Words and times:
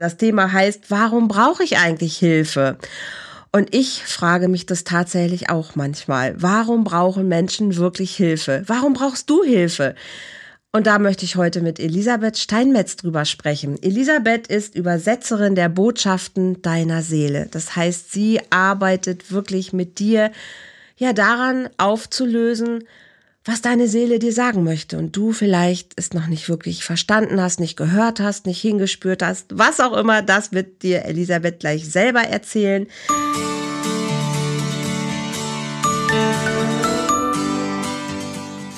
Das 0.00 0.16
Thema 0.16 0.50
heißt, 0.50 0.84
warum 0.88 1.28
brauche 1.28 1.62
ich 1.62 1.76
eigentlich 1.76 2.16
Hilfe? 2.16 2.78
Und 3.52 3.74
ich 3.74 4.02
frage 4.02 4.48
mich 4.48 4.64
das 4.64 4.82
tatsächlich 4.82 5.50
auch 5.50 5.76
manchmal. 5.76 6.40
Warum 6.40 6.84
brauchen 6.84 7.28
Menschen 7.28 7.76
wirklich 7.76 8.16
Hilfe? 8.16 8.62
Warum 8.66 8.94
brauchst 8.94 9.28
du 9.28 9.44
Hilfe? 9.44 9.94
Und 10.72 10.86
da 10.86 10.98
möchte 10.98 11.26
ich 11.26 11.36
heute 11.36 11.60
mit 11.60 11.78
Elisabeth 11.78 12.38
Steinmetz 12.38 12.96
drüber 12.96 13.26
sprechen. 13.26 13.76
Elisabeth 13.82 14.46
ist 14.46 14.74
Übersetzerin 14.74 15.54
der 15.54 15.68
Botschaften 15.68 16.62
deiner 16.62 17.02
Seele. 17.02 17.48
Das 17.50 17.76
heißt, 17.76 18.10
sie 18.10 18.40
arbeitet 18.48 19.30
wirklich 19.30 19.74
mit 19.74 19.98
dir, 19.98 20.30
ja, 20.96 21.12
daran 21.12 21.68
aufzulösen, 21.76 22.84
was 23.44 23.62
deine 23.62 23.88
Seele 23.88 24.18
dir 24.18 24.32
sagen 24.32 24.64
möchte 24.64 24.98
und 24.98 25.16
du 25.16 25.32
vielleicht 25.32 25.92
es 25.96 26.12
noch 26.12 26.26
nicht 26.26 26.48
wirklich 26.48 26.84
verstanden 26.84 27.40
hast, 27.40 27.58
nicht 27.58 27.76
gehört 27.76 28.20
hast, 28.20 28.46
nicht 28.46 28.60
hingespürt 28.60 29.22
hast, 29.22 29.46
was 29.50 29.80
auch 29.80 29.96
immer, 29.96 30.22
das 30.22 30.52
wird 30.52 30.82
dir 30.82 31.04
Elisabeth 31.06 31.60
gleich 31.60 31.88
selber 31.88 32.20
erzählen. 32.20 32.86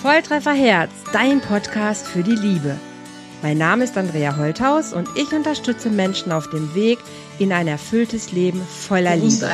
Volltreffer 0.01 0.53
Herz, 0.53 0.91
dein 1.13 1.41
Podcast 1.41 2.07
für 2.07 2.23
die 2.23 2.35
Liebe. 2.35 2.77
Mein 3.43 3.59
Name 3.59 3.85
ist 3.85 3.97
Andrea 3.99 4.37
Holthaus 4.37 4.93
und 4.93 5.09
ich 5.17 5.33
unterstütze 5.33 5.91
Menschen 5.91 6.31
auf 6.31 6.51
dem 6.51 6.75
Weg 6.77 6.99
in 7.41 7.53
ein 7.53 7.67
erfülltes 7.67 8.31
Leben 8.31 8.61
voller 8.61 9.17
Liebe. 9.17 9.49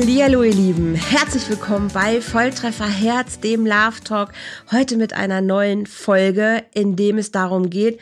Hallo 0.00 0.44
ihr 0.44 0.54
Lieben, 0.54 0.94
herzlich 0.94 1.48
willkommen 1.48 1.90
bei 1.92 2.20
Volltreffer 2.20 2.86
Herz, 2.86 3.40
dem 3.40 3.66
Love 3.66 4.00
Talk. 4.04 4.30
Heute 4.70 4.96
mit 4.96 5.12
einer 5.12 5.40
neuen 5.40 5.86
Folge, 5.86 6.62
in 6.72 6.94
dem 6.94 7.18
es 7.18 7.32
darum 7.32 7.68
geht, 7.68 7.98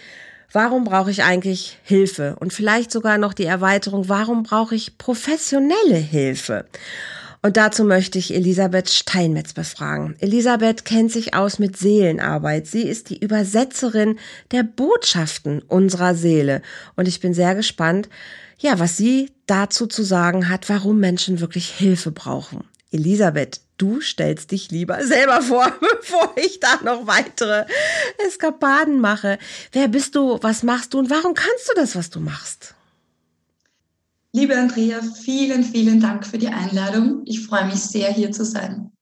warum 0.52 0.84
brauche 0.84 1.10
ich 1.10 1.22
eigentlich 1.22 1.78
Hilfe? 1.84 2.36
Und 2.38 2.52
vielleicht 2.52 2.90
sogar 2.90 3.16
noch 3.16 3.32
die 3.32 3.46
Erweiterung, 3.46 4.10
warum 4.10 4.42
brauche 4.42 4.74
ich 4.74 4.98
professionelle 4.98 5.96
Hilfe? 5.96 6.66
Und 7.46 7.56
dazu 7.56 7.84
möchte 7.84 8.18
ich 8.18 8.34
Elisabeth 8.34 8.90
Steinmetz 8.90 9.52
befragen. 9.52 10.16
Elisabeth 10.18 10.84
kennt 10.84 11.12
sich 11.12 11.34
aus 11.34 11.60
mit 11.60 11.76
Seelenarbeit. 11.76 12.66
Sie 12.66 12.82
ist 12.82 13.08
die 13.08 13.20
Übersetzerin 13.20 14.18
der 14.50 14.64
Botschaften 14.64 15.62
unserer 15.62 16.16
Seele. 16.16 16.60
Und 16.96 17.06
ich 17.06 17.20
bin 17.20 17.34
sehr 17.34 17.54
gespannt, 17.54 18.08
ja, 18.58 18.80
was 18.80 18.96
sie 18.96 19.30
dazu 19.46 19.86
zu 19.86 20.02
sagen 20.02 20.48
hat, 20.48 20.68
warum 20.68 20.98
Menschen 20.98 21.38
wirklich 21.38 21.68
Hilfe 21.68 22.10
brauchen. 22.10 22.64
Elisabeth, 22.90 23.60
du 23.78 24.00
stellst 24.00 24.50
dich 24.50 24.72
lieber 24.72 25.04
selber 25.04 25.40
vor, 25.40 25.72
bevor 26.00 26.32
ich 26.34 26.58
da 26.58 26.80
noch 26.82 27.06
weitere 27.06 27.64
Eskapaden 28.26 29.00
mache. 29.00 29.38
Wer 29.70 29.86
bist 29.86 30.16
du? 30.16 30.40
Was 30.42 30.64
machst 30.64 30.94
du? 30.94 30.98
Und 30.98 31.10
warum 31.10 31.34
kannst 31.34 31.68
du 31.68 31.74
das, 31.76 31.94
was 31.94 32.10
du 32.10 32.18
machst? 32.18 32.74
Liebe 34.36 34.54
Andrea, 34.54 35.00
vielen, 35.00 35.64
vielen 35.64 35.98
Dank 35.98 36.26
für 36.26 36.36
die 36.36 36.48
Einladung. 36.48 37.22
Ich 37.24 37.46
freue 37.46 37.64
mich 37.64 37.80
sehr, 37.80 38.12
hier 38.12 38.32
zu 38.32 38.44
sein. 38.44 38.92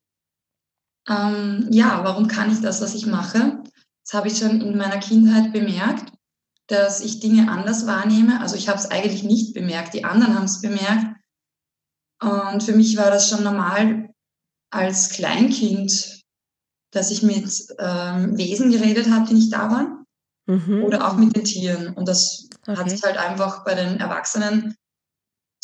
Ähm, 1.08 1.66
ja, 1.70 2.04
warum 2.04 2.28
kann 2.28 2.52
ich 2.52 2.60
das, 2.60 2.80
was 2.80 2.94
ich 2.94 3.06
mache? 3.06 3.60
Das 4.04 4.14
habe 4.14 4.28
ich 4.28 4.38
schon 4.38 4.60
in 4.60 4.78
meiner 4.78 4.98
Kindheit 4.98 5.52
bemerkt 5.52 6.14
dass 6.66 7.00
ich 7.00 7.20
Dinge 7.20 7.50
anders 7.50 7.86
wahrnehme. 7.86 8.40
Also 8.40 8.56
ich 8.56 8.68
habe 8.68 8.78
es 8.78 8.90
eigentlich 8.90 9.22
nicht 9.22 9.54
bemerkt, 9.54 9.94
die 9.94 10.04
anderen 10.04 10.34
haben 10.34 10.44
es 10.44 10.60
bemerkt. 10.60 11.16
Und 12.22 12.62
für 12.62 12.72
mich 12.72 12.96
war 12.96 13.10
das 13.10 13.28
schon 13.28 13.44
normal 13.44 14.08
als 14.70 15.10
Kleinkind, 15.10 16.22
dass 16.90 17.10
ich 17.10 17.22
mit 17.22 17.66
ähm, 17.78 18.38
Wesen 18.38 18.70
geredet 18.70 19.10
habe, 19.10 19.26
die 19.26 19.34
nicht 19.34 19.52
da 19.52 19.70
waren. 19.70 20.04
Mhm. 20.46 20.84
Oder 20.84 21.06
auch 21.06 21.16
mit 21.16 21.36
den 21.36 21.44
Tieren. 21.44 21.94
Und 21.94 22.08
das 22.08 22.48
okay. 22.62 22.76
hat 22.78 22.90
sich 22.90 23.02
halt 23.02 23.18
einfach 23.18 23.64
bei 23.64 23.74
den 23.74 24.00
Erwachsenen 24.00 24.74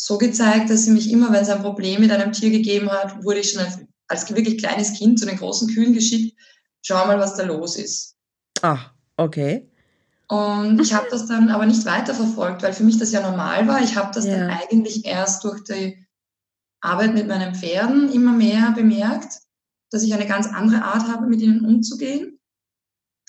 so 0.03 0.17
gezeigt, 0.17 0.71
dass 0.71 0.85
sie 0.85 0.91
mich 0.91 1.11
immer, 1.11 1.31
wenn 1.31 1.43
es 1.43 1.49
ein 1.49 1.61
Problem 1.61 2.01
mit 2.01 2.11
einem 2.11 2.31
Tier 2.31 2.49
gegeben 2.49 2.89
hat, 2.89 3.23
wurde 3.23 3.39
ich 3.39 3.51
schon 3.51 3.63
als, 3.63 3.77
als 4.07 4.35
wirklich 4.35 4.57
kleines 4.57 4.93
Kind 4.93 5.19
zu 5.19 5.27
den 5.27 5.37
großen 5.37 5.71
Kühen 5.71 5.93
geschickt. 5.93 6.35
Schau 6.81 7.05
mal, 7.05 7.19
was 7.19 7.35
da 7.35 7.43
los 7.43 7.75
ist. 7.75 8.15
Ah, 8.63 8.79
okay. 9.17 9.69
Und 10.27 10.81
ich 10.81 10.95
habe 10.95 11.05
das 11.11 11.27
dann 11.27 11.49
aber 11.49 11.67
nicht 11.67 11.85
weiterverfolgt, 11.85 12.63
weil 12.63 12.73
für 12.73 12.83
mich 12.83 12.97
das 12.97 13.11
ja 13.11 13.21
normal 13.21 13.67
war. 13.67 13.83
Ich 13.83 13.95
habe 13.95 14.11
das 14.11 14.25
ja. 14.25 14.37
dann 14.37 14.49
eigentlich 14.49 15.05
erst 15.05 15.43
durch 15.43 15.63
die 15.65 16.03
Arbeit 16.79 17.13
mit 17.13 17.27
meinen 17.27 17.53
Pferden 17.53 18.11
immer 18.11 18.31
mehr 18.31 18.71
bemerkt, 18.71 19.41
dass 19.91 20.01
ich 20.01 20.15
eine 20.15 20.25
ganz 20.25 20.47
andere 20.47 20.83
Art 20.83 21.09
habe, 21.09 21.27
mit 21.27 21.41
ihnen 21.41 21.63
umzugehen. 21.63 22.39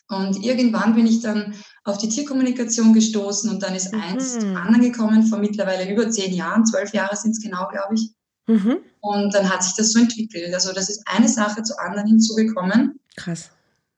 Und 0.09 0.45
irgendwann 0.45 0.95
bin 0.95 1.07
ich 1.07 1.21
dann 1.21 1.55
auf 1.85 1.99
die 1.99 2.09
Tierkommunikation 2.09 2.93
gestoßen 2.93 3.51
und 3.51 3.63
dann 3.63 3.75
ist 3.75 3.93
mhm. 3.93 4.01
eins 4.01 4.39
zum 4.39 4.57
anderen 4.57 4.83
gekommen, 4.83 5.27
vor 5.27 5.39
mittlerweile 5.39 5.91
über 5.91 6.11
zehn 6.11 6.33
Jahren, 6.33 6.67
zwölf 6.67 6.93
Jahre 6.93 7.17
sind 7.17 7.33
es 7.33 7.41
genau, 7.41 7.69
glaube 7.69 7.95
ich. 7.95 8.11
Mhm. 8.47 8.79
Und 9.01 9.35
dann 9.35 9.49
hat 9.49 9.63
sich 9.63 9.75
das 9.75 9.93
so 9.93 10.01
entwickelt. 10.01 10.53
Also 10.55 10.73
das 10.73 10.89
ist 10.89 11.03
eine 11.07 11.29
Sache 11.29 11.63
zur 11.63 11.81
anderen 11.81 12.09
hinzugekommen. 12.09 13.01
Krass. 13.17 13.51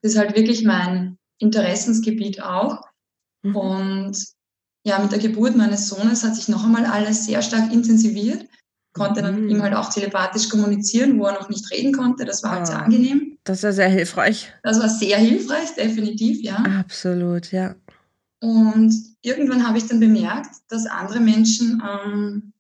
Das 0.03 0.13
ist 0.13 0.19
halt 0.19 0.37
wirklich 0.37 0.65
mein 0.65 1.19
Interessensgebiet 1.39 2.43
auch. 2.43 2.81
Mhm. 3.43 3.57
Und 3.57 4.25
ja, 4.87 4.99
mit 4.99 5.13
der 5.13 5.19
Geburt 5.19 5.57
meines 5.57 5.89
Sohnes 5.89 6.25
hat 6.25 6.37
sich 6.37 6.49
noch 6.49 6.65
einmal 6.65 6.85
alles 6.85 7.25
sehr 7.25 7.43
stark 7.43 7.73
intensiviert. 7.73 8.47
Konnte 8.93 9.23
dann 9.23 9.41
mit 9.41 9.51
ihm 9.51 9.63
halt 9.63 9.75
auch 9.75 9.93
telepathisch 9.93 10.49
kommunizieren, 10.49 11.19
wo 11.19 11.27
er 11.27 11.33
noch 11.33 11.49
nicht 11.49 11.71
reden 11.73 11.93
konnte. 11.93 12.25
Das 12.25 12.43
war 12.43 12.53
halt 12.53 12.67
sehr 12.67 12.79
ah, 12.79 12.83
angenehm. 12.83 13.24
Das 13.45 13.63
war 13.63 13.75
sehr 13.75 13.91
hilfreich. 13.91 14.53
Das 14.63 14.81
war 14.81 14.89
sehr 14.89 15.19
hilfreich, 15.19 15.75
definitiv, 15.75 16.43
ja. 16.43 16.57
Absolut, 16.57 17.53
ja. 17.53 17.75
Und 18.41 18.95
irgendwann 19.21 19.67
habe 19.67 19.79
ich 19.79 19.87
dann 19.87 20.01
bemerkt, 20.01 20.51
dass 20.69 20.87
andere 20.87 21.21
Menschen 21.21 21.83
ähm, 21.83 22.53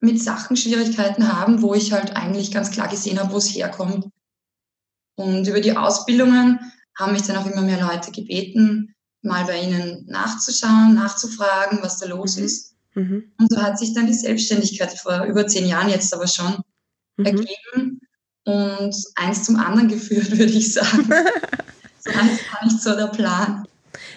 mit 0.00 0.20
Sachen 0.22 0.56
Schwierigkeiten 0.56 1.30
haben, 1.30 1.60
wo 1.60 1.74
ich 1.74 1.92
halt 1.92 2.16
eigentlich 2.16 2.50
ganz 2.50 2.70
klar 2.70 2.88
gesehen 2.88 3.20
habe, 3.20 3.32
wo 3.32 3.36
es 3.36 3.54
herkommt. 3.54 4.08
Und 5.14 5.46
über 5.46 5.60
die 5.60 5.76
Ausbildungen 5.76 6.58
haben 6.98 7.12
mich 7.12 7.22
dann 7.22 7.36
auch 7.36 7.46
immer 7.46 7.62
mehr 7.62 7.80
Leute 7.80 8.10
gebeten, 8.10 8.94
mal 9.20 9.44
bei 9.44 9.62
ihnen 9.62 10.06
nachzuschauen, 10.06 10.94
nachzufragen, 10.94 11.80
was 11.82 11.98
da 11.98 12.06
los 12.06 12.38
mhm. 12.38 12.44
ist. 12.44 12.74
Mhm. 12.94 13.32
Und 13.38 13.52
so 13.52 13.62
hat 13.62 13.78
sich 13.78 13.92
dann 13.92 14.06
die 14.06 14.14
Selbstständigkeit 14.14 14.92
vor 14.98 15.24
über 15.24 15.46
zehn 15.46 15.66
Jahren 15.66 15.90
jetzt 15.90 16.12
aber 16.14 16.26
schon 16.26 16.62
mhm. 17.18 17.26
ergeben 17.26 17.91
und 18.44 18.94
eins 19.16 19.44
zum 19.44 19.56
anderen 19.56 19.88
geführt, 19.88 20.30
würde 20.30 20.52
ich 20.52 20.72
sagen. 20.72 21.04
so 21.98 22.10
war 22.10 22.22
gar 22.24 22.64
nicht 22.64 22.80
so 22.80 22.96
der 22.96 23.08
Plan. 23.08 23.64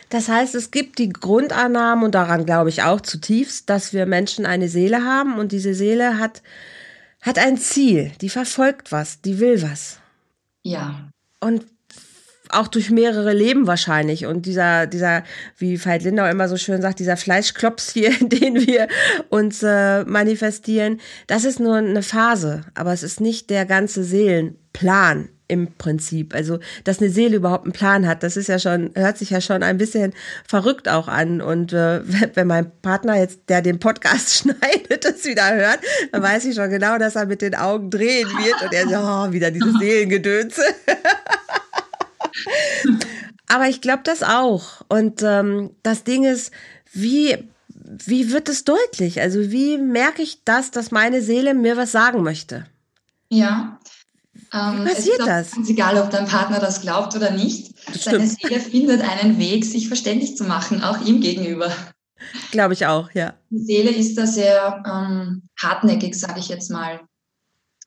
Das 0.09 0.29
heißt, 0.29 0.55
es 0.55 0.71
gibt 0.71 0.99
die 0.99 1.09
Grundannahme, 1.09 2.05
und 2.05 2.15
daran 2.15 2.45
glaube 2.45 2.69
ich 2.69 2.83
auch 2.83 3.01
zutiefst, 3.01 3.69
dass 3.69 3.93
wir 3.93 4.05
Menschen 4.05 4.45
eine 4.45 4.69
Seele 4.69 5.03
haben 5.03 5.37
und 5.37 5.51
diese 5.51 5.73
Seele 5.73 6.19
hat, 6.19 6.41
hat 7.21 7.39
ein 7.39 7.57
Ziel, 7.57 8.11
die 8.21 8.29
verfolgt 8.29 8.91
was, 8.91 9.21
die 9.21 9.39
will 9.39 9.61
was. 9.61 9.99
Ja. 10.61 11.09
Und 11.39 11.65
auch 12.55 12.67
durch 12.67 12.89
mehrere 12.89 13.33
Leben 13.33 13.67
wahrscheinlich. 13.67 14.25
Und 14.25 14.45
dieser, 14.45 14.87
dieser, 14.87 15.23
wie 15.57 15.83
Veit 15.83 16.03
Lindau 16.03 16.27
immer 16.27 16.47
so 16.47 16.57
schön 16.57 16.81
sagt, 16.81 16.99
dieser 16.99 17.17
Fleischklops 17.17 17.91
hier, 17.91 18.19
in 18.19 18.29
den 18.35 18.67
wir 18.67 18.87
uns 19.29 19.63
äh, 19.63 20.03
manifestieren, 20.05 20.99
das 21.27 21.45
ist 21.45 21.59
nur 21.59 21.75
eine 21.75 22.03
Phase, 22.03 22.65
aber 22.73 22.93
es 22.93 23.03
ist 23.03 23.21
nicht 23.21 23.49
der 23.49 23.65
ganze 23.65 24.03
Seelenplan 24.03 25.29
im 25.47 25.73
Prinzip. 25.77 26.33
Also, 26.33 26.59
dass 26.83 26.99
eine 26.99 27.09
Seele 27.09 27.37
überhaupt 27.37 27.65
einen 27.65 27.73
Plan 27.73 28.07
hat, 28.07 28.23
das 28.23 28.37
ist 28.37 28.47
ja 28.47 28.57
schon, 28.59 28.91
hört 28.95 29.17
sich 29.17 29.29
ja 29.29 29.41
schon 29.41 29.63
ein 29.63 29.77
bisschen 29.77 30.13
verrückt 30.47 30.89
auch 30.89 31.07
an. 31.07 31.41
Und 31.41 31.73
äh, 31.73 32.01
wenn 32.33 32.47
mein 32.47 32.71
Partner 32.81 33.17
jetzt, 33.17 33.41
der 33.49 33.61
den 33.61 33.79
Podcast 33.79 34.33
schneidet, 34.37 35.05
das 35.05 35.23
wieder 35.25 35.53
hört, 35.53 35.79
dann 36.11 36.23
weiß 36.23 36.45
ich 36.45 36.55
schon 36.55 36.69
genau, 36.69 36.97
dass 36.97 37.15
er 37.15 37.25
mit 37.25 37.41
den 37.41 37.55
Augen 37.55 37.89
drehen 37.89 38.27
wird 38.27 38.61
und 38.63 38.73
er 38.73 38.87
so, 38.87 38.95
oh, 38.97 39.31
wieder 39.31 39.51
diese 39.51 39.71
Seelengedönse. 39.77 40.61
Aber 43.47 43.67
ich 43.69 43.81
glaube 43.81 44.01
das 44.03 44.23
auch. 44.23 44.81
Und 44.87 45.21
ähm, 45.23 45.71
das 45.83 46.03
Ding 46.03 46.23
ist, 46.23 46.51
wie, 46.93 47.37
wie 47.69 48.31
wird 48.31 48.49
es 48.49 48.63
deutlich? 48.63 49.21
Also 49.21 49.51
wie 49.51 49.77
merke 49.77 50.21
ich 50.21 50.43
das, 50.43 50.71
dass 50.71 50.91
meine 50.91 51.21
Seele 51.21 51.53
mir 51.53 51.77
was 51.77 51.91
sagen 51.91 52.23
möchte? 52.23 52.65
Ja. 53.29 53.79
Ähm, 54.53 54.85
wie 54.85 54.89
passiert 54.89 55.19
es 55.19 55.25
das? 55.25 55.51
Ganz 55.51 55.69
egal, 55.69 55.97
ob 55.97 56.09
dein 56.09 56.25
Partner 56.25 56.59
das 56.59 56.81
glaubt 56.81 57.15
oder 57.15 57.31
nicht. 57.31 57.73
Deine 58.05 58.27
Seele 58.27 58.59
findet 58.59 59.01
einen 59.01 59.37
Weg, 59.37 59.65
sich 59.65 59.87
verständlich 59.87 60.37
zu 60.37 60.43
machen, 60.43 60.83
auch 60.83 61.05
ihm 61.05 61.21
gegenüber. 61.21 61.71
Glaube 62.51 62.73
ich 62.73 62.85
auch, 62.85 63.11
ja. 63.11 63.33
Die 63.49 63.63
Seele 63.63 63.91
ist 63.91 64.17
da 64.17 64.25
sehr 64.25 64.83
ähm, 64.85 65.43
hartnäckig, 65.61 66.15
sage 66.15 66.39
ich 66.39 66.47
jetzt 66.47 66.71
mal. 66.71 67.01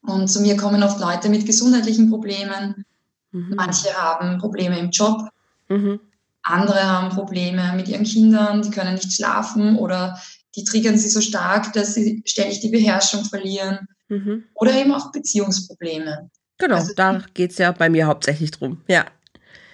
Und 0.02 0.28
zu 0.28 0.40
mir 0.40 0.56
kommen 0.56 0.82
oft 0.82 1.00
Leute 1.00 1.28
mit 1.28 1.46
gesundheitlichen 1.46 2.10
Problemen, 2.10 2.84
Mhm. 3.32 3.54
Manche 3.56 3.92
haben 3.94 4.38
Probleme 4.38 4.78
im 4.78 4.90
Job. 4.90 5.28
Mhm. 5.68 6.00
Andere 6.42 6.82
haben 6.82 7.10
Probleme 7.10 7.72
mit 7.76 7.88
ihren 7.88 8.04
Kindern, 8.04 8.62
die 8.62 8.70
können 8.70 8.94
nicht 8.94 9.12
schlafen 9.12 9.76
oder 9.76 10.18
die 10.56 10.64
triggern 10.64 10.96
sie 10.96 11.08
so 11.08 11.20
stark, 11.20 11.72
dass 11.74 11.94
sie 11.94 12.22
ständig 12.24 12.60
die 12.60 12.70
Beherrschung 12.70 13.24
verlieren. 13.24 13.86
Mhm. 14.08 14.44
Oder 14.54 14.74
eben 14.74 14.92
auch 14.92 15.12
Beziehungsprobleme. 15.12 16.30
Genau, 16.58 16.76
also, 16.76 16.92
da 16.96 17.22
geht 17.34 17.52
es 17.52 17.58
ja 17.58 17.70
bei 17.72 17.88
mir 17.88 18.06
hauptsächlich 18.06 18.50
drum, 18.50 18.82
ja. 18.88 19.06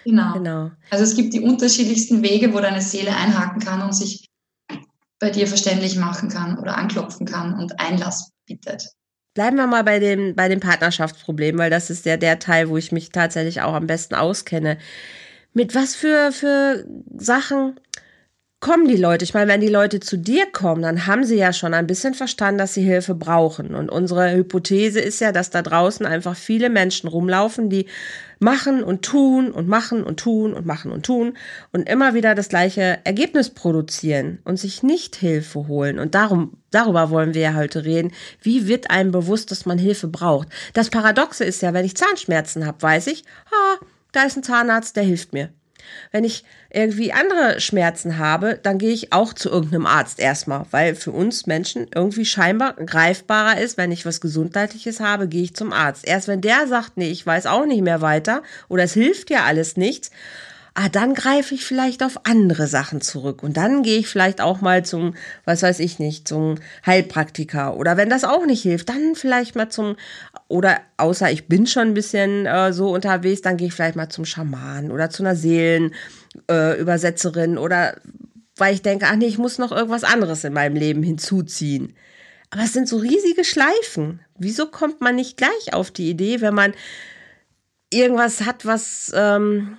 Genau. 0.05 0.35
genau. 0.35 0.71
Also 0.91 1.05
es 1.05 1.17
gibt 1.17 1.33
die 1.33 1.41
unterschiedlichsten 1.41 2.23
Wege, 2.23 2.53
wo 2.53 2.61
deine 2.61 2.83
Seele 2.83 3.17
einhaken 3.17 3.61
kann 3.61 3.81
und 3.81 3.95
sich 3.95 4.29
bei 5.19 5.31
dir 5.31 5.47
verständlich 5.47 5.97
machen 5.97 6.29
kann 6.29 6.59
oder 6.59 6.77
anklopfen 6.77 7.27
kann 7.27 7.59
und 7.59 7.81
Einlass 7.81 8.33
bittet. 8.47 8.91
Bleiben 9.35 9.57
wir 9.57 9.67
mal 9.67 9.83
bei 9.83 9.99
dem, 9.99 10.37
bei 10.37 10.49
dem 10.49 10.61
Partnerschaftsproblem, 10.61 11.59
weil 11.59 11.71
das 11.71 11.91
ist 11.91 12.07
ja 12.07 12.17
der 12.17 12.39
Teil, 12.39 12.69
wo 12.69 12.77
ich 12.77 12.93
mich 12.93 13.11
tatsächlich 13.11 13.63
auch 13.63 13.75
am 13.75 13.89
besten 13.89 14.15
auskenne. 14.15 14.79
Mit 15.53 15.75
was 15.75 15.97
für, 15.97 16.31
für 16.31 16.85
Sachen 17.17 17.79
kommen 18.61 18.87
die 18.87 18.97
Leute? 18.97 19.25
Ich 19.25 19.35
meine, 19.35 19.53
wenn 19.53 19.61
die 19.61 19.69
Leute 19.69 20.01
zu 20.01 20.17
dir 20.17 20.47
kommen, 20.47 20.83
dann 20.83 21.07
haben 21.07 21.25
sie 21.25 21.37
ja 21.37 21.53
schon 21.53 21.75
ein 21.75 21.87
bisschen 21.87 22.15
verstanden, 22.15 22.59
dass 22.59 22.75
sie 22.75 22.83
Hilfe 22.83 23.15
brauchen. 23.15 23.75
Und 23.75 23.91
unsere 23.91 24.33
Hypothese 24.35 25.01
ist 25.01 25.21
ja, 25.21 25.33
dass 25.33 25.51
da 25.51 25.63
draußen 25.63 26.07
einfach 26.07 26.37
viele 26.37 26.71
Menschen 26.71 27.09
rumlaufen, 27.09 27.69
die 27.69 27.87
machen 28.39 28.83
und 28.83 29.03
tun 29.03 29.51
und 29.51 29.69
machen 29.69 30.05
und 30.05 30.19
tun 30.21 30.55
und 30.55 30.67
machen 30.67 30.93
und 30.93 31.05
tun 31.07 31.37
und 31.73 31.89
immer 31.89 32.15
wieder 32.15 32.35
das 32.35 32.49
gleiche 32.49 32.99
Ergebnis 33.05 33.51
produzieren 33.51 34.39
und 34.45 34.59
sich 34.59 34.83
nicht 34.83 35.17
Hilfe 35.17 35.69
holen. 35.69 35.99
Und 35.99 36.15
darum, 36.15 36.59
darüber 36.71 37.11
wollen 37.11 37.35
wir 37.35 37.43
ja 37.43 37.55
heute 37.55 37.85
reden. 37.85 38.13
Wie 38.41 38.67
wird 38.67 38.91
einem 38.91 39.13
bewusst, 39.13 39.51
dass 39.51 39.67
man 39.67 39.79
Hilfe 39.79 40.09
braucht? 40.09 40.49
Das 40.73 40.91
Paradoxe 40.91 41.45
ist 41.45 41.63
ja, 41.63 41.73
wenn 41.73 41.85
ich 41.85 41.97
Zahnschmerzen 41.97 42.67
habe, 42.67 42.83
weiß 42.83 43.07
ich, 43.09 43.25
ah, 43.47 43.85
da 44.13 44.23
ist 44.25 44.37
ein 44.37 44.43
Zahnarzt, 44.43 44.97
der 44.97 45.05
hilft 45.05 45.33
mir. 45.33 45.51
Wenn 46.13 46.25
ich 46.25 46.45
irgendwie 46.71 47.13
andere 47.13 47.61
Schmerzen 47.61 48.19
habe, 48.19 48.59
dann 48.63 48.79
gehe 48.79 48.93
ich 48.93 49.13
auch 49.13 49.33
zu 49.33 49.51
irgendeinem 49.51 49.87
Arzt 49.87 50.19
erstmal, 50.19 50.67
weil 50.71 50.95
für 50.95 51.13
uns 51.13 51.47
Menschen 51.47 51.87
irgendwie 51.95 52.25
scheinbar 52.25 52.75
greifbarer 52.75 53.61
ist, 53.61 53.77
wenn 53.77 53.93
ich 53.93 54.07
was 54.07 54.21
Gesundheitliches 54.21 55.01
habe, 55.01 55.29
gehe 55.29 55.43
ich 55.43 55.55
zum 55.55 55.73
Arzt. 55.73 56.07
Erst 56.07 56.29
wenn 56.29 56.41
der 56.41 56.67
sagt, 56.67 56.97
nee, 56.97 57.11
ich 57.11 57.27
weiß 57.27 57.47
auch 57.47 57.67
nicht 57.67 57.83
mehr 57.83 58.01
weiter 58.01 58.43
oder 58.69 58.85
es 58.85 58.95
hilft 58.95 59.31
ja 59.31 59.45
alles 59.45 59.77
nichts, 59.77 60.11
ah, 60.75 60.89
dann 60.89 61.15
greife 61.15 61.55
ich 61.55 61.65
vielleicht 61.65 62.03
auf 62.03 62.21
andere 62.25 62.67
Sachen 62.67 63.01
zurück 63.01 63.43
und 63.43 63.57
dann 63.57 63.83
gehe 63.83 63.99
ich 63.99 64.09
vielleicht 64.09 64.41
auch 64.41 64.61
mal 64.61 64.85
zum, 64.85 65.15
was 65.45 65.63
weiß 65.63 65.79
ich 65.79 65.99
nicht, 65.99 66.27
zum 66.29 66.57
Heilpraktiker 66.85 67.77
oder 67.77 67.97
wenn 67.97 68.11
das 68.11 68.25
auch 68.25 68.45
nicht 68.45 68.63
hilft, 68.63 68.89
dann 68.89 69.15
vielleicht 69.15 69.55
mal 69.55 69.69
zum, 69.69 69.97
oder 70.49 70.81
außer 70.97 71.31
ich 71.31 71.49
bin 71.49 71.67
schon 71.67 71.89
ein 71.89 71.95
bisschen 71.95 72.47
äh, 72.47 72.73
so 72.73 72.95
unterwegs, 72.95 73.43
dann 73.43 73.57
gehe 73.57 73.69
ich 73.69 73.75
vielleicht 73.75 73.97
mal 73.97 74.09
zum 74.09 74.25
Schaman 74.25 74.91
oder 74.91 75.11
zu 75.11 75.23
einer 75.23 75.37
Seelenübersetzerin 75.37 77.57
äh, 77.57 77.59
oder 77.59 77.97
weil 78.57 78.75
ich 78.75 78.83
denke, 78.83 79.07
ach 79.09 79.17
nee, 79.17 79.27
ich 79.27 79.39
muss 79.39 79.59
noch 79.59 79.73
irgendwas 79.73 80.05
anderes 80.05 80.45
in 80.45 80.53
meinem 80.53 80.77
Leben 80.77 81.03
hinzuziehen. 81.03 81.95
Aber 82.51 82.63
es 82.63 82.73
sind 82.73 82.89
so 82.89 82.99
riesige 82.99 83.43
Schleifen. 83.43 84.21
Wieso 84.39 84.67
kommt 84.67 85.01
man 85.01 85.17
nicht 85.17 85.37
gleich 85.37 85.73
auf 85.73 85.91
die 85.91 86.09
Idee, 86.09 86.41
wenn 86.41 86.55
man 86.55 86.73
irgendwas 87.93 88.43
hat, 88.43 88.65
was 88.65 89.13
ähm, 89.15 89.77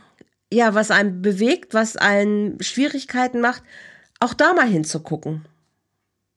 ja, 0.51 0.73
was 0.73 0.91
einen 0.91 1.21
bewegt, 1.21 1.73
was 1.73 1.97
einen 1.97 2.61
Schwierigkeiten 2.61 3.41
macht, 3.41 3.63
auch 4.19 4.33
da 4.33 4.53
mal 4.53 4.67
hinzugucken? 4.67 5.45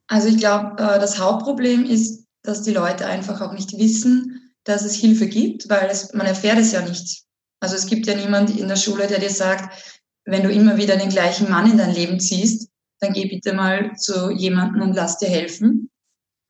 Also 0.08 0.28
ich 0.28 0.38
glaube, 0.38 0.82
äh, 0.82 0.98
das 0.98 1.18
Hauptproblem 1.18 1.84
ist, 1.84 2.24
dass 2.48 2.62
die 2.62 2.72
Leute 2.72 3.06
einfach 3.06 3.42
auch 3.42 3.52
nicht 3.52 3.76
wissen, 3.76 4.54
dass 4.64 4.84
es 4.84 4.94
Hilfe 4.94 5.26
gibt, 5.26 5.68
weil 5.68 5.88
es, 5.90 6.14
man 6.14 6.26
erfährt 6.26 6.58
es 6.58 6.72
ja 6.72 6.80
nicht. 6.80 7.24
Also 7.60 7.76
es 7.76 7.86
gibt 7.86 8.06
ja 8.06 8.14
niemand 8.14 8.56
in 8.56 8.68
der 8.68 8.76
Schule, 8.76 9.06
der 9.06 9.20
dir 9.20 9.30
sagt, 9.30 10.00
wenn 10.24 10.42
du 10.42 10.50
immer 10.50 10.78
wieder 10.78 10.96
den 10.96 11.10
gleichen 11.10 11.50
Mann 11.50 11.70
in 11.70 11.76
dein 11.76 11.94
Leben 11.94 12.20
ziehst, 12.20 12.70
dann 13.00 13.12
geh 13.12 13.26
bitte 13.26 13.52
mal 13.52 13.94
zu 13.96 14.30
jemandem 14.30 14.82
und 14.82 14.94
lass 14.94 15.18
dir 15.18 15.28
helfen. 15.28 15.90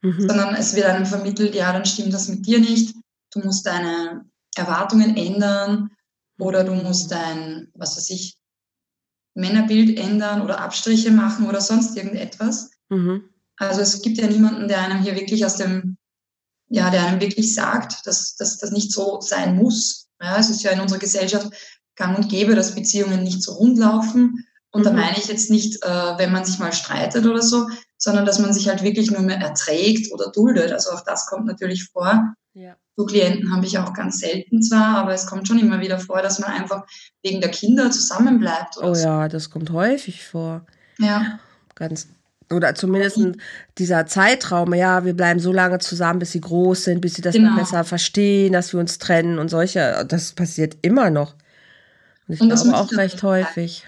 Mhm. 0.02 0.28
Sondern 0.28 0.54
es 0.54 0.76
wird 0.76 0.86
einem 0.86 1.04
vermittelt, 1.04 1.56
ja, 1.56 1.72
dann 1.72 1.84
stimmt 1.84 2.14
das 2.14 2.28
mit 2.28 2.46
dir 2.46 2.60
nicht. 2.60 2.94
Du 3.32 3.40
musst 3.40 3.66
deine 3.66 4.24
Erwartungen 4.54 5.16
ändern 5.16 5.90
oder 6.38 6.62
du 6.62 6.74
musst 6.74 7.10
dein, 7.10 7.72
was 7.74 7.96
weiß 7.96 8.10
ich, 8.10 8.36
Männerbild 9.34 9.98
ändern 9.98 10.42
oder 10.42 10.60
Abstriche 10.60 11.10
machen 11.10 11.48
oder 11.48 11.60
sonst 11.60 11.96
irgendetwas. 11.96 12.70
Mhm. 12.88 13.28
Also 13.58 13.80
es 13.80 14.02
gibt 14.02 14.18
ja 14.18 14.26
niemanden, 14.26 14.68
der 14.68 14.82
einem 14.82 15.02
hier 15.02 15.14
wirklich 15.16 15.44
aus 15.44 15.56
dem, 15.56 15.96
ja, 16.68 16.90
der 16.90 17.06
einem 17.06 17.20
wirklich 17.20 17.54
sagt, 17.54 18.06
dass, 18.06 18.36
dass 18.36 18.58
das 18.58 18.70
nicht 18.70 18.92
so 18.92 19.20
sein 19.20 19.56
muss. 19.56 20.08
Ja, 20.20 20.38
es 20.38 20.50
ist 20.50 20.62
ja 20.62 20.70
in 20.70 20.80
unserer 20.80 20.98
Gesellschaft 20.98 21.48
gang 21.96 22.16
und 22.16 22.28
gäbe, 22.28 22.54
dass 22.54 22.74
Beziehungen 22.74 23.22
nicht 23.22 23.42
so 23.42 23.52
rund 23.52 23.78
laufen. 23.78 24.46
Und 24.70 24.82
mhm. 24.82 24.84
da 24.84 24.92
meine 24.92 25.18
ich 25.18 25.26
jetzt 25.26 25.50
nicht, 25.50 25.82
äh, 25.82 26.18
wenn 26.18 26.32
man 26.32 26.44
sich 26.44 26.58
mal 26.58 26.72
streitet 26.72 27.26
oder 27.26 27.42
so, 27.42 27.68
sondern 27.96 28.24
dass 28.24 28.38
man 28.38 28.52
sich 28.52 28.68
halt 28.68 28.82
wirklich 28.82 29.10
nur 29.10 29.22
mehr 29.22 29.38
erträgt 29.38 30.12
oder 30.12 30.30
duldet. 30.30 30.72
Also 30.72 30.90
auch 30.90 31.00
das 31.00 31.26
kommt 31.26 31.46
natürlich 31.46 31.86
vor. 31.86 32.34
Ja. 32.54 32.76
So 32.96 33.06
Klienten 33.06 33.52
habe 33.52 33.66
ich 33.66 33.78
auch 33.78 33.92
ganz 33.92 34.18
selten 34.18 34.62
zwar, 34.62 34.98
aber 34.98 35.14
es 35.14 35.26
kommt 35.26 35.46
schon 35.46 35.58
immer 35.58 35.80
wieder 35.80 35.98
vor, 35.98 36.22
dass 36.22 36.38
man 36.38 36.50
einfach 36.50 36.84
wegen 37.22 37.40
der 37.40 37.50
Kinder 37.50 37.90
zusammenbleibt. 37.90 38.76
oh 38.80 38.94
so. 38.94 39.00
ja, 39.00 39.28
das 39.28 39.50
kommt 39.50 39.70
häufig 39.70 40.24
vor. 40.24 40.66
Ja. 40.98 41.38
Ganz. 41.74 42.08
Oder 42.50 42.74
zumindest 42.74 43.18
dieser 43.76 44.06
Zeitraum, 44.06 44.72
ja, 44.72 45.04
wir 45.04 45.14
bleiben 45.14 45.38
so 45.38 45.52
lange 45.52 45.78
zusammen, 45.78 46.18
bis 46.18 46.32
sie 46.32 46.40
groß 46.40 46.84
sind, 46.84 47.00
bis 47.00 47.14
sie 47.14 47.22
das 47.22 47.34
genau. 47.34 47.56
besser 47.56 47.84
verstehen, 47.84 48.52
dass 48.52 48.72
wir 48.72 48.80
uns 48.80 48.98
trennen 48.98 49.38
und 49.38 49.50
solche, 49.50 50.06
das 50.08 50.32
passiert 50.32 50.78
immer 50.82 51.10
noch. 51.10 51.34
Und 52.26 52.34
ich 52.34 52.40
und 52.40 52.48
glaube 52.48 52.74
auch 52.74 52.92
recht 52.92 53.22
häufig. 53.22 53.84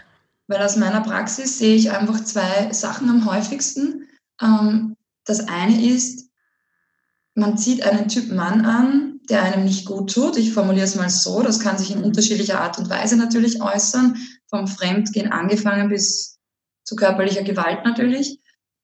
Weil 0.46 0.62
aus 0.62 0.76
meiner 0.76 1.00
Praxis 1.00 1.58
sehe 1.58 1.76
ich 1.76 1.90
einfach 1.90 2.22
zwei 2.24 2.72
Sachen 2.72 3.08
am 3.08 3.24
häufigsten. 3.24 4.08
Ähm, 4.42 4.96
das 5.24 5.48
eine 5.48 5.86
ist, 5.86 6.28
man 7.34 7.56
zieht 7.56 7.82
einen 7.82 8.08
Typ 8.08 8.32
Mann 8.32 8.64
an, 8.66 9.20
der 9.28 9.42
einem 9.42 9.64
nicht 9.64 9.86
gut 9.86 10.12
tut. 10.12 10.36
Ich 10.36 10.52
formuliere 10.52 10.84
es 10.84 10.96
mal 10.96 11.08
so, 11.08 11.42
das 11.42 11.60
kann 11.60 11.78
sich 11.78 11.92
in 11.92 12.02
unterschiedlicher 12.02 12.60
Art 12.60 12.78
und 12.78 12.90
Weise 12.90 13.16
natürlich 13.16 13.62
äußern, 13.62 14.16
vom 14.48 14.66
Fremdgehen 14.66 15.30
angefangen 15.30 15.88
bis 15.88 16.38
zu 16.82 16.96
körperlicher 16.96 17.44
Gewalt 17.44 17.84
natürlich. 17.84 18.40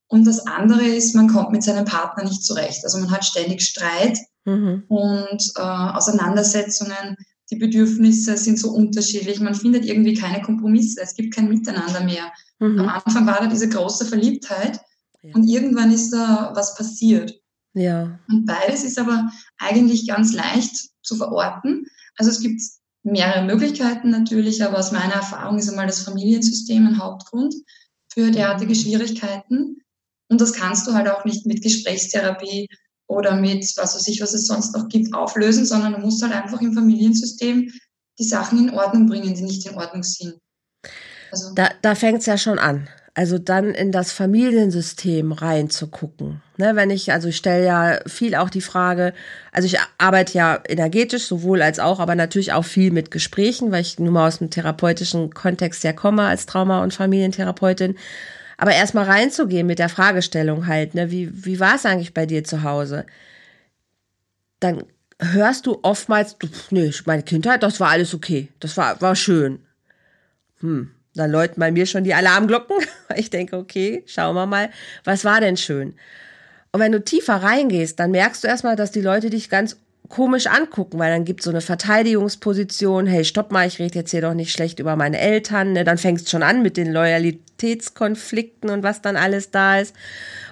Und 0.08 0.26
das 0.26 0.46
andere 0.46 0.84
ist, 0.84 1.14
man 1.14 1.28
kommt 1.28 1.50
mit 1.50 1.62
seinem 1.62 1.84
Partner 1.84 2.24
nicht 2.24 2.44
zurecht. 2.44 2.84
Also 2.84 2.98
man 2.98 3.10
hat 3.10 3.24
ständig 3.24 3.62
Streit 3.62 4.18
mhm. 4.44 4.84
und 4.88 5.52
äh, 5.56 5.60
Auseinandersetzungen. 5.60 7.16
Die 7.50 7.56
Bedürfnisse 7.56 8.36
sind 8.36 8.58
so 8.58 8.70
unterschiedlich. 8.70 9.40
Man 9.40 9.54
findet 9.54 9.84
irgendwie 9.84 10.14
keine 10.14 10.42
Kompromisse. 10.42 11.00
Es 11.00 11.14
gibt 11.14 11.34
kein 11.34 11.48
Miteinander 11.48 12.04
mehr. 12.04 12.32
Mhm. 12.58 12.80
Am 12.80 12.88
Anfang 12.88 13.26
war 13.26 13.40
da 13.40 13.46
diese 13.46 13.68
große 13.68 14.06
Verliebtheit 14.06 14.80
ja. 15.22 15.34
und 15.34 15.48
irgendwann 15.48 15.92
ist 15.92 16.10
da 16.12 16.52
was 16.54 16.74
passiert. 16.74 17.40
Ja. 17.74 18.18
Und 18.28 18.46
beides 18.46 18.84
ist 18.84 18.98
aber 18.98 19.30
eigentlich 19.58 20.08
ganz 20.08 20.32
leicht 20.32 20.90
zu 21.02 21.16
verorten. 21.16 21.86
Also 22.16 22.30
es 22.30 22.40
gibt 22.40 22.60
mehrere 23.02 23.44
Möglichkeiten 23.44 24.10
natürlich, 24.10 24.64
aber 24.64 24.78
aus 24.78 24.92
meiner 24.92 25.14
Erfahrung 25.14 25.58
ist 25.58 25.68
einmal 25.68 25.86
das 25.86 26.02
Familiensystem 26.02 26.86
ein 26.86 26.98
Hauptgrund 26.98 27.54
für 28.08 28.30
derartige 28.30 28.72
mhm. 28.72 28.78
Schwierigkeiten. 28.78 29.82
Und 30.28 30.40
das 30.40 30.52
kannst 30.52 30.86
du 30.86 30.92
halt 30.92 31.08
auch 31.08 31.24
nicht 31.24 31.46
mit 31.46 31.62
Gesprächstherapie 31.62 32.68
oder 33.06 33.36
mit 33.36 33.64
was 33.76 33.94
weiß 33.94 34.08
ich, 34.08 34.20
was 34.20 34.34
es 34.34 34.46
sonst 34.46 34.74
noch 34.74 34.88
gibt, 34.88 35.14
auflösen, 35.14 35.64
sondern 35.64 35.92
du 35.92 35.98
musst 36.00 36.22
halt 36.22 36.32
einfach 36.32 36.60
im 36.60 36.72
Familiensystem 36.72 37.72
die 38.18 38.24
Sachen 38.24 38.68
in 38.68 38.74
Ordnung 38.74 39.06
bringen, 39.06 39.34
die 39.34 39.42
nicht 39.42 39.66
in 39.66 39.76
Ordnung 39.76 40.02
sind. 40.02 40.38
Also, 41.30 41.54
da 41.54 41.70
da 41.82 41.94
fängt 41.94 42.20
es 42.20 42.26
ja 42.26 42.38
schon 42.38 42.58
an 42.58 42.88
also 43.16 43.38
dann 43.38 43.70
in 43.70 43.92
das 43.92 44.12
Familiensystem 44.12 45.32
reinzugucken. 45.32 46.42
Ne, 46.58 46.76
wenn 46.76 46.90
ich, 46.90 47.12
also 47.12 47.28
ich 47.28 47.38
stelle 47.38 47.64
ja 47.64 47.98
viel 48.06 48.34
auch 48.34 48.50
die 48.50 48.60
Frage, 48.60 49.14
also 49.52 49.64
ich 49.64 49.78
arbeite 49.96 50.36
ja 50.36 50.60
energetisch 50.68 51.24
sowohl 51.24 51.62
als 51.62 51.78
auch, 51.78 51.98
aber 51.98 52.14
natürlich 52.14 52.52
auch 52.52 52.66
viel 52.66 52.90
mit 52.90 53.10
Gesprächen, 53.10 53.72
weil 53.72 53.80
ich 53.80 53.98
nun 53.98 54.12
mal 54.12 54.28
aus 54.28 54.38
dem 54.38 54.50
therapeutischen 54.50 55.32
Kontext 55.32 55.82
ja 55.82 55.94
komme 55.94 56.24
als 56.24 56.44
Trauma- 56.44 56.82
und 56.82 56.92
Familientherapeutin. 56.92 57.96
Aber 58.56 58.72
erstmal 58.72 59.04
reinzugehen 59.04 59.66
mit 59.66 59.78
der 59.78 59.88
Fragestellung 59.88 60.66
halt, 60.66 60.94
ne, 60.94 61.10
wie, 61.10 61.30
wie 61.44 61.60
war 61.60 61.74
es 61.76 61.86
eigentlich 61.86 62.14
bei 62.14 62.26
dir 62.26 62.44
zu 62.44 62.62
Hause? 62.62 63.06
Dann 64.60 64.84
hörst 65.20 65.66
du 65.66 65.78
oftmals, 65.82 66.36
nee, 66.70 66.92
meine 67.04 67.22
Kindheit, 67.22 67.62
das 67.62 67.80
war 67.80 67.90
alles 67.90 68.14
okay. 68.14 68.48
Das 68.60 68.76
war, 68.76 69.00
war 69.00 69.14
schön. 69.16 69.60
Hm, 70.60 70.90
da 71.14 71.26
läuten 71.26 71.60
bei 71.60 71.70
mir 71.70 71.86
schon 71.86 72.04
die 72.04 72.14
Alarmglocken. 72.14 72.76
Ich 73.14 73.30
denke, 73.30 73.56
okay, 73.56 74.02
schauen 74.06 74.34
wir 74.34 74.46
mal, 74.46 74.70
was 75.04 75.24
war 75.24 75.40
denn 75.40 75.56
schön? 75.56 75.94
Und 76.72 76.80
wenn 76.80 76.92
du 76.92 77.02
tiefer 77.02 77.36
reingehst, 77.36 78.00
dann 78.00 78.10
merkst 78.10 78.42
du 78.42 78.48
erstmal, 78.48 78.74
dass 78.74 78.90
die 78.90 79.00
Leute 79.00 79.30
dich 79.30 79.48
ganz 79.48 79.76
komisch 80.08 80.46
angucken, 80.46 80.98
weil 80.98 81.12
dann 81.12 81.24
gibt 81.24 81.42
so 81.42 81.50
eine 81.50 81.60
Verteidigungsposition, 81.60 83.06
hey, 83.06 83.24
stopp 83.24 83.50
mal, 83.50 83.66
ich 83.66 83.78
rede 83.78 83.98
jetzt 83.98 84.10
hier 84.10 84.20
doch 84.20 84.34
nicht 84.34 84.52
schlecht 84.52 84.78
über 84.78 84.96
meine 84.96 85.18
Eltern, 85.18 85.72
ne? 85.72 85.84
dann 85.84 85.98
fängst 85.98 86.30
schon 86.30 86.42
an 86.42 86.62
mit 86.62 86.76
den 86.76 86.92
Loyalitätskonflikten 86.92 88.70
und 88.70 88.82
was 88.82 89.02
dann 89.02 89.16
alles 89.16 89.50
da 89.50 89.78
ist. 89.78 89.94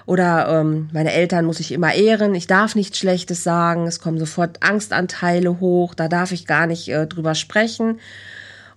Oder 0.05 0.47
ähm, 0.49 0.89
meine 0.93 1.13
Eltern 1.13 1.45
muss 1.45 1.59
ich 1.59 1.71
immer 1.71 1.93
ehren, 1.93 2.35
ich 2.35 2.47
darf 2.47 2.75
nichts 2.75 2.97
Schlechtes 2.97 3.43
sagen, 3.43 3.87
es 3.87 3.99
kommen 3.99 4.19
sofort 4.19 4.61
Angstanteile 4.61 5.59
hoch, 5.59 5.93
da 5.95 6.07
darf 6.07 6.31
ich 6.31 6.45
gar 6.45 6.67
nicht 6.67 6.89
äh, 6.89 7.07
drüber 7.07 7.35
sprechen. 7.35 7.99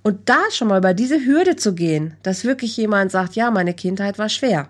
Und 0.02 0.28
da 0.28 0.38
schon 0.52 0.68
mal 0.68 0.78
über 0.78 0.94
diese 0.94 1.24
Hürde 1.26 1.56
zu 1.56 1.74
gehen, 1.74 2.16
dass 2.22 2.44
wirklich 2.44 2.76
jemand 2.76 3.10
sagt, 3.10 3.34
ja, 3.34 3.50
meine 3.50 3.74
Kindheit 3.74 4.18
war 4.18 4.28
schwer. 4.28 4.68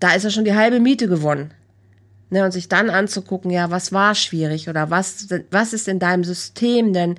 Da 0.00 0.14
ist 0.14 0.22
ja 0.22 0.30
schon 0.30 0.44
die 0.44 0.54
halbe 0.54 0.80
Miete 0.80 1.08
gewonnen. 1.08 1.52
Ne, 2.30 2.44
und 2.44 2.52
sich 2.52 2.68
dann 2.68 2.90
anzugucken, 2.90 3.50
ja, 3.50 3.70
was 3.70 3.90
war 3.92 4.14
schwierig 4.14 4.68
oder 4.68 4.90
was, 4.90 5.28
was 5.50 5.72
ist 5.72 5.88
in 5.88 5.98
deinem 5.98 6.24
System 6.24 6.92
denn 6.92 7.14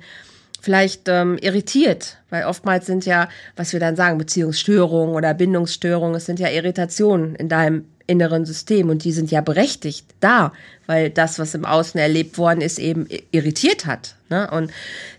vielleicht 0.60 1.08
ähm, 1.08 1.36
irritiert, 1.40 2.18
weil 2.28 2.44
oftmals 2.44 2.86
sind 2.86 3.06
ja, 3.06 3.28
was 3.56 3.72
wir 3.72 3.80
dann 3.80 3.96
sagen, 3.96 4.18
Beziehungsstörungen 4.18 5.14
oder 5.14 5.34
Bindungsstörungen, 5.34 6.14
es 6.14 6.26
sind 6.26 6.38
ja 6.38 6.48
Irritationen 6.48 7.34
in 7.34 7.48
deinem 7.48 7.86
inneren 8.06 8.44
System 8.44 8.90
und 8.90 9.04
die 9.04 9.12
sind 9.12 9.30
ja 9.30 9.40
berechtigt 9.40 10.06
da, 10.18 10.52
weil 10.86 11.10
das, 11.10 11.38
was 11.38 11.54
im 11.54 11.64
Außen 11.64 11.98
erlebt 11.98 12.38
worden 12.38 12.60
ist, 12.60 12.78
eben 12.80 13.06
irritiert 13.30 13.86
hat. 13.86 14.16
Ne? 14.28 14.50
Und 14.50 14.72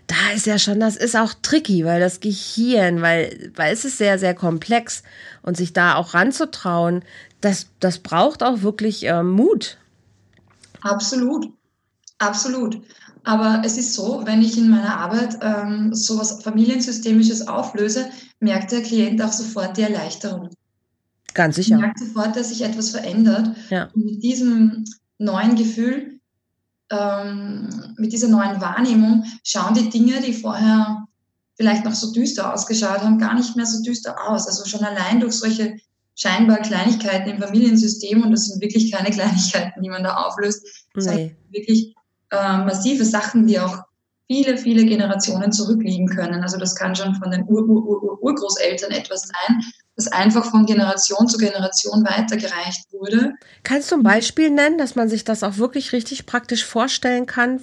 da 0.06 0.34
ist 0.34 0.46
ja 0.46 0.58
schon, 0.58 0.78
das 0.78 0.96
ist 0.96 1.16
auch 1.16 1.32
tricky, 1.40 1.86
weil 1.86 2.00
das 2.00 2.20
Gehirn, 2.20 3.00
weil, 3.00 3.50
weil 3.56 3.72
es 3.72 3.86
ist 3.86 3.96
sehr, 3.96 4.18
sehr 4.18 4.34
komplex 4.34 5.02
und 5.40 5.56
sich 5.56 5.72
da 5.72 5.94
auch 5.94 6.12
ranzutrauen, 6.12 7.02
das, 7.40 7.66
das 7.80 7.98
braucht 7.98 8.42
auch 8.42 8.60
wirklich 8.62 9.04
ähm, 9.04 9.30
Mut. 9.30 9.78
Absolut, 10.82 11.48
absolut. 12.18 12.80
Aber 13.24 13.62
es 13.64 13.78
ist 13.78 13.94
so, 13.94 14.22
wenn 14.24 14.42
ich 14.42 14.58
in 14.58 14.68
meiner 14.68 14.96
Arbeit 14.96 15.38
ähm, 15.40 15.94
sowas 15.94 16.42
Familiensystemisches 16.42 17.46
auflöse, 17.46 18.10
merkt 18.40 18.72
der 18.72 18.82
Klient 18.82 19.22
auch 19.22 19.32
sofort 19.32 19.76
die 19.76 19.82
Erleichterung. 19.82 20.50
Ganz 21.34 21.56
sicher. 21.56 21.78
merkt 21.78 21.98
sofort, 21.98 22.36
dass 22.36 22.48
sich 22.48 22.62
etwas 22.62 22.90
verändert. 22.90 23.56
Ja. 23.70 23.88
Und 23.94 24.04
mit 24.04 24.22
diesem 24.22 24.84
neuen 25.18 25.54
Gefühl, 25.54 26.20
ähm, 26.90 27.94
mit 27.96 28.12
dieser 28.12 28.28
neuen 28.28 28.60
Wahrnehmung 28.60 29.24
schauen 29.44 29.74
die 29.74 29.88
Dinge, 29.88 30.20
die 30.20 30.34
vorher 30.34 31.06
vielleicht 31.56 31.84
noch 31.84 31.94
so 31.94 32.12
düster 32.12 32.52
ausgeschaut 32.52 33.00
haben, 33.00 33.18
gar 33.18 33.34
nicht 33.34 33.56
mehr 33.56 33.66
so 33.66 33.82
düster 33.82 34.16
aus. 34.28 34.46
Also 34.46 34.64
schon 34.64 34.84
allein 34.84 35.20
durch 35.20 35.34
solche 35.34 35.76
scheinbar 36.14 36.58
Kleinigkeiten 36.58 37.30
im 37.30 37.40
Familiensystem, 37.40 38.22
und 38.22 38.32
das 38.32 38.46
sind 38.46 38.60
wirklich 38.60 38.92
keine 38.92 39.10
Kleinigkeiten, 39.14 39.82
die 39.82 39.88
man 39.88 40.04
da 40.04 40.16
auflöst, 40.16 40.66
nee. 40.94 41.02
sondern 41.02 41.36
wirklich 41.50 41.94
äh, 42.30 42.58
massive 42.58 43.04
Sachen, 43.04 43.46
die 43.46 43.58
auch 43.58 43.78
viele, 44.26 44.56
viele 44.56 44.84
Generationen 44.84 45.52
zurückliegen 45.52 46.06
können. 46.06 46.42
Also 46.42 46.56
das 46.56 46.74
kann 46.74 46.94
schon 46.94 47.14
von 47.16 47.30
den 47.30 47.44
Ur 47.44 47.62
-Ur 47.62 47.84
-Ur 47.84 48.18
Urgroßeltern 48.22 48.90
etwas 48.92 49.28
sein, 49.28 49.60
das 49.96 50.08
einfach 50.08 50.50
von 50.50 50.64
Generation 50.64 51.28
zu 51.28 51.36
Generation 51.36 52.04
weitergereicht 52.04 52.90
wurde. 52.92 53.34
Kannst 53.62 53.90
du 53.90 53.96
ein 53.96 54.02
Beispiel 54.02 54.50
nennen, 54.50 54.78
dass 54.78 54.94
man 54.94 55.08
sich 55.08 55.24
das 55.24 55.42
auch 55.42 55.58
wirklich 55.58 55.92
richtig 55.92 56.24
praktisch 56.24 56.64
vorstellen 56.64 57.26
kann? 57.26 57.60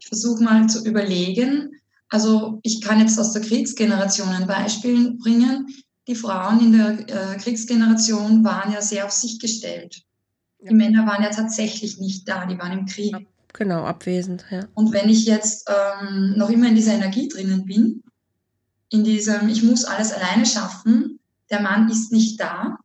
Ich 0.00 0.08
versuche 0.08 0.42
mal 0.42 0.66
zu 0.68 0.84
überlegen. 0.84 1.70
Also 2.08 2.58
ich 2.62 2.80
kann 2.80 3.00
jetzt 3.00 3.18
aus 3.18 3.32
der 3.32 3.42
Kriegsgeneration 3.42 4.28
ein 4.30 4.46
Beispiel 4.46 5.16
bringen. 5.18 5.66
Die 6.08 6.14
Frauen 6.14 6.60
in 6.60 6.72
der 6.72 7.34
äh, 7.34 7.36
Kriegsgeneration 7.36 8.42
waren 8.42 8.72
ja 8.72 8.80
sehr 8.80 9.04
auf 9.04 9.12
sich 9.12 9.38
gestellt. 9.38 10.02
Die 10.60 10.74
Männer 10.74 11.06
waren 11.06 11.22
ja 11.22 11.30
tatsächlich 11.30 11.98
nicht 11.98 12.26
da, 12.26 12.46
die 12.46 12.58
waren 12.58 12.76
im 12.76 12.86
Krieg. 12.86 13.14
Genau, 13.52 13.84
abwesend, 13.84 14.44
ja. 14.50 14.66
Und 14.74 14.92
wenn 14.92 15.08
ich 15.08 15.26
jetzt 15.26 15.68
ähm, 15.68 16.34
noch 16.36 16.48
immer 16.48 16.68
in 16.68 16.74
dieser 16.74 16.94
Energie 16.94 17.28
drinnen 17.28 17.64
bin, 17.66 18.02
in 18.90 19.04
diesem, 19.04 19.48
ich 19.48 19.62
muss 19.62 19.84
alles 19.84 20.12
alleine 20.12 20.46
schaffen, 20.46 21.20
der 21.50 21.60
Mann 21.60 21.90
ist 21.90 22.10
nicht 22.10 22.40
da, 22.40 22.78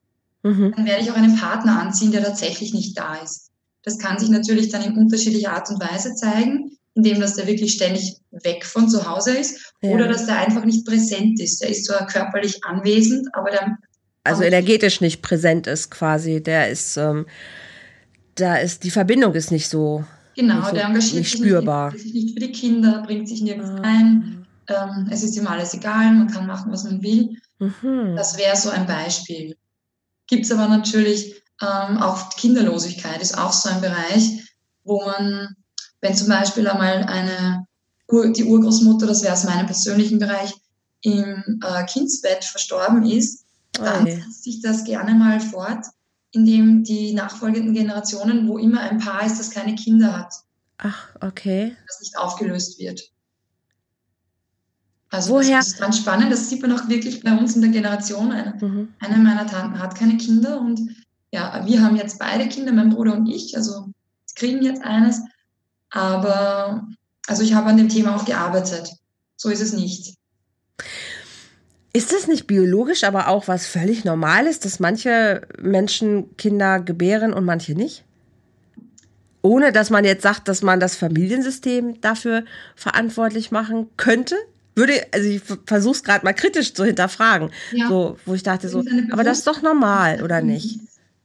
mhm. 0.44 0.74
dann 0.76 0.86
werde 0.86 1.02
ich 1.02 1.12
auch 1.12 1.16
einen 1.16 1.38
Partner 1.38 1.80
anziehen, 1.80 2.12
der 2.12 2.24
tatsächlich 2.24 2.74
nicht 2.74 2.98
da 2.98 3.16
ist. 3.16 3.52
Das 3.84 3.98
kann 3.98 4.20
sich 4.20 4.30
natürlich 4.30 4.70
dann 4.70 4.84
in 4.84 4.98
unterschiedlicher 4.98 5.54
Art 5.54 5.70
und 5.70 5.82
Weise 5.82 6.14
zeigen, 6.16 6.73
indem 6.96 7.20
dass 7.20 7.36
der 7.36 7.48
wirklich 7.48 7.74
ständig 7.74 8.18
weg 8.32 8.66
von 8.66 8.90
zu 8.90 9.08
Hause 9.08 9.38
ist 9.38 9.74
ja. 9.82 9.92
oder 9.92 10.08
dass 10.08 10.26
der 10.26 10.38
einfach 10.38 10.66
nicht 10.66 10.86
präsent 10.86 11.40
ist. 11.40 11.62
Der 11.62 11.70
ist 11.70 11.86
zwar 11.86 12.06
körperlich 12.08 12.64
anwesend, 12.66 13.28
aber 13.34 13.52
der 13.52 13.78
also 14.26 14.44
energetisch 14.44 15.02
nicht 15.02 15.22
präsent 15.22 15.68
ist 15.68 15.92
quasi. 15.92 16.42
Der 16.42 16.70
ist, 16.70 16.96
ähm, 16.96 17.26
da 18.36 18.56
ist 18.56 18.84
die 18.84 18.92
Verbindung 18.92 19.34
ist 19.34 19.52
nicht 19.52 19.68
so. 19.68 20.06
Genau, 20.36 20.60
nicht 20.60 20.68
so, 20.68 20.76
der 20.76 20.86
engagiert 20.86 21.16
nicht 21.16 21.38
spürbar. 21.38 21.92
sich 21.92 22.14
nicht 22.14 22.34
für 22.34 22.40
die 22.40 22.52
Kinder, 22.52 23.04
bringt 23.06 23.28
sich 23.28 23.42
nirgends 23.42 23.70
ah. 23.70 23.82
ein 23.84 24.44
ähm, 24.68 25.08
es 25.12 25.24
ist 25.24 25.36
ihm 25.36 25.48
alles 25.48 25.74
egal, 25.74 26.14
man 26.14 26.28
kann 26.28 26.48
machen, 26.48 26.72
was 26.72 26.84
man 26.84 27.02
will. 27.02 27.38
Mhm. 27.60 28.16
Das 28.16 28.38
wäre 28.38 28.56
so 28.56 28.70
ein 28.70 28.86
Beispiel. 28.86 29.58
Gibt 30.28 30.46
es 30.46 30.52
aber 30.52 30.68
natürlich 30.68 31.42
ähm, 31.62 31.98
auch 31.98 32.30
Kinderlosigkeit, 32.36 33.22
ist 33.22 33.38
auch 33.38 33.54
so 33.54 33.70
ein 33.70 33.82
Bereich, 33.82 34.56
wo 34.84 35.04
man, 35.06 35.56
wenn 36.04 36.16
zum 36.16 36.28
Beispiel 36.28 36.68
einmal 36.68 37.04
eine 37.04 37.66
die 38.12 38.44
Urgroßmutter, 38.44 39.08
das 39.08 39.24
wäre 39.24 39.34
aus 39.34 39.46
meinem 39.46 39.66
persönlichen 39.66 40.20
Bereich, 40.20 40.54
im 41.02 41.60
äh, 41.64 41.86
Kindsbett 41.86 42.44
verstorben 42.44 43.06
ist, 43.06 43.46
dann 43.72 44.06
setzt 44.06 44.44
sich 44.44 44.62
das 44.62 44.84
gerne 44.84 45.16
mal 45.16 45.40
fort, 45.40 45.86
indem 46.32 46.84
die 46.84 47.14
nachfolgenden 47.14 47.74
Generationen, 47.74 48.48
wo 48.48 48.58
immer 48.58 48.82
ein 48.82 49.00
Paar 49.00 49.26
ist, 49.26 49.40
das 49.40 49.50
keine 49.50 49.76
Kinder 49.76 50.16
hat. 50.16 50.34
Ach, 50.78 51.08
okay. 51.22 51.76
Das 51.88 52.02
nicht 52.02 52.18
aufgelöst 52.18 52.78
wird. 52.78 53.10
Also 55.10 55.34
Woher? 55.34 55.58
das 55.58 55.68
ist 55.68 55.80
ganz 55.80 55.98
spannend. 55.98 56.32
Das 56.32 56.50
sieht 56.50 56.62
man 56.62 56.74
auch 56.74 56.88
wirklich 56.90 57.24
bei 57.24 57.36
uns 57.36 57.56
in 57.56 57.62
der 57.62 57.72
Generation. 57.72 58.32
Eine, 58.32 58.56
mhm. 58.60 58.94
eine 59.00 59.18
meiner 59.18 59.48
Tanten 59.48 59.80
hat 59.80 59.96
keine 59.96 60.18
Kinder 60.18 60.60
und 60.60 60.82
ja, 61.32 61.66
wir 61.66 61.82
haben 61.82 61.96
jetzt 61.96 62.20
beide 62.20 62.48
Kinder, 62.48 62.74
mein 62.74 62.90
Bruder 62.90 63.16
und 63.16 63.28
ich. 63.28 63.56
Also 63.58 63.88
kriegen 64.36 64.62
jetzt 64.62 64.84
eines. 64.84 65.22
Aber 65.94 66.88
also 67.28 67.44
ich 67.44 67.54
habe 67.54 67.70
an 67.70 67.78
dem 67.78 67.90
Thema 67.90 68.16
auch 68.16 68.26
gearbeitet. 68.26 68.90
So 69.38 69.50
ist 69.50 69.62
es 69.62 69.74
nicht. 69.74 70.16
Ist 71.94 72.12
das 72.12 72.28
nicht 72.28 72.48
biologisch, 72.48 73.04
aber 73.04 73.28
auch 73.28 73.48
was 73.48 73.68
völlig 73.68 74.04
Normales, 74.04 74.60
dass 74.60 74.80
manche 74.80 75.48
Menschen 75.62 76.36
Kinder 76.38 76.80
gebären 76.80 77.32
und 77.34 77.46
manche 77.46 77.76
nicht? 77.76 78.04
Ohne 79.44 79.72
dass 79.72 79.90
man 79.92 80.04
jetzt 80.04 80.24
sagt, 80.24 80.48
dass 80.48 80.64
man 80.64 80.80
das 80.80 80.96
Familiensystem 80.96 82.02
dafür 82.02 82.46
verantwortlich 82.76 83.52
machen 83.52 83.90
könnte? 83.96 84.36
würde, 84.76 85.06
also 85.12 85.30
ich 85.30 85.42
versuche 85.66 85.96
es 85.96 86.04
gerade 86.04 86.26
mal 86.26 86.34
kritisch 86.34 86.74
zu 86.74 86.84
hinterfragen, 86.84 87.52
ja. 87.72 87.88
so, 87.88 88.18
wo 88.26 88.34
ich 88.34 88.42
dachte 88.42 88.70
so, 88.70 88.84
aber 89.12 89.24
das 89.24 89.40
ist 89.40 89.48
doch 89.48 89.62
normal, 89.62 90.24
oder 90.24 90.42
nicht? 90.42 90.80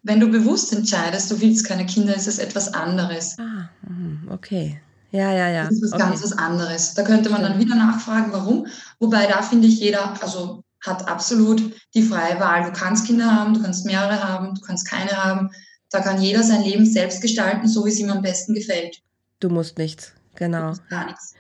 Wenn 0.09 0.21
du 0.21 0.31
bewusst 0.31 0.73
entscheidest, 0.73 1.31
du 1.31 1.39
willst 1.39 1.67
keine 1.67 1.85
Kinder, 1.85 2.17
ist 2.17 2.27
es 2.27 2.39
etwas 2.39 2.73
anderes. 2.73 3.37
Ah, 3.39 3.69
hm, 3.87 4.27
okay. 4.31 4.81
Ja, 5.11 5.35
ja, 5.35 5.51
ja. 5.51 5.65
Das 5.65 5.75
ist 5.75 5.83
was 5.83 5.93
okay. 5.93 6.03
ganz 6.03 6.23
was 6.23 6.33
anderes. 6.33 6.95
Da 6.95 7.03
könnte 7.03 7.29
man 7.29 7.43
dann 7.43 7.59
wieder 7.59 7.75
nachfragen, 7.75 8.33
warum. 8.33 8.67
Wobei 9.01 9.27
da 9.27 9.43
finde 9.43 9.69
ich, 9.69 9.81
jeder, 9.81 10.15
also 10.23 10.65
hat 10.81 11.07
absolut 11.07 11.63
die 11.95 12.03
freie 12.03 12.41
Wahl. 12.41 12.65
Du 12.65 12.73
kannst 12.73 13.07
Kinder 13.07 13.31
haben, 13.31 13.53
du 13.53 13.61
kannst 13.61 13.85
mehrere 13.85 14.27
haben, 14.27 14.55
du 14.55 14.63
kannst 14.63 14.89
keine 14.89 15.13
haben. 15.13 15.51
Da 15.91 16.01
kann 16.01 16.23
jeder 16.23 16.43
sein 16.43 16.63
Leben 16.63 16.87
selbst 16.87 17.21
gestalten, 17.21 17.69
so 17.69 17.85
wie 17.85 17.91
es 17.91 17.99
ihm 17.99 18.09
am 18.09 18.23
besten 18.23 18.55
gefällt. 18.55 19.03
Du 19.41 19.51
musst 19.51 19.77
nichts, 19.77 20.15
genau. 20.37 20.61
Du 20.61 20.69
musst 20.69 20.89
gar 20.89 21.05
nichts. 21.05 21.35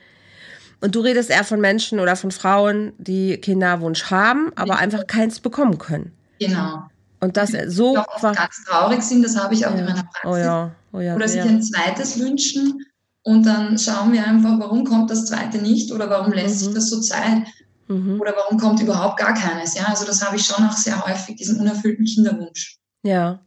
Und 0.82 0.94
du 0.94 1.00
redest 1.00 1.30
eher 1.30 1.44
von 1.44 1.62
Menschen 1.62 2.00
oder 2.00 2.16
von 2.16 2.32
Frauen, 2.32 2.92
die 2.98 3.38
Kinderwunsch 3.38 4.10
haben, 4.10 4.52
aber 4.56 4.75
ja. 4.75 4.78
einfach 4.78 5.06
keins 5.06 5.40
bekommen 5.40 5.78
können. 5.78 6.12
Genau. 6.38 6.82
Und 7.20 7.37
das 7.37 7.52
so 7.66 7.94
die 7.94 7.98
auch 7.98 8.34
ganz 8.34 8.64
traurig 8.64 9.02
sind, 9.02 9.22
das 9.22 9.37
habe 9.37 9.54
ich 9.54 9.66
auch 9.66 9.72
ja. 9.72 9.78
in 9.78 9.84
meiner 9.84 10.02
Praxis. 10.04 10.30
Oh 10.30 10.37
ja. 10.37 10.70
Oh 10.92 11.00
ja, 11.00 11.14
oder 11.14 11.28
sich 11.28 11.42
ein 11.42 11.62
zweites 11.62 12.18
wünschen 12.18 12.84
und 13.22 13.44
dann 13.44 13.78
schauen 13.78 14.12
wir 14.12 14.26
einfach, 14.26 14.58
warum 14.58 14.84
kommt 14.84 15.10
das 15.10 15.26
zweite 15.26 15.58
nicht 15.58 15.92
oder 15.92 16.08
warum 16.08 16.32
lässt 16.32 16.62
mhm. 16.62 16.64
sich 16.66 16.75
das 16.75 16.88
so 16.88 17.00
Zeit 17.00 17.46
mhm. 17.88 18.18
oder 18.20 18.34
warum 18.34 18.58
kommt 18.58 18.80
überhaupt 18.80 19.18
gar 19.18 19.34
keines. 19.34 19.75
Ja, 19.75 19.84
also 19.84 20.06
das 20.06 20.25
habe 20.25 20.37
ich 20.37 20.46
schon 20.46 20.64
auch 20.64 20.72
sehr 20.72 21.04
häufig, 21.04 21.37
diesen 21.37 21.60
unerfüllten 21.60 22.06
Kinderwunsch. 22.06 22.78
Ja. 23.02 23.40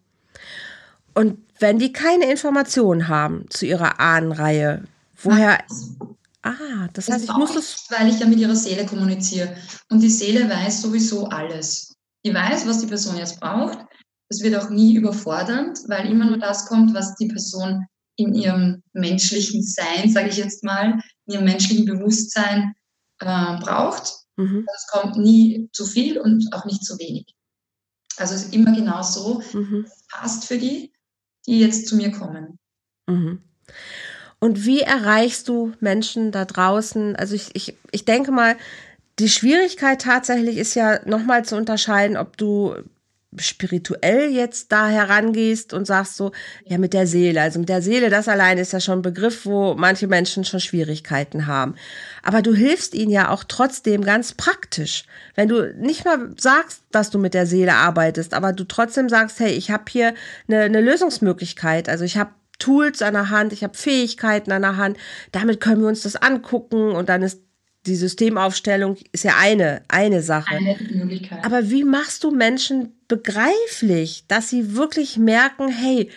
Und 1.16 1.40
wenn 1.60 1.80
die 1.80 1.92
keine 1.92 2.30
Informationen 2.30 3.08
haben 3.08 3.46
zu 3.50 3.66
ihrer 3.66 4.00
Ahnenreihe, 4.00 4.84
woher, 5.16 5.58
Ah, 6.44 6.88
das, 6.94 7.06
das 7.06 7.16
heißt, 7.16 7.26
ich 7.26 7.38
muss 7.38 7.54
das. 7.54 7.86
Weil 7.90 8.10
ich 8.10 8.20
ja 8.20 8.26
mit 8.26 8.40
ihrer 8.40 8.56
Seele 8.56 8.86
kommuniziere. 8.86 9.56
Und 9.90 10.00
die 10.00 10.10
Seele 10.10 10.50
weiß 10.50 10.82
sowieso 10.82 11.28
alles. 11.28 11.91
Die 12.26 12.34
weiß, 12.34 12.68
was 12.68 12.80
die 12.80 12.88
Person 12.88 13.18
jetzt 13.18 13.40
braucht. 13.40 13.80
Das 14.30 14.42
wird 14.42 14.56
auch 14.56 14.70
nie 14.70 14.96
überfordernd, 14.96 15.80
weil 15.88 16.10
immer 16.10 16.26
nur 16.26 16.38
das 16.38 16.66
kommt, 16.68 16.94
was 16.94 17.16
die 17.16 17.28
Person 17.28 17.86
in 18.16 18.34
ihrem 18.34 18.84
menschlichen 18.94 19.64
Sein, 19.64 20.10
sage 20.10 20.30
ich 20.30 20.38
jetzt 20.38 20.64
mal, 20.64 21.02
in 21.26 21.34
ihrem 21.34 21.46
menschlichen 21.46 21.86
Bewusstsein 21.86 22.76
äh, 23.20 23.58
braucht. 23.60 24.14
Mhm. 24.38 24.66
Es 24.74 24.88
kommt 24.88 25.18
nie 25.18 25.70
zu 25.74 25.86
viel 25.86 26.20
und 26.20 26.54
auch 26.54 26.66
nicht 26.66 26.86
zu 26.86 26.98
wenig. 26.98 27.36
Also 28.18 28.36
es 28.36 28.44
ist 28.44 28.54
immer 28.54 28.74
genau 28.76 29.02
so, 29.02 29.42
mhm. 29.54 29.86
passt 30.10 30.46
für 30.46 30.58
die, 30.58 30.94
die 31.48 31.60
jetzt 31.60 31.88
zu 31.88 31.96
mir 31.96 32.12
kommen. 32.12 32.60
Mhm. 33.08 33.42
Und 34.40 34.66
wie 34.66 34.82
erreichst 34.82 35.48
du 35.48 35.74
Menschen 35.80 36.32
da 36.32 36.46
draußen? 36.46 37.16
Also 37.16 37.36
ich, 37.36 37.50
ich, 37.54 37.76
ich 37.92 38.06
denke 38.06 38.32
mal, 38.32 38.58
die 39.22 39.30
Schwierigkeit 39.30 40.02
tatsächlich 40.02 40.58
ist 40.58 40.76
ja 40.76 41.00
nochmal 41.06 41.46
zu 41.46 41.56
unterscheiden, 41.56 42.18
ob 42.18 42.38
du 42.38 42.76
spirituell 43.38 44.30
jetzt 44.30 44.72
da 44.72 44.90
herangehst 44.90 45.74
und 45.74 45.86
sagst 45.86 46.18
so, 46.18 46.32
ja, 46.66 46.78
mit 46.78 46.94
der 46.94 47.08
Seele. 47.08 47.42
Also 47.42 47.60
mit 47.60 47.70
der 47.70 47.82
Seele, 47.82 48.10
das 48.10 48.28
allein 48.28 48.58
ist 48.58 48.74
ja 48.74 48.82
schon 48.82 49.00
ein 49.00 49.04
Begriff, 49.04 49.46
wo 49.46 49.74
manche 49.76 50.08
Menschen 50.08 50.44
schon 50.44 50.60
Schwierigkeiten 50.60 51.48
haben. 51.48 51.76
Aber 52.24 52.42
du 52.42 52.54
hilfst 52.54 52.94
ihnen 52.94 53.12
ja 53.12 53.30
auch 53.30 53.46
trotzdem 53.46 54.04
ganz 54.04 54.34
praktisch. 54.34 55.06
Wenn 55.36 55.48
du 55.48 55.74
nicht 55.76 56.04
mal 56.04 56.34
sagst, 56.38 56.82
dass 56.92 57.10
du 57.10 57.20
mit 57.20 57.34
der 57.34 57.46
Seele 57.46 57.76
arbeitest, 57.76 58.34
aber 58.34 58.52
du 58.52 58.66
trotzdem 58.66 59.08
sagst, 59.08 59.40
hey, 59.40 59.52
ich 59.52 59.72
habe 59.72 59.86
hier 59.88 60.14
eine, 60.50 60.62
eine 60.62 60.82
Lösungsmöglichkeit. 60.82 61.88
Also 61.88 62.04
ich 62.04 62.18
habe 62.18 62.32
Tools 62.60 63.02
an 63.02 63.14
der 63.14 63.30
Hand, 63.30 63.54
ich 63.54 63.64
habe 63.64 63.78
Fähigkeiten 63.78 64.52
an 64.52 64.62
der 64.64 64.78
Hand, 64.78 64.98
damit 65.32 65.62
können 65.62 65.82
wir 65.82 65.88
uns 65.88 66.02
das 66.02 66.18
angucken 66.18 66.92
und 66.92 67.08
dann 67.08 67.24
ist 67.24 67.40
die 67.86 67.96
Systemaufstellung 67.96 68.98
ist 69.12 69.24
ja 69.24 69.36
eine, 69.38 69.82
eine 69.88 70.22
Sache. 70.22 70.56
Eine 70.56 70.78
Möglichkeit. 70.94 71.44
Aber 71.44 71.70
wie 71.70 71.84
machst 71.84 72.24
du 72.24 72.32
Menschen 72.32 72.94
begreiflich, 73.08 74.26
dass 74.28 74.50
sie 74.50 74.76
wirklich 74.76 75.18
merken, 75.18 75.68
hey, 75.68 76.10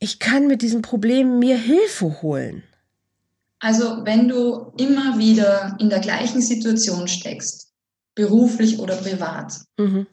ich 0.00 0.18
kann 0.18 0.46
mit 0.48 0.62
diesem 0.62 0.82
Problem 0.82 1.38
mir 1.38 1.56
Hilfe 1.56 2.22
holen? 2.22 2.64
Also 3.60 4.04
wenn 4.04 4.26
du 4.26 4.72
immer 4.78 5.18
wieder 5.18 5.76
in 5.78 5.90
der 5.90 6.00
gleichen 6.00 6.40
Situation 6.40 7.06
steckst, 7.06 7.72
beruflich 8.14 8.78
oder 8.78 8.96
privat, 8.96 9.52
mhm. 9.76 10.06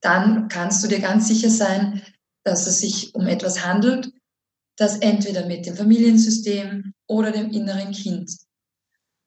dann 0.00 0.48
kannst 0.48 0.82
du 0.82 0.88
dir 0.88 1.00
ganz 1.00 1.28
sicher 1.28 1.50
sein, 1.50 2.02
dass 2.42 2.66
es 2.66 2.80
sich 2.80 3.14
um 3.14 3.26
etwas 3.26 3.64
handelt, 3.64 4.10
das 4.76 4.98
entweder 4.98 5.46
mit 5.46 5.66
dem 5.66 5.76
Familiensystem 5.76 6.94
oder 7.06 7.30
dem 7.30 7.50
inneren 7.50 7.92
Kind 7.92 8.30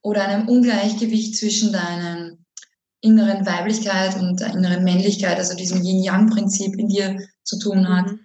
oder 0.01 0.27
einem 0.27 0.47
Ungleichgewicht 0.47 1.37
zwischen 1.37 1.71
deiner 1.71 2.37
inneren 3.01 3.45
Weiblichkeit 3.45 4.15
und 4.17 4.39
der 4.39 4.53
inneren 4.53 4.83
Männlichkeit, 4.83 5.37
also 5.37 5.55
diesem 5.55 5.83
Yin-Yang-Prinzip 5.83 6.75
in 6.77 6.87
dir 6.87 7.19
zu 7.43 7.59
tun 7.59 7.87
hat, 7.87 8.07
mhm. 8.07 8.19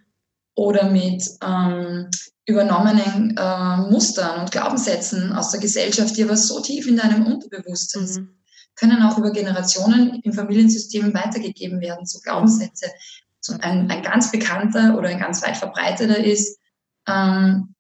oder 0.55 0.91
mit 0.91 1.25
ähm, 1.43 2.09
übernommenen 2.47 3.37
äh, 3.37 3.77
Mustern 3.91 4.41
und 4.41 4.51
Glaubenssätzen 4.51 5.33
aus 5.33 5.51
der 5.51 5.61
Gesellschaft, 5.61 6.17
die 6.17 6.25
aber 6.25 6.37
so 6.37 6.61
tief 6.61 6.87
in 6.87 6.97
deinem 6.97 7.27
Unterbewusstsein 7.27 8.07
sind, 8.07 8.25
mhm. 8.25 8.37
können 8.75 9.03
auch 9.03 9.19
über 9.19 9.31
Generationen 9.31 10.21
im 10.23 10.33
Familiensystem 10.33 11.15
weitergegeben 11.15 11.81
werden, 11.81 12.07
so 12.07 12.19
Glaubenssätze. 12.21 12.87
So 13.41 13.55
ein, 13.61 13.91
ein 13.91 14.03
ganz 14.03 14.31
bekannter 14.31 14.97
oder 14.97 15.09
ein 15.09 15.19
ganz 15.19 15.43
weit 15.43 15.57
verbreiteter 15.57 16.25
ist, 16.25 16.59
ähm, 17.09 17.75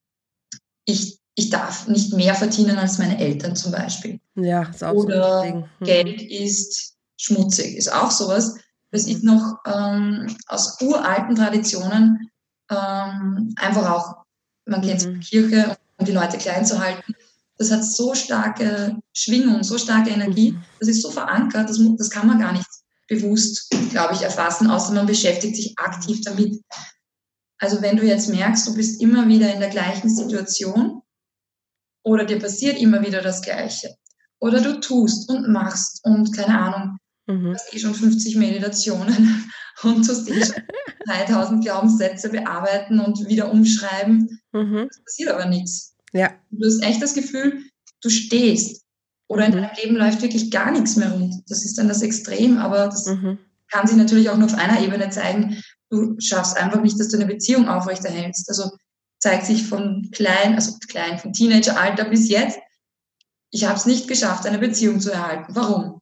ich, 0.85 1.22
ich 1.35 1.51
darf 1.51 1.89
nicht 1.89 2.12
mehr 2.12 2.35
verdienen 2.35 2.79
als 2.79 2.99
meine 2.99 3.19
Eltern 3.19 3.57
zum 3.57 3.73
Beispiel. 3.73 4.21
Ja, 4.35 4.62
ist 4.62 4.85
auch 4.85 4.93
Oder 4.93 5.23
so 5.23 5.41
ein 5.41 5.53
Ding. 5.53 5.65
Hm. 5.79 5.87
Geld 5.87 6.23
ist 6.23 6.95
schmutzig, 7.17 7.77
ist 7.77 7.93
auch 7.93 8.11
sowas. 8.11 8.57
Das 8.91 9.07
ist 9.07 9.25
noch 9.25 9.59
ähm, 9.67 10.37
aus 10.49 10.79
uralten 10.81 11.35
Traditionen 11.35 12.31
ähm, 12.71 13.55
einfach 13.57 13.91
auch 13.91 14.23
man 14.65 14.83
kennt 14.83 15.07
mhm. 15.07 15.21
Kirche, 15.21 15.77
um 15.97 16.07
die 16.07 16.12
Leute 16.12 16.39
klein 16.39 16.65
zu 16.65 16.79
halten. 16.79 17.15
Das 17.59 17.71
hat 17.71 17.85
so 17.85 18.15
starke 18.15 18.97
Schwingung, 19.12 19.62
so 19.62 19.79
starke 19.79 20.11
Energie, 20.11 20.53
mhm. 20.53 20.65
das 20.81 20.89
ist 20.89 21.03
so 21.03 21.11
verankert, 21.11 21.69
das, 21.69 21.81
das 21.99 22.11
kann 22.11 22.27
man 22.27 22.39
gar 22.39 22.53
nicht 22.53 22.67
bewusst, 23.09 23.71
glaube 23.91 24.15
ich, 24.15 24.23
erfassen, 24.23 24.71
außer 24.71 24.93
man 24.93 25.07
beschäftigt 25.07 25.57
sich 25.57 25.75
aktiv 25.79 26.21
damit. 26.25 26.62
Also 27.59 27.83
wenn 27.83 27.97
du 27.97 28.05
jetzt 28.05 28.29
merkst, 28.29 28.67
du 28.67 28.75
bist 28.75 29.01
immer 29.01 29.29
wieder 29.29 29.53
in 29.53 29.61
der 29.61 29.69
gleichen 29.69 30.09
Situation 30.09 31.03
oder 32.02 32.25
dir 32.25 32.38
passiert 32.38 32.80
immer 32.80 33.02
wieder 33.02 33.23
das 33.23 33.42
Gleiche 33.42 33.94
oder 34.42 34.61
du 34.61 34.80
tust 34.80 35.30
und 35.30 35.49
machst 35.49 36.00
und 36.02 36.35
keine 36.35 36.59
Ahnung, 36.59 36.99
mhm. 37.26 37.54
hast 37.54 37.73
eh 37.73 37.78
schon 37.78 37.94
50 37.94 38.37
Meditationen 38.37 39.50
und 39.85 40.04
tust 40.04 40.28
eh 40.28 40.44
schon 40.44 40.62
3000 41.06 41.64
Glaubenssätze 41.64 42.28
bearbeiten 42.28 42.99
und 42.99 43.28
wieder 43.28 43.50
umschreiben. 43.50 44.40
Mhm. 44.52 44.88
Es 44.90 45.02
passiert 45.04 45.30
aber 45.30 45.47
nichts. 45.47 45.94
Ja. 46.12 46.30
Du 46.50 46.66
hast 46.66 46.82
echt 46.82 47.00
das 47.00 47.14
Gefühl, 47.14 47.62
du 48.02 48.11
stehst 48.11 48.82
oder 49.28 49.47
in 49.47 49.52
mhm. 49.52 49.56
deinem 49.62 49.71
Leben 49.80 49.97
läuft 49.97 50.23
wirklich 50.23 50.50
gar 50.50 50.73
nichts 50.73 50.97
mehr 50.97 51.12
rund. 51.12 51.35
Das 51.47 51.64
ist 51.64 51.78
dann 51.78 51.88
das 51.88 52.02
Extrem, 52.02 52.59
aber 52.59 52.87
das 52.87 53.06
mhm. 53.06 53.38
kann 53.71 53.87
sich 53.87 53.97
natürlich 53.97 54.28
auch 54.28 54.37
nur 54.37 54.47
auf 54.47 54.59
einer 54.59 54.80
Ebene 54.80 55.09
zeigen. 55.11 55.62
Du 55.88 56.16
schaffst 56.18 56.56
einfach 56.56 56.82
nicht, 56.82 56.99
dass 56.99 57.09
du 57.09 57.16
eine 57.16 57.26
Beziehung 57.26 57.68
aufrechterhältst. 57.68 58.49
Also 58.49 58.73
zeigt 59.23 59.47
sich 59.47 59.69
von 59.69 60.11
klein, 60.11 60.57
also 60.57 60.76
klein, 60.88 61.17
von 61.17 61.33
Teenageralter 61.33 62.07
bis 62.07 62.29
jetzt, 62.29 62.59
ich 63.52 63.64
habe 63.64 63.76
es 63.76 63.87
nicht 63.87 64.09
geschafft, 64.09 64.47
eine 64.47 64.59
Beziehung 64.59 64.99
zu 64.99 65.12
erhalten. 65.12 65.55
Warum? 65.55 66.00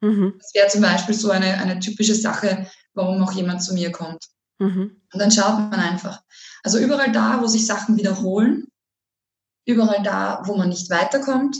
Mhm. 0.00 0.36
Das 0.38 0.54
wäre 0.54 0.68
zum 0.68 0.80
Beispiel 0.80 1.14
so 1.14 1.30
eine, 1.30 1.58
eine 1.58 1.80
typische 1.80 2.14
Sache, 2.14 2.66
warum 2.94 3.22
auch 3.22 3.32
jemand 3.32 3.62
zu 3.62 3.74
mir 3.74 3.92
kommt. 3.92 4.24
Mhm. 4.58 5.02
Und 5.12 5.20
dann 5.20 5.30
schaut 5.30 5.58
man 5.58 5.74
einfach. 5.74 6.22
Also 6.62 6.78
überall 6.78 7.12
da, 7.12 7.42
wo 7.42 7.46
sich 7.46 7.66
Sachen 7.66 7.98
wiederholen, 7.98 8.68
überall 9.66 10.02
da, 10.02 10.40
wo 10.46 10.56
man 10.56 10.70
nicht 10.70 10.88
weiterkommt 10.88 11.58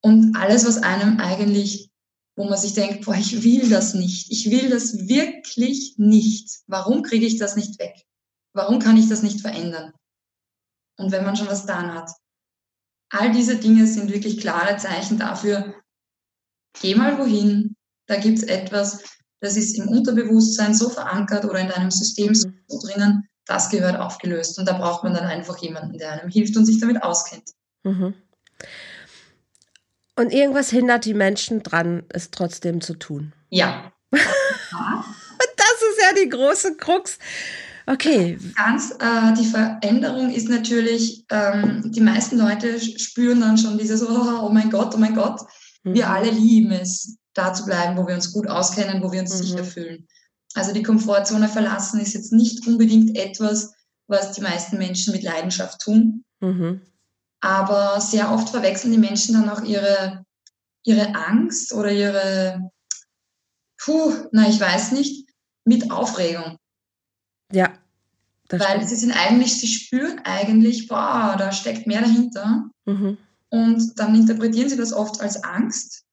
und 0.00 0.36
alles, 0.36 0.64
was 0.64 0.80
einem 0.80 1.18
eigentlich, 1.18 1.90
wo 2.36 2.44
man 2.44 2.58
sich 2.58 2.74
denkt, 2.74 3.04
boah, 3.04 3.16
ich 3.16 3.42
will 3.42 3.68
das 3.68 3.94
nicht, 3.94 4.30
ich 4.30 4.48
will 4.48 4.70
das 4.70 5.08
wirklich 5.08 5.94
nicht. 5.96 6.60
Warum 6.68 7.02
kriege 7.02 7.26
ich 7.26 7.36
das 7.38 7.56
nicht 7.56 7.80
weg? 7.80 8.04
Warum 8.54 8.78
kann 8.78 8.96
ich 8.96 9.08
das 9.08 9.22
nicht 9.22 9.40
verändern? 9.40 9.92
Und 10.96 11.12
wenn 11.12 11.24
man 11.24 11.36
schon 11.36 11.48
was 11.48 11.62
getan 11.62 11.94
hat. 11.94 12.10
All 13.10 13.32
diese 13.32 13.56
Dinge 13.56 13.86
sind 13.86 14.12
wirklich 14.12 14.38
klare 14.40 14.76
Zeichen 14.76 15.18
dafür, 15.18 15.74
geh 16.80 16.94
mal 16.94 17.18
wohin, 17.18 17.76
da 18.06 18.16
gibt 18.16 18.38
es 18.38 18.44
etwas, 18.44 19.02
das 19.40 19.56
ist 19.56 19.78
im 19.78 19.88
Unterbewusstsein 19.88 20.74
so 20.74 20.90
verankert 20.90 21.44
oder 21.44 21.60
in 21.60 21.68
deinem 21.68 21.90
System 21.90 22.34
so 22.34 22.48
mhm. 22.48 22.80
drinnen, 22.82 23.28
das 23.46 23.70
gehört 23.70 23.96
aufgelöst. 23.98 24.58
Und 24.58 24.66
da 24.66 24.76
braucht 24.76 25.04
man 25.04 25.14
dann 25.14 25.24
einfach 25.24 25.58
jemanden, 25.58 25.96
der 25.98 26.12
einem 26.12 26.30
hilft 26.30 26.56
und 26.56 26.66
sich 26.66 26.80
damit 26.80 27.02
auskennt. 27.02 27.50
Mhm. 27.84 28.14
Und 30.16 30.32
irgendwas 30.32 30.70
hindert 30.70 31.04
die 31.04 31.14
Menschen 31.14 31.62
dran, 31.62 32.04
es 32.08 32.30
trotzdem 32.30 32.80
zu 32.80 32.94
tun. 32.94 33.32
Ja. 33.50 33.92
das 34.10 34.20
ist 34.20 36.02
ja 36.02 36.22
die 36.22 36.28
große 36.28 36.76
Krux. 36.76 37.18
Okay. 37.88 38.38
Ganz, 38.54 38.90
äh, 38.98 39.32
die 39.32 39.46
Veränderung 39.46 40.30
ist 40.30 40.48
natürlich, 40.48 41.24
ähm, 41.30 41.90
die 41.90 42.02
meisten 42.02 42.36
Leute 42.36 42.78
spüren 42.78 43.40
dann 43.40 43.56
schon 43.56 43.78
dieses, 43.78 44.02
oh, 44.08 44.42
oh 44.42 44.50
mein 44.50 44.70
Gott, 44.70 44.94
oh 44.94 44.98
mein 44.98 45.14
Gott. 45.14 45.40
Mhm. 45.84 45.94
Wir 45.94 46.10
alle 46.10 46.30
lieben 46.30 46.70
es, 46.70 47.16
da 47.32 47.54
zu 47.54 47.64
bleiben, 47.64 47.96
wo 47.96 48.06
wir 48.06 48.14
uns 48.14 48.32
gut 48.32 48.46
auskennen, 48.46 49.02
wo 49.02 49.10
wir 49.10 49.20
uns 49.20 49.34
mhm. 49.34 49.42
sicher 49.42 49.64
fühlen. 49.64 50.06
Also 50.54 50.74
die 50.74 50.82
Komfortzone 50.82 51.48
verlassen 51.48 52.00
ist 52.00 52.12
jetzt 52.12 52.32
nicht 52.32 52.66
unbedingt 52.66 53.16
etwas, 53.16 53.72
was 54.06 54.32
die 54.32 54.42
meisten 54.42 54.76
Menschen 54.76 55.14
mit 55.14 55.22
Leidenschaft 55.22 55.80
tun. 55.80 56.24
Mhm. 56.40 56.82
Aber 57.40 58.00
sehr 58.00 58.30
oft 58.32 58.50
verwechseln 58.50 58.92
die 58.92 58.98
Menschen 58.98 59.34
dann 59.34 59.48
auch 59.48 59.62
ihre, 59.62 60.24
ihre 60.84 61.14
Angst 61.14 61.72
oder 61.72 61.90
ihre, 61.90 62.70
puh, 63.78 64.12
na, 64.32 64.46
ich 64.48 64.60
weiß 64.60 64.92
nicht, 64.92 65.30
mit 65.64 65.90
Aufregung. 65.90 66.57
Ja. 67.52 67.72
Weil 68.50 68.86
sie 68.86 68.96
sind 68.96 69.12
eigentlich, 69.12 69.60
sie 69.60 69.66
spüren 69.66 70.20
eigentlich, 70.24 70.88
boah, 70.88 71.36
da 71.38 71.52
steckt 71.52 71.86
mehr 71.86 72.00
dahinter. 72.00 72.70
Mhm. 72.86 73.18
Und 73.50 73.98
dann 73.98 74.14
interpretieren 74.14 74.68
sie 74.68 74.76
das 74.76 74.92
oft 74.92 75.20
als 75.20 75.42
Angst. 75.44 76.04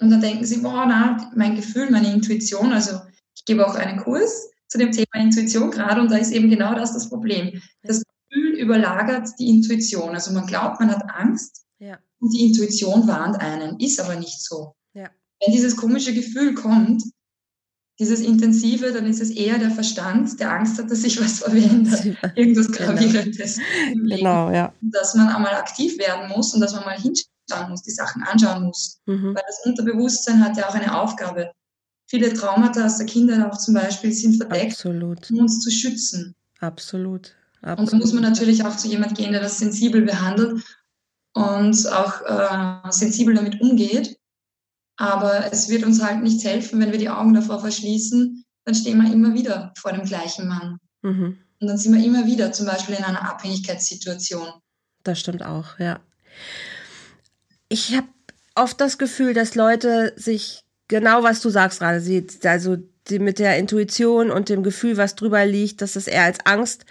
Und 0.00 0.10
dann 0.10 0.20
denken 0.20 0.44
sie, 0.44 0.58
boah, 0.58 0.86
na, 0.86 1.30
mein 1.34 1.56
Gefühl, 1.56 1.90
meine 1.90 2.12
Intuition, 2.12 2.72
also 2.72 3.00
ich 3.34 3.44
gebe 3.44 3.66
auch 3.66 3.74
einen 3.74 3.98
Kurs 3.98 4.50
zu 4.68 4.78
dem 4.78 4.92
Thema 4.92 5.14
Intuition 5.14 5.70
gerade 5.70 6.00
und 6.00 6.10
da 6.10 6.16
ist 6.16 6.32
eben 6.32 6.50
genau 6.50 6.74
das 6.74 6.92
das 6.92 7.08
Problem. 7.08 7.60
Das 7.82 8.02
Gefühl 8.02 8.58
überlagert 8.58 9.28
die 9.38 9.48
Intuition. 9.48 10.10
Also 10.10 10.32
man 10.32 10.46
glaubt, 10.46 10.80
man 10.80 10.90
hat 10.90 11.08
Angst 11.08 11.64
ja. 11.78 11.98
und 12.20 12.32
die 12.32 12.46
Intuition 12.46 13.06
warnt 13.06 13.40
einen, 13.40 13.78
ist 13.80 14.00
aber 14.00 14.16
nicht 14.16 14.42
so. 14.42 14.74
Ja. 14.92 15.08
Wenn 15.40 15.52
dieses 15.52 15.76
komische 15.76 16.14
Gefühl 16.14 16.54
kommt, 16.54 17.02
dieses 17.98 18.20
Intensive, 18.20 18.92
dann 18.92 19.06
ist 19.06 19.20
es 19.20 19.30
eher 19.30 19.58
der 19.58 19.70
Verstand, 19.70 20.38
der 20.38 20.52
Angst 20.52 20.78
hat, 20.78 20.90
dass 20.90 21.02
sich 21.02 21.20
was 21.20 21.38
verändert, 21.38 22.04
irgendwas 22.36 22.70
genau. 22.70 22.92
Gravierendes. 22.92 23.58
Genau, 23.94 24.16
genau 24.16 24.50
ja. 24.50 24.72
Dass 24.82 25.14
man 25.14 25.28
einmal 25.28 25.54
aktiv 25.54 25.98
werden 25.98 26.28
muss 26.28 26.52
und 26.54 26.60
dass 26.60 26.74
man 26.74 26.84
mal 26.84 26.98
hinschauen 26.98 27.70
muss, 27.70 27.82
die 27.82 27.90
Sachen 27.90 28.22
anschauen 28.22 28.64
muss. 28.64 29.00
Mhm. 29.06 29.34
Weil 29.34 29.42
das 29.46 29.64
Unterbewusstsein 29.64 30.44
hat 30.44 30.56
ja 30.58 30.68
auch 30.68 30.74
eine 30.74 30.98
Aufgabe. 30.98 31.50
Viele 32.08 32.32
Traumata 32.32 32.84
aus 32.84 32.98
der 32.98 33.06
Kindheit 33.06 33.50
auch 33.50 33.58
zum 33.58 33.74
Beispiel 33.74 34.12
sind 34.12 34.36
verdeckt, 34.36 34.72
Absolut. 34.72 35.30
um 35.30 35.38
uns 35.38 35.60
zu 35.60 35.70
schützen. 35.70 36.34
Absolut. 36.60 37.34
Absolut. 37.62 37.78
Und 37.80 37.92
da 37.92 37.96
muss 37.96 38.12
man 38.12 38.22
natürlich 38.22 38.64
auch 38.64 38.76
zu 38.76 38.88
jemand 38.88 39.16
gehen, 39.16 39.32
der 39.32 39.40
das 39.40 39.58
sensibel 39.58 40.02
behandelt 40.02 40.62
und 41.32 41.92
auch 41.92 42.22
äh, 42.22 42.90
sensibel 42.92 43.34
damit 43.34 43.60
umgeht 43.60 44.16
aber 44.96 45.52
es 45.52 45.68
wird 45.68 45.84
uns 45.84 46.02
halt 46.02 46.22
nichts 46.22 46.44
helfen, 46.44 46.80
wenn 46.80 46.92
wir 46.92 46.98
die 46.98 47.08
Augen 47.08 47.34
davor 47.34 47.60
verschließen, 47.60 48.44
dann 48.64 48.74
stehen 48.74 49.02
wir 49.02 49.12
immer 49.12 49.34
wieder 49.34 49.72
vor 49.78 49.92
dem 49.92 50.04
gleichen 50.04 50.48
Mann. 50.48 50.78
Mhm. 51.02 51.38
Und 51.60 51.68
dann 51.68 51.78
sind 51.78 51.94
wir 51.94 52.04
immer 52.04 52.26
wieder 52.26 52.52
zum 52.52 52.66
Beispiel 52.66 52.96
in 52.96 53.04
einer 53.04 53.28
Abhängigkeitssituation. 53.30 54.48
Das 55.04 55.20
stimmt 55.20 55.42
auch, 55.42 55.78
ja. 55.78 56.00
Ich 57.68 57.96
habe 57.96 58.08
oft 58.54 58.80
das 58.80 58.98
Gefühl, 58.98 59.34
dass 59.34 59.54
Leute 59.54 60.12
sich 60.16 60.64
genau, 60.88 61.22
was 61.22 61.40
du 61.40 61.50
sagst 61.50 61.78
gerade, 61.80 62.02
also 62.44 62.76
die 63.08 63.18
mit 63.18 63.38
der 63.38 63.58
Intuition 63.58 64.30
und 64.30 64.48
dem 64.48 64.62
Gefühl, 64.62 64.96
was 64.96 65.14
drüber 65.14 65.46
liegt, 65.46 65.80
dass 65.80 65.96
es 65.96 66.06
eher 66.06 66.24
als 66.24 66.38
Angst 66.44 66.84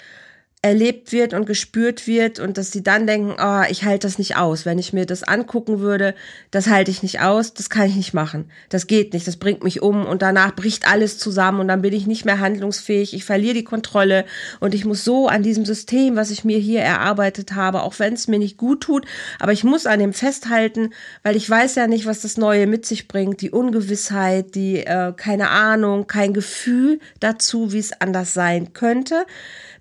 erlebt 0.66 1.12
wird 1.12 1.36
und 1.36 1.46
gespürt 1.46 2.08
wird 2.08 2.40
und 2.40 2.58
dass 2.58 2.72
sie 2.72 2.82
dann 2.82 3.06
denken, 3.06 3.36
oh, 3.40 3.62
ich 3.70 3.86
halte 3.86 4.08
das 4.08 4.18
nicht 4.18 4.36
aus. 4.36 4.66
Wenn 4.66 4.80
ich 4.80 4.94
mir 4.94 5.06
das 5.06 5.22
angucken 5.22 5.80
würde, 5.80 6.16
das 6.50 6.66
halte 6.66 6.90
ich 6.90 7.04
nicht 7.04 7.22
aus, 7.22 7.54
das 7.54 7.70
kann 7.70 7.88
ich 7.88 7.96
nicht 7.96 8.16
machen. 8.16 8.50
Das 8.70 8.88
geht 8.88 9.14
nicht, 9.14 9.28
das 9.28 9.38
bringt 9.38 9.64
mich 9.64 9.84
um 9.84 10.08
und 10.08 10.24
danach 10.24 10.56
bricht 10.56 10.88
alles 10.88 11.20
zusammen 11.20 11.60
und 11.60 11.68
dann 11.68 11.84
bin 11.84 11.94
ich 11.94 12.08
nicht 12.08 12.26
mehr 12.26 12.40
handlungsfähig, 12.40 13.14
ich 13.14 13.26
verliere 13.26 13.54
die 13.54 13.64
Kontrolle 13.64 14.26
und 14.60 14.74
ich 14.74 14.86
muss 14.86 15.04
so 15.04 15.28
an 15.28 15.44
diesem 15.44 15.66
System, 15.66 16.16
was 16.16 16.32
ich 16.32 16.44
mir 16.44 16.58
hier 16.58 16.82
erarbeitet 16.82 17.54
habe, 17.54 17.84
auch 17.84 18.00
wenn 18.00 18.14
es 18.14 18.28
mir 18.28 18.40
nicht 18.40 18.58
gut 18.58 18.82
tut, 18.82 19.06
aber 19.40 19.52
ich 19.52 19.64
muss 19.64 19.86
an 19.86 20.00
dem 20.00 20.14
festhalten, 20.14 20.96
weil 21.22 21.36
ich 21.36 21.48
weiß 21.48 21.76
ja 21.76 21.86
nicht, 21.86 22.08
was 22.08 22.22
das 22.22 22.38
Neue 22.38 22.66
mit 22.66 22.88
sich 22.88 23.08
bringt, 23.08 23.42
die 23.42 23.52
Ungewissheit, 23.52 24.56
die 24.56 24.78
äh, 24.78 25.14
keine 25.16 25.52
Ahnung, 25.52 26.08
kein 26.08 26.34
Gefühl 26.34 27.00
dazu, 27.20 27.72
wie 27.72 27.78
es 27.78 28.02
anders 28.02 28.34
sein 28.34 28.74
könnte 28.74 29.28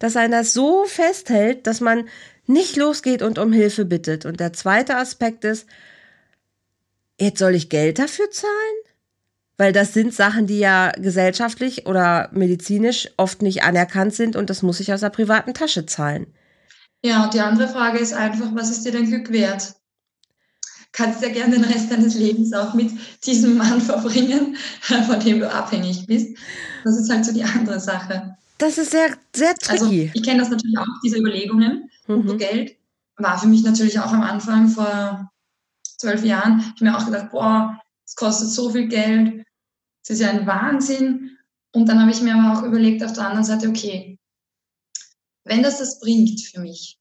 dass 0.05 0.17
einer 0.17 0.45
so 0.45 0.85
festhält, 0.85 1.67
dass 1.67 1.81
man 1.81 2.07
nicht 2.47 2.77
losgeht 2.77 3.23
und 3.23 3.39
um 3.39 3.55
Hilfe 3.55 3.87
bittet. 3.87 4.27
Und 4.27 4.39
der 4.39 4.53
zweite 4.53 4.99
Aspekt 4.99 5.45
ist, 5.45 5.67
jetzt 7.19 7.39
soll 7.39 7.55
ich 7.55 7.71
Geld 7.71 7.99
dafür 7.99 8.31
zahlen? 8.31 8.53
Weil 9.57 9.73
das 9.73 9.95
sind 9.95 10.13
Sachen, 10.13 10.47
die 10.47 10.59
ja 10.59 10.91
gesellschaftlich 10.91 11.87
oder 11.87 12.29
medizinisch 12.33 13.09
oft 13.17 13.41
nicht 13.41 13.63
anerkannt 13.63 14.13
sind 14.13 14.37
und 14.37 14.51
das 14.51 14.61
muss 14.61 14.79
ich 14.79 14.93
aus 14.93 15.01
der 15.01 15.09
privaten 15.09 15.55
Tasche 15.55 15.87
zahlen. 15.87 16.27
Ja, 17.03 17.25
und 17.25 17.33
die 17.33 17.41
andere 17.41 17.69
Frage 17.69 17.99
ist 17.99 18.13
einfach, 18.13 18.55
was 18.55 18.71
ist 18.71 18.85
dir 18.85 18.93
dein 18.93 19.07
Glück 19.07 19.33
wert? 19.33 19.75
Kannst 20.93 21.23
ja 21.23 21.31
gerne 21.31 21.55
den 21.55 21.65
Rest 21.65 21.91
deines 21.91 22.15
Lebens 22.15 22.53
auch 22.53 22.75
mit 22.75 22.91
diesem 23.25 23.57
Mann 23.57 23.81
verbringen, 23.81 24.59
von 24.83 25.21
dem 25.21 25.41
du 25.41 25.51
abhängig 25.51 26.07
bist. 26.07 26.37
Das 26.85 26.99
ist 26.99 27.11
halt 27.11 27.25
so 27.25 27.33
die 27.33 27.45
andere 27.45 27.81
Sache. 27.81 28.37
Das 28.59 28.79
ist 28.79 28.93
sehr, 28.93 29.17
sehr 29.35 29.55
tricky. 29.55 29.73
Also 29.73 29.91
ich 29.91 30.23
kenne 30.23 30.41
das 30.41 30.51
natürlich 30.51 30.79
auch, 30.79 30.87
diese 31.05 31.19
Überlegungen. 31.19 31.91
Mhm. 32.07 32.39
Geld 32.39 32.77
war 33.17 33.39
für 33.39 33.49
mich 33.49 33.63
natürlich 33.63 33.99
auch 33.99 34.13
am 34.13 34.23
Anfang 34.23 34.69
vor 34.69 35.31
zwölf 35.83 36.25
Jahren. 36.25 36.61
Ich 36.61 36.67
habe 36.81 36.85
mir 36.85 36.97
auch 36.97 37.07
gedacht, 37.07 37.31
boah, 37.31 37.81
es 38.05 38.15
kostet 38.15 38.51
so 38.51 38.71
viel 38.71 38.89
Geld. 38.89 39.45
Es 40.03 40.11
ist 40.11 40.21
ja 40.21 40.31
ein 40.31 40.47
Wahnsinn. 40.47 41.39
Und 41.73 41.89
dann 41.89 42.01
habe 42.01 42.11
ich 42.11 42.21
mir 42.21 42.35
aber 42.35 42.59
auch 42.59 42.63
überlegt 42.63 43.03
auf 43.03 43.13
der 43.13 43.27
anderen 43.27 43.45
Seite, 43.45 43.69
okay, 43.69 44.19
wenn 45.45 45.63
das 45.63 45.79
das 45.79 46.01
bringt 46.01 46.41
für 46.41 46.61
mich, 46.61 46.99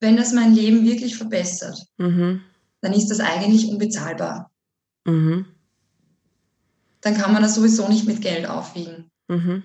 wenn 0.00 0.16
das 0.16 0.32
mein 0.32 0.54
Leben 0.54 0.84
wirklich 0.84 1.16
verbessert, 1.16 1.86
mhm. 1.98 2.42
dann 2.80 2.92
ist 2.92 3.08
das 3.08 3.20
eigentlich 3.20 3.68
unbezahlbar. 3.68 4.50
Mhm. 5.04 5.46
Dann 7.02 7.14
kann 7.14 7.32
man 7.32 7.42
das 7.42 7.54
sowieso 7.54 7.88
nicht 7.88 8.06
mit 8.06 8.22
Geld 8.22 8.46
aufwiegen. 8.46 9.10
Mhm. 9.28 9.62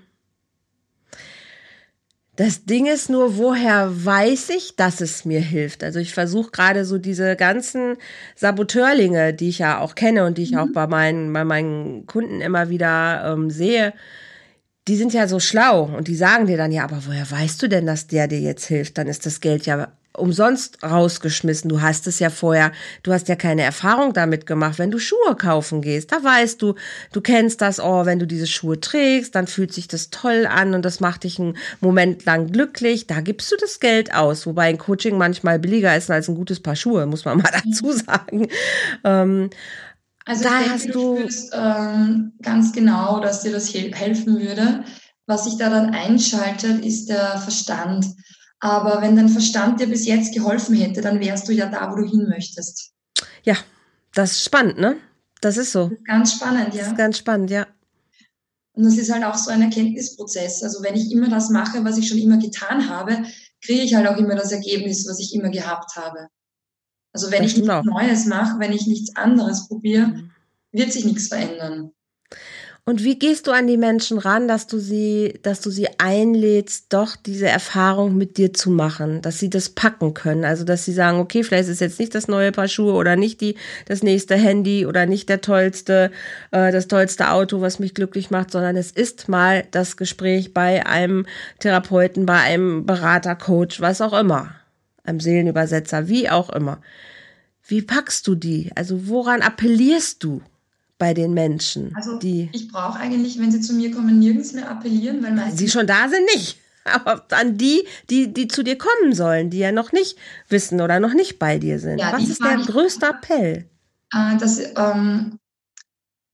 Das 2.35 2.65
Ding 2.65 2.85
ist 2.85 3.09
nur, 3.09 3.37
woher 3.37 4.05
weiß 4.05 4.49
ich, 4.49 4.75
dass 4.75 4.99
es 4.99 5.23
mir 5.23 5.39
hilft? 5.39 5.83
Also 5.83 5.99
ich 5.99 6.13
versuche 6.13 6.51
gerade 6.51 6.83
so 6.83 6.97
diese 6.97 7.37
ganzen 7.37 7.95
Saboteurlinge, 8.35 9.33
die 9.33 9.49
ich 9.49 9.59
ja 9.59 9.79
auch 9.79 9.95
kenne 9.95 10.25
und 10.25 10.37
die 10.37 10.43
ich 10.43 10.51
mhm. 10.51 10.57
auch 10.57 10.67
bei 10.73 10.85
meinen, 10.87 11.31
bei 11.31 11.45
meinen 11.45 12.05
Kunden 12.07 12.41
immer 12.41 12.69
wieder 12.69 13.31
ähm, 13.31 13.49
sehe, 13.49 13.93
die 14.87 14.97
sind 14.97 15.13
ja 15.13 15.27
so 15.27 15.39
schlau 15.39 15.83
und 15.83 16.07
die 16.09 16.15
sagen 16.15 16.45
dir 16.45 16.57
dann 16.57 16.71
ja, 16.71 16.83
aber 16.83 17.05
woher 17.05 17.29
weißt 17.29 17.61
du 17.63 17.69
denn, 17.69 17.85
dass 17.85 18.07
der 18.07 18.27
dir 18.27 18.39
jetzt 18.39 18.65
hilft? 18.65 18.97
Dann 18.97 19.07
ist 19.07 19.25
das 19.25 19.39
Geld 19.39 19.65
ja 19.65 19.91
umsonst 20.17 20.83
rausgeschmissen. 20.83 21.69
Du 21.69 21.81
hast 21.81 22.07
es 22.07 22.19
ja 22.19 22.29
vorher, 22.29 22.71
du 23.03 23.13
hast 23.13 23.27
ja 23.27 23.35
keine 23.35 23.63
Erfahrung 23.63 24.13
damit 24.13 24.45
gemacht. 24.45 24.79
Wenn 24.79 24.91
du 24.91 24.99
Schuhe 24.99 25.35
kaufen 25.37 25.81
gehst, 25.81 26.11
da 26.11 26.23
weißt 26.23 26.61
du, 26.61 26.75
du 27.11 27.21
kennst 27.21 27.61
das, 27.61 27.79
oh, 27.79 28.05
wenn 28.05 28.19
du 28.19 28.27
diese 28.27 28.47
Schuhe 28.47 28.79
trägst, 28.79 29.35
dann 29.35 29.47
fühlt 29.47 29.73
sich 29.73 29.87
das 29.87 30.09
toll 30.09 30.47
an 30.49 30.73
und 30.73 30.83
das 30.83 30.99
macht 30.99 31.23
dich 31.23 31.39
einen 31.39 31.57
Moment 31.81 32.25
lang 32.25 32.51
glücklich. 32.51 33.07
Da 33.07 33.21
gibst 33.21 33.51
du 33.51 33.55
das 33.59 33.79
Geld 33.79 34.13
aus, 34.13 34.45
wobei 34.45 34.69
ein 34.69 34.77
Coaching 34.77 35.17
manchmal 35.17 35.59
billiger 35.59 35.95
ist 35.95 36.09
als 36.11 36.27
ein 36.27 36.35
gutes 36.35 36.59
Paar 36.59 36.75
Schuhe, 36.75 37.05
muss 37.05 37.25
man 37.25 37.37
mal 37.37 37.51
dazu 37.51 37.91
sagen. 37.91 38.47
Ähm, 39.03 39.49
also 40.25 40.43
da 40.43 40.57
denke, 40.57 40.71
hast 40.71 40.95
du 40.95 41.17
spürst, 41.17 41.53
ähm, 41.53 42.33
ganz 42.41 42.73
genau, 42.73 43.19
dass 43.19 43.41
dir 43.41 43.51
das 43.51 43.73
helfen 43.73 44.39
würde. 44.39 44.83
Was 45.27 45.45
sich 45.45 45.57
da 45.57 45.69
dann 45.69 45.91
einschaltet, 45.91 46.85
ist 46.85 47.07
der 47.09 47.37
Verstand. 47.37 48.05
Aber 48.59 49.01
wenn 49.01 49.15
dein 49.15 49.29
Verstand 49.29 49.79
dir 49.79 49.87
bis 49.87 50.05
jetzt 50.05 50.33
geholfen 50.33 50.75
hätte, 50.75 51.01
dann 51.01 51.19
wärst 51.19 51.47
du 51.47 51.51
ja 51.53 51.67
da, 51.67 51.91
wo 51.91 51.95
du 51.95 52.09
hin 52.09 52.27
möchtest. 52.29 52.93
Ja, 53.43 53.55
das 54.13 54.31
ist 54.31 54.45
spannend, 54.45 54.79
ne? 54.79 54.97
Das 55.41 55.57
ist 55.57 55.71
so. 55.71 55.89
Das 55.89 55.97
ist 55.97 56.05
ganz 56.05 56.33
spannend, 56.33 56.73
ja. 56.73 56.79
Das 56.79 56.87
ist 56.87 56.97
ganz 56.97 57.17
spannend, 57.17 57.51
ja. 57.51 57.67
Und 58.73 58.83
das 58.83 58.97
ist 58.97 59.11
halt 59.11 59.23
auch 59.23 59.35
so 59.35 59.51
ein 59.51 59.61
Erkenntnisprozess. 59.61 60.63
Also 60.63 60.83
wenn 60.83 60.95
ich 60.95 61.11
immer 61.11 61.29
das 61.29 61.49
mache, 61.49 61.83
was 61.85 61.97
ich 61.97 62.07
schon 62.07 62.17
immer 62.17 62.37
getan 62.37 62.89
habe, 62.89 63.23
kriege 63.61 63.81
ich 63.81 63.95
halt 63.95 64.07
auch 64.07 64.17
immer 64.17 64.35
das 64.35 64.51
Ergebnis, 64.51 65.07
was 65.07 65.19
ich 65.19 65.33
immer 65.33 65.49
gehabt 65.49 65.95
habe. 65.95 66.27
Also 67.13 67.31
wenn 67.31 67.43
das 67.43 67.51
ich 67.51 67.57
nichts 67.57 67.69
auch. 67.69 67.83
Neues 67.83 68.25
mache, 68.25 68.59
wenn 68.59 68.73
ich 68.73 68.87
nichts 68.87 69.15
anderes 69.15 69.67
probiere, 69.67 70.07
mhm. 70.07 70.31
wird 70.71 70.91
sich 70.91 71.05
nichts 71.05 71.27
verändern. 71.27 71.91
Und 72.87 73.03
wie 73.03 73.17
gehst 73.17 73.47
du 73.47 73.51
an 73.51 73.65
die 73.65 73.77
Menschen 73.77 74.19
ran, 74.19 74.47
dass 74.47 74.67
du 74.67 74.77
sie, 74.77 75.39
dass 75.41 75.59
du 75.59 75.71
sie 75.71 75.87
einlädst, 75.97 76.93
doch 76.93 77.15
diese 77.15 77.47
Erfahrung 77.47 78.15
mit 78.15 78.37
dir 78.37 78.53
zu 78.53 78.69
machen, 78.69 79.23
dass 79.23 79.39
sie 79.39 79.49
das 79.49 79.69
packen 79.69 80.13
können, 80.13 80.45
also 80.45 80.63
dass 80.63 80.85
sie 80.85 80.93
sagen, 80.93 81.17
okay, 81.17 81.41
vielleicht 81.41 81.67
ist 81.67 81.81
jetzt 81.81 81.99
nicht 81.99 82.13
das 82.13 82.27
neue 82.27 82.51
Paar 82.51 82.67
Schuhe 82.67 82.93
oder 82.93 83.15
nicht 83.15 83.41
die 83.41 83.55
das 83.87 84.03
nächste 84.03 84.35
Handy 84.35 84.85
oder 84.85 85.07
nicht 85.07 85.29
der 85.29 85.41
tollste, 85.41 86.11
äh, 86.51 86.71
das 86.71 86.87
tollste 86.87 87.31
Auto, 87.31 87.59
was 87.59 87.79
mich 87.79 87.95
glücklich 87.95 88.29
macht, 88.29 88.51
sondern 88.51 88.77
es 88.77 88.91
ist 88.91 89.29
mal 89.29 89.65
das 89.71 89.97
Gespräch 89.97 90.53
bei 90.53 90.85
einem 90.85 91.25
Therapeuten, 91.57 92.27
bei 92.27 92.39
einem 92.39 92.85
Berater, 92.85 93.35
Coach, 93.35 93.81
was 93.81 93.99
auch 93.99 94.13
immer, 94.13 94.53
einem 95.03 95.19
Seelenübersetzer, 95.19 96.07
wie 96.07 96.29
auch 96.29 96.51
immer. 96.51 96.81
Wie 97.67 97.81
packst 97.81 98.27
du 98.27 98.35
die? 98.35 98.71
Also 98.75 99.07
woran 99.07 99.41
appellierst 99.41 100.23
du? 100.23 100.43
Bei 100.97 101.13
den 101.13 101.33
Menschen? 101.33 101.93
Also 101.95 102.17
die 102.17 102.49
ich 102.53 102.67
brauche 102.67 102.99
eigentlich, 102.99 103.39
wenn 103.39 103.51
sie 103.51 103.61
zu 103.61 103.73
mir 103.73 103.91
kommen, 103.91 104.19
nirgends 104.19 104.53
mehr 104.53 104.69
appellieren, 104.69 105.23
weil 105.23 105.33
meistens 105.33 105.59
sie 105.59 105.69
schon 105.69 105.87
da 105.87 106.07
sind 106.09 106.25
nicht. 106.35 106.57
Aber 106.85 107.25
an 107.31 107.57
die, 107.57 107.87
die, 108.09 108.31
die 108.31 108.47
zu 108.47 108.63
dir 108.63 108.77
kommen 108.77 109.13
sollen, 109.13 109.49
die 109.49 109.57
ja 109.57 109.71
noch 109.71 109.91
nicht 109.91 110.17
wissen 110.49 110.81
oder 110.81 110.99
noch 110.99 111.13
nicht 111.13 111.39
bei 111.39 111.57
dir 111.57 111.79
sind. 111.79 111.99
Ja, 111.99 112.13
Was 112.13 112.29
ist 112.29 112.43
der 112.43 112.57
größte 112.57 113.07
Appell? 113.07 113.65
Äh, 114.13 114.37
dass, 114.37 114.59
ähm, 114.59 115.39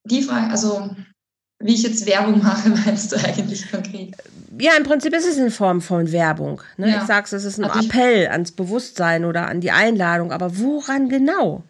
die 0.03 0.21
Frage, 0.21 0.51
also 0.51 0.89
wie 1.59 1.73
ich 1.73 1.83
jetzt 1.83 2.05
Werbung 2.05 2.41
mache, 2.41 2.69
meinst 2.85 3.11
du 3.11 3.17
eigentlich 3.17 3.69
konkret? 3.71 4.15
Ja, 4.59 4.73
im 4.77 4.83
Prinzip 4.83 5.13
ist 5.13 5.27
es 5.27 5.37
in 5.37 5.51
Form 5.51 5.81
von 5.81 6.11
Werbung. 6.11 6.61
Ne? 6.77 6.89
Ja. 6.89 7.01
Ich 7.01 7.03
sag's, 7.03 7.31
es 7.31 7.45
ist 7.45 7.59
ein 7.59 7.65
also 7.65 7.79
Appell 7.79 8.27
ans 8.27 8.51
Bewusstsein 8.51 9.25
oder 9.25 9.47
an 9.47 9.61
die 9.61 9.71
Einladung, 9.71 10.31
aber 10.31 10.59
woran 10.59 11.09
genau? 11.09 11.63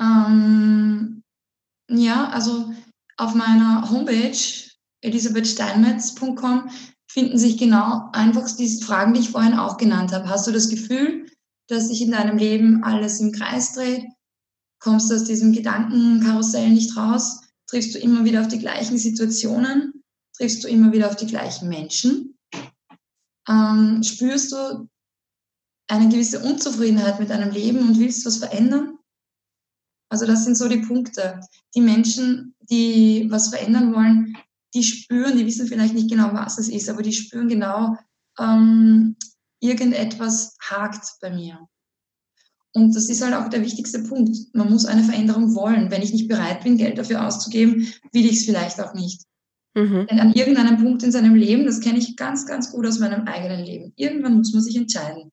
Ähm, 0.00 1.22
ja, 1.88 2.28
also 2.28 2.72
auf 3.16 3.34
meiner 3.34 3.90
Homepage 3.90 4.36
elisabethsteinmetz.com 5.02 6.70
finden 7.08 7.38
sich 7.38 7.56
genau 7.56 8.10
einfach 8.12 8.50
diese 8.56 8.84
Fragen, 8.84 9.14
die 9.14 9.20
ich 9.20 9.30
vorhin 9.30 9.54
auch 9.54 9.76
genannt 9.76 10.12
habe. 10.12 10.28
Hast 10.28 10.46
du 10.46 10.52
das 10.52 10.68
Gefühl, 10.68 11.26
dass 11.68 11.88
sich 11.88 12.02
in 12.02 12.10
deinem 12.10 12.36
Leben 12.36 12.84
alles 12.84 13.20
im 13.20 13.32
Kreis 13.32 13.72
dreht? 13.72 14.04
Kommst 14.80 15.10
du 15.10 15.14
aus 15.14 15.24
diesem 15.24 15.52
Gedankenkarussell 15.52 16.70
nicht 16.70 16.96
raus? 16.96 17.40
Triffst 17.66 17.94
du 17.94 17.98
immer 17.98 18.24
wieder 18.24 18.42
auf 18.42 18.48
die 18.48 18.58
gleichen 18.58 18.98
Situationen? 18.98 20.04
Triffst 20.36 20.62
du 20.62 20.68
immer 20.68 20.92
wieder 20.92 21.08
auf 21.08 21.16
die 21.16 21.26
gleichen 21.26 21.68
Menschen? 21.68 22.38
Ähm, 23.48 24.02
spürst 24.02 24.52
du 24.52 24.88
eine 25.88 26.08
gewisse 26.08 26.40
Unzufriedenheit 26.40 27.18
mit 27.18 27.30
deinem 27.30 27.50
Leben 27.50 27.78
und 27.78 27.98
willst 27.98 28.26
was 28.26 28.38
verändern? 28.38 28.95
Also 30.08 30.26
das 30.26 30.44
sind 30.44 30.56
so 30.56 30.68
die 30.68 30.78
Punkte. 30.78 31.40
Die 31.74 31.80
Menschen, 31.80 32.54
die 32.60 33.26
was 33.30 33.48
verändern 33.48 33.94
wollen, 33.94 34.36
die 34.74 34.82
spüren, 34.82 35.36
die 35.36 35.46
wissen 35.46 35.66
vielleicht 35.66 35.94
nicht 35.94 36.10
genau, 36.10 36.32
was 36.32 36.58
es 36.58 36.68
ist, 36.68 36.88
aber 36.88 37.02
die 37.02 37.12
spüren 37.12 37.48
genau, 37.48 37.96
ähm, 38.38 39.16
irgendetwas 39.60 40.56
hakt 40.60 41.16
bei 41.20 41.30
mir. 41.30 41.66
Und 42.72 42.94
das 42.94 43.08
ist 43.08 43.22
halt 43.22 43.34
auch 43.34 43.48
der 43.48 43.62
wichtigste 43.62 44.00
Punkt. 44.00 44.36
Man 44.52 44.70
muss 44.70 44.84
eine 44.84 45.02
Veränderung 45.02 45.54
wollen. 45.54 45.90
Wenn 45.90 46.02
ich 46.02 46.12
nicht 46.12 46.28
bereit 46.28 46.62
bin, 46.62 46.76
Geld 46.76 46.98
dafür 46.98 47.26
auszugeben, 47.26 47.90
will 48.12 48.26
ich 48.26 48.38
es 48.38 48.44
vielleicht 48.44 48.78
auch 48.80 48.92
nicht. 48.92 49.22
Mhm. 49.74 50.06
Denn 50.10 50.20
an 50.20 50.34
irgendeinem 50.34 50.76
Punkt 50.76 51.02
in 51.02 51.10
seinem 51.10 51.34
Leben, 51.34 51.64
das 51.64 51.80
kenne 51.80 51.98
ich 51.98 52.16
ganz, 52.16 52.46
ganz 52.46 52.70
gut 52.70 52.86
aus 52.86 52.98
meinem 52.98 53.26
eigenen 53.26 53.64
Leben, 53.64 53.92
irgendwann 53.96 54.36
muss 54.36 54.52
man 54.52 54.62
sich 54.62 54.76
entscheiden. 54.76 55.32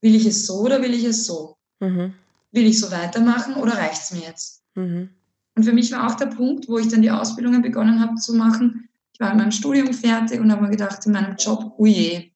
Will 0.00 0.14
ich 0.14 0.26
es 0.26 0.46
so 0.46 0.60
oder 0.60 0.80
will 0.80 0.94
ich 0.94 1.04
es 1.04 1.26
so? 1.26 1.56
Mhm 1.80 2.14
will 2.52 2.66
ich 2.66 2.78
so 2.78 2.90
weitermachen 2.90 3.54
oder 3.54 3.74
reicht 3.74 4.02
es 4.02 4.12
mir 4.12 4.22
jetzt? 4.22 4.62
Mhm. 4.74 5.10
Und 5.54 5.64
für 5.64 5.72
mich 5.72 5.92
war 5.92 6.06
auch 6.06 6.14
der 6.14 6.26
Punkt, 6.26 6.68
wo 6.68 6.78
ich 6.78 6.88
dann 6.88 7.02
die 7.02 7.10
Ausbildungen 7.10 7.62
begonnen 7.62 8.00
habe 8.00 8.14
zu 8.16 8.34
machen. 8.34 8.88
Ich 9.12 9.20
war 9.20 9.32
in 9.32 9.38
meinem 9.38 9.50
Studium 9.50 9.92
fertig 9.92 10.40
und 10.40 10.50
habe 10.50 10.62
mir 10.62 10.70
gedacht, 10.70 11.04
in 11.04 11.12
meinem 11.12 11.36
Job, 11.36 11.74
oh 11.76 11.86
je, 11.86 12.32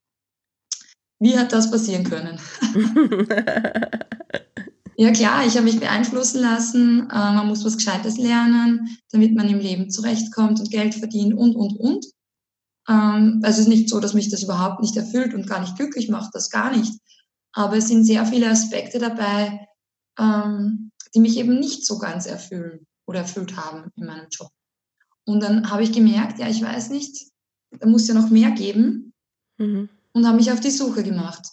wie 1.19 1.37
hat 1.37 1.51
das 1.51 1.71
passieren 1.71 2.03
können? 2.03 2.39
ja 4.97 5.11
klar, 5.11 5.45
ich 5.47 5.55
habe 5.55 5.63
mich 5.63 5.79
beeinflussen 5.79 6.41
lassen. 6.41 7.09
Äh, 7.09 7.33
man 7.33 7.47
muss 7.47 7.65
was 7.65 7.77
Gescheites 7.77 8.17
lernen, 8.17 8.97
damit 9.11 9.35
man 9.35 9.49
im 9.49 9.59
Leben 9.59 9.89
zurechtkommt 9.89 10.59
und 10.59 10.69
Geld 10.69 10.93
verdient 10.93 11.33
und, 11.33 11.55
und, 11.55 11.79
und. 11.79 12.05
Ähm, 12.87 13.39
also 13.41 13.61
es 13.61 13.67
ist 13.67 13.67
nicht 13.67 13.89
so, 13.89 13.99
dass 13.99 14.13
mich 14.13 14.29
das 14.29 14.43
überhaupt 14.43 14.81
nicht 14.81 14.95
erfüllt 14.95 15.33
und 15.33 15.47
gar 15.47 15.61
nicht 15.61 15.75
glücklich 15.75 16.09
macht, 16.09 16.35
das 16.35 16.51
gar 16.51 16.75
nicht. 16.75 16.93
Aber 17.51 17.77
es 17.77 17.87
sind 17.87 18.03
sehr 18.03 18.23
viele 18.27 18.49
Aspekte 18.49 18.99
dabei, 18.99 19.66
ähm, 20.17 20.91
die 21.13 21.19
mich 21.19 21.37
eben 21.37 21.59
nicht 21.59 21.85
so 21.85 21.97
ganz 21.97 22.25
erfüllen 22.25 22.85
oder 23.05 23.19
erfüllt 23.19 23.55
haben 23.55 23.91
in 23.95 24.05
meinem 24.05 24.27
Job. 24.29 24.49
Und 25.25 25.41
dann 25.41 25.69
habe 25.69 25.83
ich 25.83 25.91
gemerkt, 25.91 26.39
ja, 26.39 26.47
ich 26.47 26.61
weiß 26.61 26.89
nicht, 26.89 27.31
da 27.71 27.87
muss 27.87 28.07
ja 28.07 28.13
noch 28.13 28.29
mehr 28.29 28.51
geben 28.51 29.13
mhm. 29.57 29.89
und 30.13 30.25
habe 30.25 30.37
mich 30.37 30.51
auf 30.51 30.59
die 30.59 30.71
Suche 30.71 31.03
gemacht. 31.03 31.45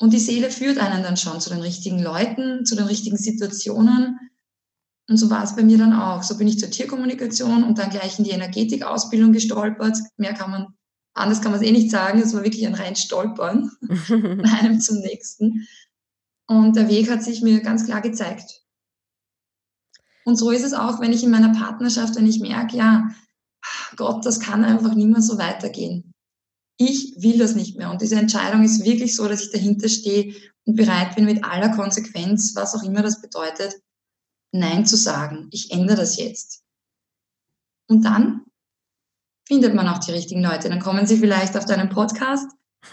Und 0.00 0.12
die 0.12 0.18
Seele 0.18 0.50
führt 0.50 0.78
einen 0.78 1.02
dann 1.02 1.16
schon 1.16 1.40
zu 1.40 1.50
den 1.50 1.60
richtigen 1.60 2.00
Leuten, 2.00 2.64
zu 2.64 2.76
den 2.76 2.86
richtigen 2.86 3.16
Situationen. 3.16 4.18
Und 5.08 5.16
so 5.16 5.28
war 5.30 5.42
es 5.42 5.56
bei 5.56 5.64
mir 5.64 5.78
dann 5.78 5.92
auch. 5.92 6.22
So 6.22 6.36
bin 6.38 6.46
ich 6.46 6.58
zur 6.58 6.70
Tierkommunikation 6.70 7.64
und 7.64 7.78
dann 7.78 7.90
gleich 7.90 8.18
in 8.18 8.24
die 8.24 8.30
Energetikausbildung 8.30 9.32
gestolpert. 9.32 9.98
Mehr 10.16 10.34
kann 10.34 10.50
man, 10.50 10.66
anders 11.14 11.40
kann 11.40 11.50
man 11.50 11.60
es 11.60 11.66
eh 11.66 11.72
nicht 11.72 11.90
sagen. 11.90 12.20
Es 12.20 12.34
war 12.34 12.44
wirklich 12.44 12.66
ein 12.66 12.74
rein 12.74 12.94
Stolpern 12.94 13.70
von 14.06 14.44
einem 14.44 14.80
zum 14.80 14.98
nächsten. 14.98 15.66
Und 16.48 16.76
der 16.76 16.88
Weg 16.88 17.10
hat 17.10 17.22
sich 17.22 17.42
mir 17.42 17.60
ganz 17.60 17.84
klar 17.84 18.00
gezeigt. 18.00 18.62
Und 20.24 20.36
so 20.36 20.50
ist 20.50 20.64
es 20.64 20.72
auch, 20.72 21.00
wenn 21.00 21.12
ich 21.12 21.22
in 21.22 21.30
meiner 21.30 21.52
Partnerschaft, 21.52 22.16
wenn 22.16 22.26
ich 22.26 22.40
merke, 22.40 22.76
ja, 22.76 23.08
Gott, 23.96 24.24
das 24.24 24.40
kann 24.40 24.64
einfach 24.64 24.94
nicht 24.94 25.08
mehr 25.08 25.22
so 25.22 25.38
weitergehen. 25.38 26.12
Ich 26.78 27.14
will 27.18 27.38
das 27.38 27.54
nicht 27.54 27.76
mehr. 27.76 27.90
Und 27.90 28.02
diese 28.02 28.16
Entscheidung 28.16 28.62
ist 28.62 28.84
wirklich 28.84 29.16
so, 29.16 29.26
dass 29.28 29.42
ich 29.42 29.52
dahinter 29.52 29.88
stehe 29.88 30.34
und 30.64 30.76
bereit 30.76 31.16
bin, 31.16 31.24
mit 31.24 31.44
aller 31.44 31.70
Konsequenz, 31.70 32.54
was 32.54 32.74
auch 32.74 32.82
immer 32.82 33.02
das 33.02 33.20
bedeutet, 33.20 33.74
Nein 34.52 34.86
zu 34.86 34.96
sagen. 34.96 35.48
Ich 35.50 35.70
ändere 35.70 35.96
das 35.96 36.16
jetzt. 36.16 36.62
Und 37.88 38.04
dann 38.04 38.44
findet 39.46 39.74
man 39.74 39.88
auch 39.88 39.98
die 39.98 40.12
richtigen 40.12 40.42
Leute. 40.42 40.68
Dann 40.68 40.80
kommen 40.80 41.06
sie 41.06 41.16
vielleicht 41.16 41.56
auf 41.56 41.64
deinen 41.64 41.88
Podcast 41.88 42.50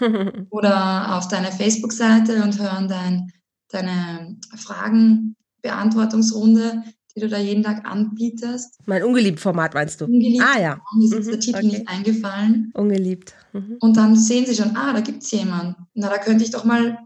oder 0.50 1.16
auf 1.16 1.28
deine 1.28 1.52
Facebook-Seite 1.52 2.42
und 2.42 2.58
hören 2.58 2.88
dein, 2.88 3.32
deine 3.68 4.38
Fragenbeantwortungsrunde 4.56 6.82
die 7.16 7.22
du 7.22 7.28
da 7.28 7.38
jeden 7.38 7.62
Tag 7.62 7.88
anbietest. 7.88 8.78
Mein 8.84 9.02
ungeliebt 9.02 9.40
Format 9.40 9.72
meinst 9.72 10.00
du? 10.00 10.04
Ungeliebt. 10.04 10.44
Ah 10.44 10.60
ja. 10.60 10.80
Mir 10.94 11.18
ist 11.18 11.26
mhm. 11.26 11.30
der 11.30 11.40
Titel 11.40 11.56
okay. 11.56 11.66
nicht 11.66 11.88
eingefallen. 11.88 12.70
Ungeliebt. 12.74 13.34
Mhm. 13.54 13.78
Und 13.80 13.96
dann 13.96 14.16
sehen 14.16 14.44
sie 14.44 14.54
schon, 14.54 14.76
ah, 14.76 14.92
da 14.92 15.00
gibt 15.00 15.22
es 15.22 15.30
jemanden. 15.30 15.86
Na, 15.94 16.10
da 16.10 16.18
könnte 16.18 16.44
ich 16.44 16.50
doch 16.50 16.64
mal 16.64 16.98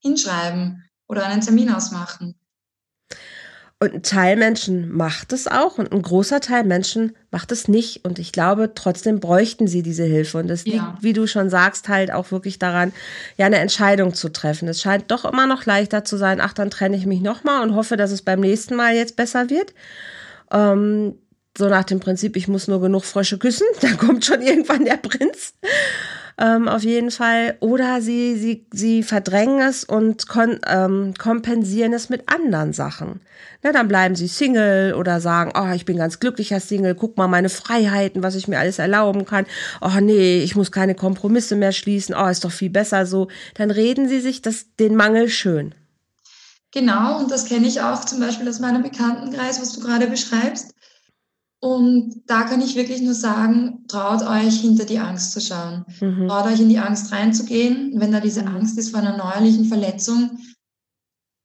hinschreiben 0.00 0.82
oder 1.06 1.24
einen 1.26 1.40
Termin 1.40 1.70
ausmachen. 1.70 2.34
Und 3.82 3.94
ein 3.94 4.02
Teil 4.04 4.36
Menschen 4.36 4.96
macht 4.96 5.32
es 5.32 5.48
auch 5.48 5.76
und 5.76 5.90
ein 5.90 6.02
großer 6.02 6.38
Teil 6.38 6.62
Menschen 6.62 7.16
macht 7.32 7.50
es 7.50 7.66
nicht. 7.66 8.04
Und 8.04 8.20
ich 8.20 8.30
glaube, 8.30 8.74
trotzdem 8.76 9.18
bräuchten 9.18 9.66
sie 9.66 9.82
diese 9.82 10.04
Hilfe. 10.04 10.38
Und 10.38 10.46
das 10.46 10.64
ja. 10.64 10.74
liegt, 10.74 11.02
wie 11.02 11.12
du 11.12 11.26
schon 11.26 11.50
sagst, 11.50 11.88
halt 11.88 12.12
auch 12.12 12.30
wirklich 12.30 12.60
daran, 12.60 12.92
ja, 13.38 13.46
eine 13.46 13.58
Entscheidung 13.58 14.14
zu 14.14 14.28
treffen. 14.28 14.68
Es 14.68 14.80
scheint 14.80 15.10
doch 15.10 15.24
immer 15.24 15.48
noch 15.48 15.66
leichter 15.66 16.04
zu 16.04 16.16
sein, 16.16 16.40
ach, 16.40 16.52
dann 16.52 16.70
trenne 16.70 16.96
ich 16.96 17.06
mich 17.06 17.22
nochmal 17.22 17.64
und 17.64 17.74
hoffe, 17.74 17.96
dass 17.96 18.12
es 18.12 18.22
beim 18.22 18.38
nächsten 18.38 18.76
Mal 18.76 18.94
jetzt 18.94 19.16
besser 19.16 19.50
wird. 19.50 19.74
Ähm, 20.52 21.16
so 21.56 21.68
nach 21.68 21.84
dem 21.84 22.00
Prinzip, 22.00 22.36
ich 22.36 22.48
muss 22.48 22.68
nur 22.68 22.80
genug 22.80 23.04
Frösche 23.04 23.38
küssen, 23.38 23.66
dann 23.80 23.98
kommt 23.98 24.24
schon 24.24 24.42
irgendwann 24.42 24.84
der 24.84 24.96
Prinz 24.96 25.54
ähm, 26.38 26.68
auf 26.68 26.82
jeden 26.82 27.10
Fall. 27.10 27.56
Oder 27.60 28.00
sie, 28.00 28.36
sie, 28.36 28.66
sie 28.72 29.02
verdrängen 29.02 29.60
es 29.60 29.84
und 29.84 30.28
kon, 30.28 30.58
ähm, 30.66 31.14
kompensieren 31.18 31.92
es 31.92 32.08
mit 32.08 32.28
anderen 32.32 32.72
Sachen. 32.72 33.20
Na, 33.62 33.72
dann 33.72 33.88
bleiben 33.88 34.16
sie 34.16 34.28
Single 34.28 34.94
oder 34.94 35.20
sagen, 35.20 35.52
oh, 35.56 35.72
ich 35.72 35.84
bin 35.84 35.96
ganz 35.96 36.18
glücklicher 36.18 36.60
Single, 36.60 36.94
guck 36.94 37.16
mal 37.16 37.28
meine 37.28 37.48
Freiheiten, 37.48 38.22
was 38.22 38.34
ich 38.34 38.48
mir 38.48 38.58
alles 38.58 38.78
erlauben 38.78 39.24
kann. 39.24 39.46
Oh 39.80 40.00
nee, 40.00 40.42
ich 40.42 40.56
muss 40.56 40.72
keine 40.72 40.94
Kompromisse 40.94 41.54
mehr 41.54 41.72
schließen, 41.72 42.14
oh, 42.18 42.26
ist 42.26 42.44
doch 42.44 42.52
viel 42.52 42.70
besser 42.70 43.06
so. 43.06 43.28
Dann 43.54 43.70
reden 43.70 44.08
sie 44.08 44.20
sich 44.20 44.42
das, 44.42 44.66
den 44.80 44.96
Mangel 44.96 45.28
schön. 45.28 45.74
Genau, 46.72 47.20
und 47.20 47.30
das 47.30 47.44
kenne 47.44 47.66
ich 47.66 47.82
auch 47.82 48.04
zum 48.04 48.18
Beispiel 48.18 48.48
aus 48.48 48.58
meinem 48.58 48.82
Bekanntenkreis, 48.82 49.60
was 49.60 49.74
du 49.74 49.80
gerade 49.80 50.06
beschreibst. 50.06 50.74
Und 51.64 52.24
da 52.26 52.42
kann 52.42 52.60
ich 52.60 52.74
wirklich 52.74 53.02
nur 53.02 53.14
sagen, 53.14 53.84
traut 53.86 54.22
euch 54.22 54.60
hinter 54.60 54.84
die 54.84 54.98
Angst 54.98 55.30
zu 55.30 55.40
schauen. 55.40 55.84
Mhm. 56.00 56.26
Traut 56.26 56.46
euch 56.46 56.58
in 56.58 56.68
die 56.68 56.80
Angst 56.80 57.12
reinzugehen. 57.12 58.00
Wenn 58.00 58.10
da 58.10 58.18
diese 58.18 58.42
mhm. 58.42 58.56
Angst 58.56 58.78
ist 58.78 58.90
vor 58.90 58.98
einer 58.98 59.16
neuerlichen 59.16 59.66
Verletzung, 59.66 60.40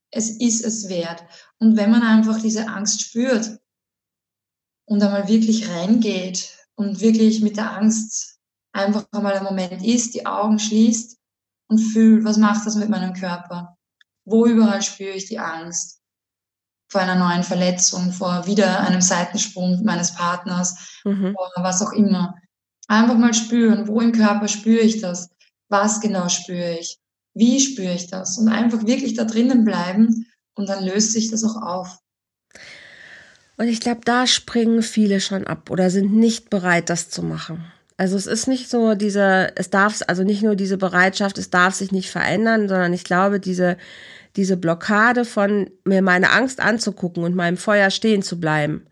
es 0.10 0.32
ist 0.32 0.66
es 0.66 0.90
wert. 0.90 1.24
Und 1.60 1.78
wenn 1.78 1.92
man 1.92 2.02
einfach 2.02 2.42
diese 2.42 2.68
Angst 2.68 3.02
spürt 3.02 3.60
und 4.86 5.04
einmal 5.04 5.28
wirklich 5.28 5.70
reingeht 5.70 6.58
und 6.74 7.00
wirklich 7.00 7.42
mit 7.42 7.58
der 7.58 7.78
Angst 7.78 8.40
einfach 8.74 9.06
einmal 9.12 9.36
einen 9.36 9.46
Moment 9.46 9.86
ist, 9.86 10.16
die 10.16 10.26
Augen 10.26 10.58
schließt 10.58 11.20
und 11.70 11.78
fühlt, 11.78 12.24
was 12.24 12.38
macht 12.38 12.66
das 12.66 12.76
mit 12.76 12.90
meinem 12.90 13.14
Körper? 13.14 13.78
Wo 14.26 14.48
überall 14.48 14.82
spüre 14.82 15.14
ich 15.14 15.26
die 15.26 15.38
Angst? 15.38 16.02
Vor 16.90 17.02
einer 17.02 17.16
neuen 17.16 17.44
Verletzung, 17.44 18.12
vor 18.12 18.46
wieder 18.48 18.82
einem 18.82 19.02
Seitensprung 19.02 19.84
meines 19.84 20.14
Partners, 20.14 21.00
mhm. 21.04 21.34
vor 21.34 21.52
was 21.58 21.82
auch 21.82 21.94
immer. 21.94 22.36
Einfach 22.88 23.18
mal 23.18 23.34
spüren, 23.34 23.88
wo 23.88 24.00
im 24.00 24.14
Körper 24.14 24.48
spüre 24.48 24.82
ich 24.82 25.02
das? 25.02 25.30
Was 25.70 26.00
genau 26.00 26.30
spüre 26.30 26.78
ich? 26.80 26.98
Wie 27.34 27.60
spüre 27.60 27.94
ich 27.94 28.08
das? 28.10 28.38
Und 28.38 28.48
einfach 28.48 28.86
wirklich 28.86 29.16
da 29.16 29.26
drinnen 29.26 29.66
bleiben 29.66 30.26
und 30.56 30.70
dann 30.70 30.84
löst 30.84 31.12
sich 31.12 31.30
das 31.30 31.44
auch 31.44 31.62
auf. 31.62 32.00
Und 33.58 33.68
ich 33.68 33.82
glaube, 33.82 34.02
da 34.06 34.28
springen 34.28 34.82
viele 34.84 35.20
schon 35.20 35.46
ab 35.46 35.70
oder 35.70 35.90
sind 35.90 36.14
nicht 36.14 36.50
bereit, 36.50 36.90
das 36.90 37.10
zu 37.10 37.24
machen. 37.24 37.66
Also 37.98 38.16
es 38.16 38.28
ist 38.28 38.48
nicht 38.48 38.70
so 38.70 38.94
diese, 38.94 39.52
es 39.56 39.72
darf, 39.72 40.02
also 40.08 40.24
nicht 40.24 40.44
nur 40.44 40.56
diese 40.56 40.78
Bereitschaft, 40.78 41.40
es 41.40 41.50
darf 41.50 41.74
sich 41.74 41.92
nicht 41.92 42.12
verändern, 42.12 42.70
sondern 42.70 42.94
ich 42.94 43.04
glaube, 43.04 43.40
diese, 43.40 43.78
diese 44.38 44.56
Blockade 44.56 45.26
von 45.26 45.70
mir 45.84 46.02
meine 46.02 46.32
Angst 46.32 46.62
anzugucken 46.62 47.24
und 47.24 47.36
meinem 47.36 47.58
Feuer 47.58 47.90
stehen 47.90 48.22
zu 48.22 48.40
bleiben, 48.40 48.86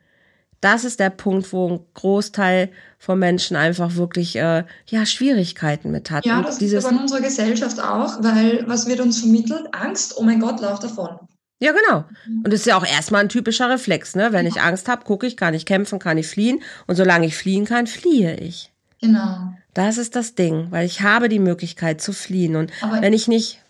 das 0.61 0.83
ist 0.83 0.99
der 0.99 1.11
Punkt, 1.11 1.53
wo 1.53 1.69
ein 1.69 1.79
Großteil 1.93 2.69
von 2.97 3.19
Menschen 3.19 3.55
einfach 3.55 3.95
wirklich 3.95 4.35
äh, 4.35 4.63
ja 4.87 5.05
Schwierigkeiten 5.05 5.91
mit 5.91 6.09
hat. 6.09 6.25
Ja, 6.25 6.41
das 6.41 6.59
ist 6.59 6.73
aber 6.83 6.95
in 6.95 7.01
unserer 7.01 7.21
Gesellschaft 7.21 7.79
auch, 7.79 8.23
weil 8.23 8.63
was 8.67 8.87
wird 8.87 8.99
uns 8.99 9.19
vermittelt? 9.19 9.67
Angst, 9.73 10.15
oh 10.17 10.23
mein 10.23 10.39
Gott, 10.39 10.59
lauf 10.61 10.79
davon. 10.79 11.19
Ja, 11.59 11.71
genau. 11.71 12.03
Und 12.43 12.51
das 12.51 12.61
ist 12.61 12.65
ja 12.65 12.77
auch 12.77 12.85
erstmal 12.85 13.21
ein 13.21 13.29
typischer 13.29 13.69
Reflex, 13.69 14.15
ne? 14.15 14.33
Wenn 14.33 14.45
ich 14.45 14.59
Angst 14.59 14.89
habe, 14.89 15.05
gucke 15.05 15.25
ich, 15.27 15.37
kann 15.37 15.53
ich 15.53 15.65
kämpfen, 15.65 15.99
kann 15.99 16.17
ich 16.17 16.27
fliehen. 16.27 16.61
Und 16.87 16.95
solange 16.95 17.27
ich 17.27 17.37
fliehen 17.37 17.65
kann, 17.65 17.87
fliehe 17.87 18.35
ich. 18.37 18.71
Genau. 19.01 19.53
Das 19.73 19.97
ist 19.97 20.15
das 20.15 20.35
Ding, 20.35 20.67
weil 20.71 20.85
ich 20.85 21.01
habe 21.01 21.29
die 21.29 21.39
Möglichkeit 21.39 22.01
zu 22.01 22.11
fliehen. 22.11 22.55
Und 22.55 22.71
aber 22.81 23.01
wenn 23.01 23.13
ich 23.13 23.27
nicht. 23.27 23.61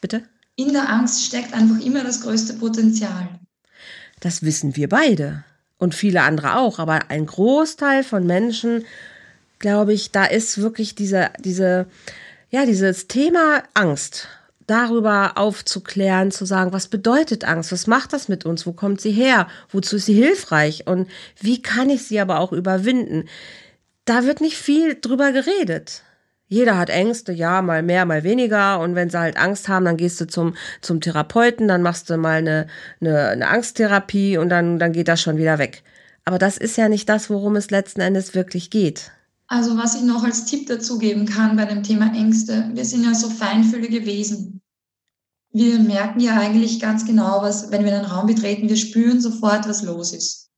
Bitte? 0.00 0.22
In 0.56 0.72
der 0.72 0.88
Angst 0.88 1.24
steckt 1.24 1.52
einfach 1.52 1.84
immer 1.84 2.04
das 2.04 2.20
größte 2.20 2.54
Potenzial. 2.54 3.28
Das 4.20 4.42
wissen 4.42 4.76
wir 4.76 4.88
beide 4.88 5.44
und 5.78 5.94
viele 5.94 6.22
andere 6.22 6.56
auch, 6.56 6.78
aber 6.78 7.10
ein 7.10 7.26
Großteil 7.26 8.04
von 8.04 8.26
Menschen, 8.26 8.84
glaube 9.58 9.92
ich, 9.92 10.12
da 10.12 10.24
ist 10.24 10.58
wirklich 10.58 10.94
diese, 10.94 11.30
diese, 11.40 11.86
ja, 12.50 12.64
dieses 12.66 13.08
Thema 13.08 13.62
Angst 13.74 14.28
darüber 14.66 15.36
aufzuklären, 15.36 16.30
zu 16.30 16.46
sagen, 16.46 16.72
was 16.72 16.88
bedeutet 16.88 17.44
Angst, 17.44 17.70
was 17.70 17.86
macht 17.86 18.12
das 18.12 18.28
mit 18.28 18.46
uns, 18.46 18.66
wo 18.66 18.72
kommt 18.72 19.00
sie 19.00 19.10
her, 19.10 19.48
wozu 19.70 19.96
ist 19.96 20.06
sie 20.06 20.14
hilfreich 20.14 20.86
und 20.86 21.08
wie 21.38 21.60
kann 21.60 21.90
ich 21.90 22.04
sie 22.04 22.18
aber 22.20 22.38
auch 22.38 22.52
überwinden. 22.52 23.28
Da 24.06 24.24
wird 24.24 24.40
nicht 24.40 24.56
viel 24.56 24.98
drüber 24.98 25.32
geredet. 25.32 26.03
Jeder 26.46 26.76
hat 26.76 26.90
Ängste, 26.90 27.32
ja, 27.32 27.62
mal 27.62 27.82
mehr, 27.82 28.04
mal 28.04 28.22
weniger. 28.22 28.78
Und 28.80 28.94
wenn 28.94 29.10
sie 29.10 29.18
halt 29.18 29.36
Angst 29.36 29.68
haben, 29.68 29.84
dann 29.84 29.96
gehst 29.96 30.20
du 30.20 30.26
zum, 30.26 30.54
zum 30.82 31.00
Therapeuten, 31.00 31.68
dann 31.68 31.82
machst 31.82 32.10
du 32.10 32.16
mal 32.16 32.38
eine, 32.38 32.66
eine, 33.00 33.28
eine 33.28 33.48
Angsttherapie 33.48 34.36
und 34.36 34.50
dann, 34.50 34.78
dann 34.78 34.92
geht 34.92 35.08
das 35.08 35.22
schon 35.22 35.36
wieder 35.36 35.58
weg. 35.58 35.82
Aber 36.24 36.38
das 36.38 36.56
ist 36.56 36.76
ja 36.76 36.88
nicht 36.88 37.08
das, 37.08 37.30
worum 37.30 37.56
es 37.56 37.70
letzten 37.70 38.00
Endes 38.00 38.34
wirklich 38.34 38.70
geht. 38.70 39.10
Also 39.46 39.76
was 39.76 39.94
ich 39.94 40.02
noch 40.02 40.24
als 40.24 40.46
Tipp 40.46 40.66
dazu 40.66 40.98
geben 40.98 41.26
kann 41.26 41.56
bei 41.56 41.66
dem 41.66 41.82
Thema 41.82 42.14
Ängste, 42.14 42.70
wir 42.72 42.84
sind 42.84 43.04
ja 43.04 43.14
so 43.14 43.28
feinfühlige 43.28 44.06
Wesen. 44.06 44.62
Wir 45.52 45.78
merken 45.78 46.20
ja 46.20 46.38
eigentlich 46.38 46.80
ganz 46.80 47.04
genau, 47.04 47.42
was, 47.42 47.70
wenn 47.70 47.84
wir 47.84 47.94
einen 47.94 48.06
Raum 48.06 48.26
betreten, 48.26 48.68
wir 48.68 48.76
spüren 48.76 49.20
sofort, 49.20 49.68
was 49.68 49.82
los 49.82 50.12
ist. 50.12 50.50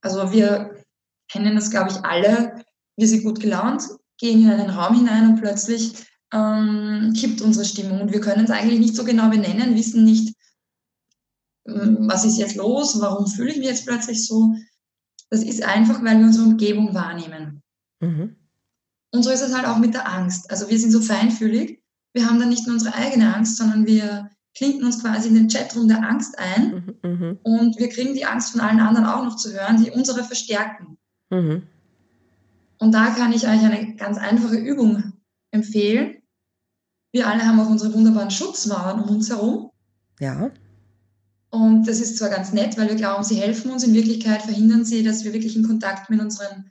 Also 0.00 0.32
wir 0.32 0.82
kennen 1.30 1.56
das, 1.56 1.70
glaube 1.70 1.90
ich, 1.90 2.04
alle. 2.04 2.64
Wir 2.96 3.08
sind 3.08 3.24
gut 3.24 3.40
gelaunt, 3.40 3.82
gehen 4.20 4.44
in 4.44 4.50
einen 4.50 4.70
Raum 4.70 4.94
hinein 4.94 5.30
und 5.30 5.40
plötzlich 5.40 5.94
ähm, 6.32 7.12
kippt 7.16 7.40
unsere 7.40 7.64
Stimmung 7.64 8.02
und 8.02 8.12
wir 8.12 8.20
können 8.20 8.44
es 8.44 8.50
eigentlich 8.50 8.78
nicht 8.78 8.94
so 8.94 9.04
genau 9.04 9.30
benennen, 9.30 9.74
wissen 9.74 10.04
nicht, 10.04 10.34
ähm, 11.66 11.98
was 12.02 12.24
ist 12.24 12.38
jetzt 12.38 12.54
los, 12.54 13.00
warum 13.00 13.26
fühle 13.26 13.50
ich 13.50 13.58
mich 13.58 13.66
jetzt 13.66 13.86
plötzlich 13.86 14.26
so. 14.26 14.54
Das 15.30 15.42
ist 15.42 15.62
einfach, 15.62 16.02
weil 16.04 16.18
wir 16.18 16.26
unsere 16.26 16.44
Umgebung 16.44 16.94
wahrnehmen. 16.94 17.62
Mhm. 18.00 18.36
Und 19.12 19.22
so 19.22 19.30
ist 19.30 19.42
es 19.42 19.54
halt 19.54 19.66
auch 19.66 19.78
mit 19.78 19.94
der 19.94 20.08
Angst. 20.08 20.50
Also 20.50 20.68
wir 20.68 20.78
sind 20.78 20.92
so 20.92 21.00
feinfühlig, 21.00 21.82
wir 22.12 22.26
haben 22.26 22.38
dann 22.38 22.48
nicht 22.48 22.66
nur 22.66 22.74
unsere 22.74 22.94
eigene 22.94 23.34
Angst, 23.34 23.56
sondern 23.56 23.86
wir 23.86 24.30
klinken 24.56 24.84
uns 24.84 25.00
quasi 25.00 25.28
in 25.28 25.34
den 25.34 25.48
Chatroom 25.48 25.88
der 25.88 26.02
Angst 26.02 26.38
ein 26.38 26.96
mhm, 27.02 27.10
mhm. 27.10 27.38
und 27.42 27.78
wir 27.78 27.88
kriegen 27.88 28.14
die 28.14 28.24
Angst 28.24 28.52
von 28.52 28.60
allen 28.60 28.80
anderen 28.80 29.06
auch 29.06 29.24
noch 29.24 29.36
zu 29.36 29.52
hören, 29.52 29.82
die 29.82 29.90
unsere 29.90 30.24
verstärken. 30.24 30.98
Mhm. 31.30 31.62
Und 32.80 32.92
da 32.92 33.10
kann 33.10 33.32
ich 33.32 33.46
euch 33.46 33.62
eine 33.62 33.94
ganz 33.96 34.16
einfache 34.16 34.56
Übung 34.56 35.12
empfehlen. 35.50 36.16
Wir 37.12 37.28
alle 37.28 37.46
haben 37.46 37.60
auch 37.60 37.68
unsere 37.68 37.92
wunderbaren 37.92 38.30
Schutzmauern 38.30 39.00
um 39.00 39.10
uns 39.10 39.28
herum. 39.28 39.70
Ja. 40.18 40.50
Und 41.50 41.84
das 41.86 42.00
ist 42.00 42.16
zwar 42.16 42.30
ganz 42.30 42.52
nett, 42.52 42.78
weil 42.78 42.88
wir 42.88 42.94
glauben, 42.94 43.22
sie 43.22 43.36
helfen 43.36 43.70
uns. 43.70 43.84
In 43.84 43.92
Wirklichkeit 43.92 44.42
verhindern 44.42 44.84
sie, 44.84 45.02
dass 45.02 45.24
wir 45.24 45.32
wirklich 45.32 45.56
in 45.56 45.66
Kontakt 45.66 46.08
mit 46.08 46.20
unseren 46.20 46.70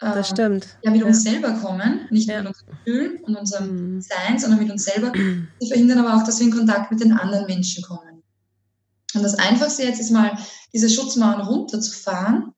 äh, 0.00 0.14
das 0.14 0.30
stimmt. 0.30 0.78
Ja, 0.82 0.90
mit 0.90 1.02
ja. 1.02 1.06
uns 1.06 1.22
selber 1.22 1.52
kommen, 1.52 2.08
nicht 2.10 2.28
ja. 2.28 2.38
mit 2.38 2.48
unseren 2.48 2.66
Gefühlen 2.70 3.16
und 3.22 3.36
unserem 3.36 3.94
mhm. 3.94 4.00
Sein, 4.00 4.38
sondern 4.38 4.58
mit 4.58 4.72
uns 4.72 4.84
selber. 4.84 5.12
Sie 5.60 5.68
verhindern 5.68 5.98
aber 6.00 6.16
auch, 6.16 6.26
dass 6.26 6.40
wir 6.40 6.46
in 6.46 6.52
Kontakt 6.52 6.90
mit 6.90 7.00
den 7.00 7.12
anderen 7.12 7.46
Menschen 7.46 7.84
kommen. 7.84 8.24
Und 9.14 9.22
das 9.22 9.36
Einfachste 9.36 9.84
jetzt 9.84 10.00
ist 10.00 10.10
mal, 10.10 10.36
diese 10.72 10.90
Schutzmauern 10.90 11.42
runterzufahren 11.42 12.53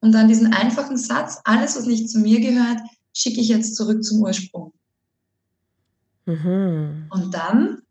und 0.00 0.12
dann 0.12 0.28
diesen 0.28 0.52
einfachen 0.52 0.96
Satz, 0.96 1.40
alles, 1.44 1.76
was 1.76 1.86
nicht 1.86 2.08
zu 2.08 2.18
mir 2.18 2.40
gehört, 2.40 2.80
schicke 3.14 3.40
ich 3.40 3.48
jetzt 3.48 3.76
zurück 3.76 4.02
zum 4.02 4.22
Ursprung. 4.22 4.72
Mhm. 6.26 7.06
Und 7.10 7.34
dann 7.34 7.82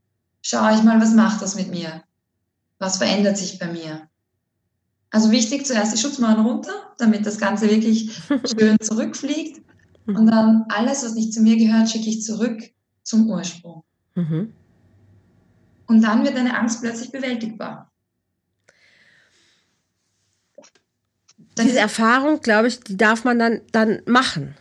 schaue 0.41 0.74
ich 0.74 0.84
mal, 0.84 1.00
was 1.00 1.13
macht 1.13 1.41
das 1.41 1.56
mit 1.56 1.69
mir? 1.69 2.04
Was 2.80 2.98
verändert 2.98 3.38
sich 3.38 3.60
bei 3.60 3.72
mir? 3.72 4.08
Also 5.12 5.32
wichtig, 5.32 5.65
zuerst 5.65 5.93
die 5.93 6.00
Schutzmauern 6.00 6.45
runter, 6.45 6.72
damit 6.98 7.26
das 7.26 7.38
Ganze 7.38 7.69
wirklich 7.69 8.12
schön 8.58 8.78
zurückfliegt. 8.80 9.62
Und 10.08 10.26
dann 10.26 10.65
alles, 10.69 11.04
was 11.04 11.13
nicht 11.13 11.34
zu 11.34 11.41
mir 11.41 11.56
gehört, 11.58 11.89
schicke 11.89 12.10
ich 12.10 12.24
zurück 12.24 12.63
zum 13.04 13.30
Ursprung. 13.30 13.84
Mhm. 14.15 14.54
Und 15.86 16.02
dann 16.02 16.24
wird 16.24 16.36
deine 16.36 16.58
Angst 16.58 16.82
plötzlich 16.82 17.12
bewältigbar. 17.12 17.88
Diese 21.63 21.80
Erfahrung, 21.80 22.41
glaube 22.41 22.67
ich, 22.67 22.80
die 22.80 22.98
darf 22.98 23.24
man 23.24 23.39
dann, 23.39 23.62
dann 23.72 24.02
machen. 24.06 24.56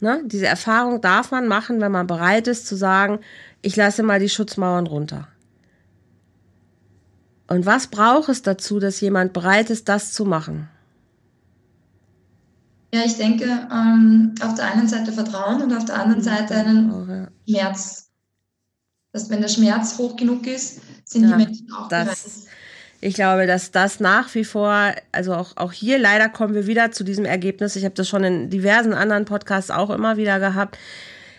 Ne? 0.00 0.22
Diese 0.26 0.46
Erfahrung 0.46 1.00
darf 1.00 1.30
man 1.30 1.48
machen, 1.48 1.80
wenn 1.80 1.92
man 1.92 2.06
bereit 2.06 2.48
ist 2.48 2.66
zu 2.66 2.76
sagen, 2.76 3.20
ich 3.62 3.76
lasse 3.76 4.02
mal 4.02 4.20
die 4.20 4.28
Schutzmauern 4.28 4.86
runter. 4.86 5.28
Und 7.46 7.66
was 7.66 7.86
braucht 7.88 8.28
es 8.28 8.42
dazu, 8.42 8.80
dass 8.80 9.00
jemand 9.00 9.32
bereit 9.32 9.70
ist, 9.70 9.88
das 9.88 10.12
zu 10.12 10.24
machen? 10.24 10.68
Ja, 12.94 13.02
ich 13.04 13.16
denke, 13.16 13.44
ähm, 13.72 14.34
auf 14.40 14.54
der 14.54 14.72
einen 14.72 14.86
Seite 14.86 15.12
Vertrauen 15.12 15.62
und 15.62 15.72
auf 15.74 15.84
der 15.84 15.96
anderen 15.96 16.20
mhm. 16.20 16.24
Seite 16.24 16.54
einen 16.54 16.90
auch, 16.92 17.08
ja. 17.08 17.28
Schmerz. 17.48 18.10
Dass 19.12 19.30
wenn 19.30 19.40
der 19.40 19.48
Schmerz 19.48 19.98
hoch 19.98 20.16
genug 20.16 20.46
ist, 20.46 20.80
sind 21.04 21.24
ja, 21.24 21.36
die 21.36 21.44
Menschen 21.44 21.72
auch 21.72 21.88
das, 21.88 22.04
bereit. 22.04 22.53
Ich 23.04 23.16
glaube, 23.16 23.46
dass 23.46 23.70
das 23.70 24.00
nach 24.00 24.34
wie 24.34 24.44
vor, 24.44 24.94
also 25.12 25.34
auch, 25.34 25.58
auch 25.58 25.72
hier 25.72 25.98
leider 25.98 26.30
kommen 26.30 26.54
wir 26.54 26.66
wieder 26.66 26.90
zu 26.90 27.04
diesem 27.04 27.26
Ergebnis. 27.26 27.76
Ich 27.76 27.84
habe 27.84 27.94
das 27.94 28.08
schon 28.08 28.24
in 28.24 28.48
diversen 28.48 28.94
anderen 28.94 29.26
Podcasts 29.26 29.70
auch 29.70 29.90
immer 29.90 30.16
wieder 30.16 30.40
gehabt. 30.40 30.78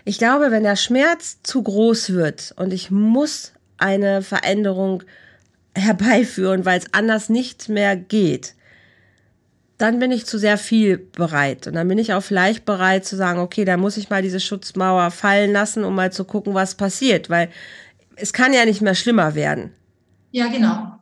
Ich 0.04 0.20
glaube, 0.20 0.52
wenn 0.52 0.62
der 0.62 0.76
Schmerz 0.76 1.42
zu 1.42 1.64
groß 1.64 2.14
wird 2.14 2.54
und 2.56 2.72
ich 2.72 2.92
muss 2.92 3.52
eine 3.80 4.22
Veränderung 4.22 5.02
herbeiführen, 5.76 6.66
weil 6.66 6.78
es 6.78 6.94
anders 6.94 7.30
nicht 7.30 7.68
mehr 7.68 7.96
geht, 7.96 8.54
dann 9.80 9.98
bin 9.98 10.12
ich 10.12 10.28
zu 10.28 10.38
sehr 10.38 10.60
viel 10.60 11.00
bereit. 11.00 11.66
Und 11.66 11.74
dann 11.74 11.88
bin 11.88 11.98
ich 11.98 12.14
auch 12.14 12.22
vielleicht 12.22 12.66
bereit 12.66 13.08
zu 13.08 13.16
sagen, 13.16 13.40
okay, 13.40 13.66
da 13.66 13.76
muss 13.76 13.98
ich 13.98 14.12
mal 14.12 14.22
diese 14.22 14.40
Schutzmauer 14.40 15.10
fallen 15.10 15.52
lassen, 15.52 15.84
um 15.84 15.96
mal 15.96 16.12
zu 16.12 16.26
gucken, 16.26 16.54
was 16.54 16.76
passiert, 16.76 17.32
weil 17.32 17.50
es 18.18 18.34
kann 18.34 18.54
ja 18.54 18.66
nicht 18.66 18.84
mehr 18.84 18.94
schlimmer 18.94 19.34
werden. 19.34 19.72
Ja, 20.30 20.48
genau. 20.48 20.95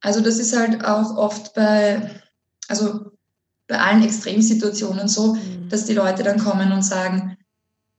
Also 0.00 0.20
das 0.20 0.38
ist 0.38 0.56
halt 0.56 0.84
auch 0.84 1.16
oft 1.16 1.54
bei, 1.54 2.10
also 2.68 3.12
bei 3.66 3.78
allen 3.78 4.02
Extremsituationen 4.02 5.08
so, 5.08 5.34
mhm. 5.34 5.68
dass 5.68 5.84
die 5.84 5.94
Leute 5.94 6.22
dann 6.22 6.38
kommen 6.38 6.72
und 6.72 6.82
sagen, 6.82 7.36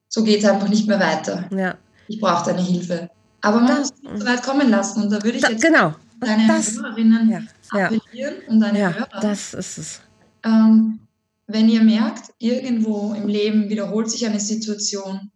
so 0.07 0.23
geht 0.23 0.39
es 0.39 0.49
einfach 0.49 0.69
nicht 0.69 0.87
mehr 0.87 0.99
weiter. 0.99 1.47
Ja. 1.55 1.75
Ich 2.07 2.19
brauche 2.19 2.45
deine 2.45 2.61
Hilfe. 2.61 3.09
Aber 3.41 3.61
man 3.61 3.79
muss 3.79 3.93
nicht 4.01 4.19
so 4.19 4.25
weit 4.25 4.43
kommen 4.43 4.69
lassen. 4.69 5.03
Und 5.03 5.11
da 5.11 5.23
würde 5.23 5.37
ich 5.37 5.43
da, 5.43 5.49
jetzt 5.49 5.63
genau. 5.63 5.93
deine 6.19 6.47
das, 6.47 6.75
Hörerinnen 6.75 7.47
ja, 7.73 7.85
appellieren 7.85 8.35
ja. 8.41 8.49
und 8.49 8.59
deine 8.59 8.79
ja, 8.79 8.93
Hörer. 8.93 9.19
Das 9.21 9.53
ist 9.53 9.77
es. 9.77 10.01
Ähm, 10.43 10.99
wenn 11.47 11.69
ihr 11.69 11.83
merkt, 11.83 12.33
irgendwo 12.39 13.13
im 13.13 13.27
Leben 13.27 13.69
wiederholt 13.69 14.09
sich 14.09 14.25
eine 14.25 14.39
Situation, 14.39 15.31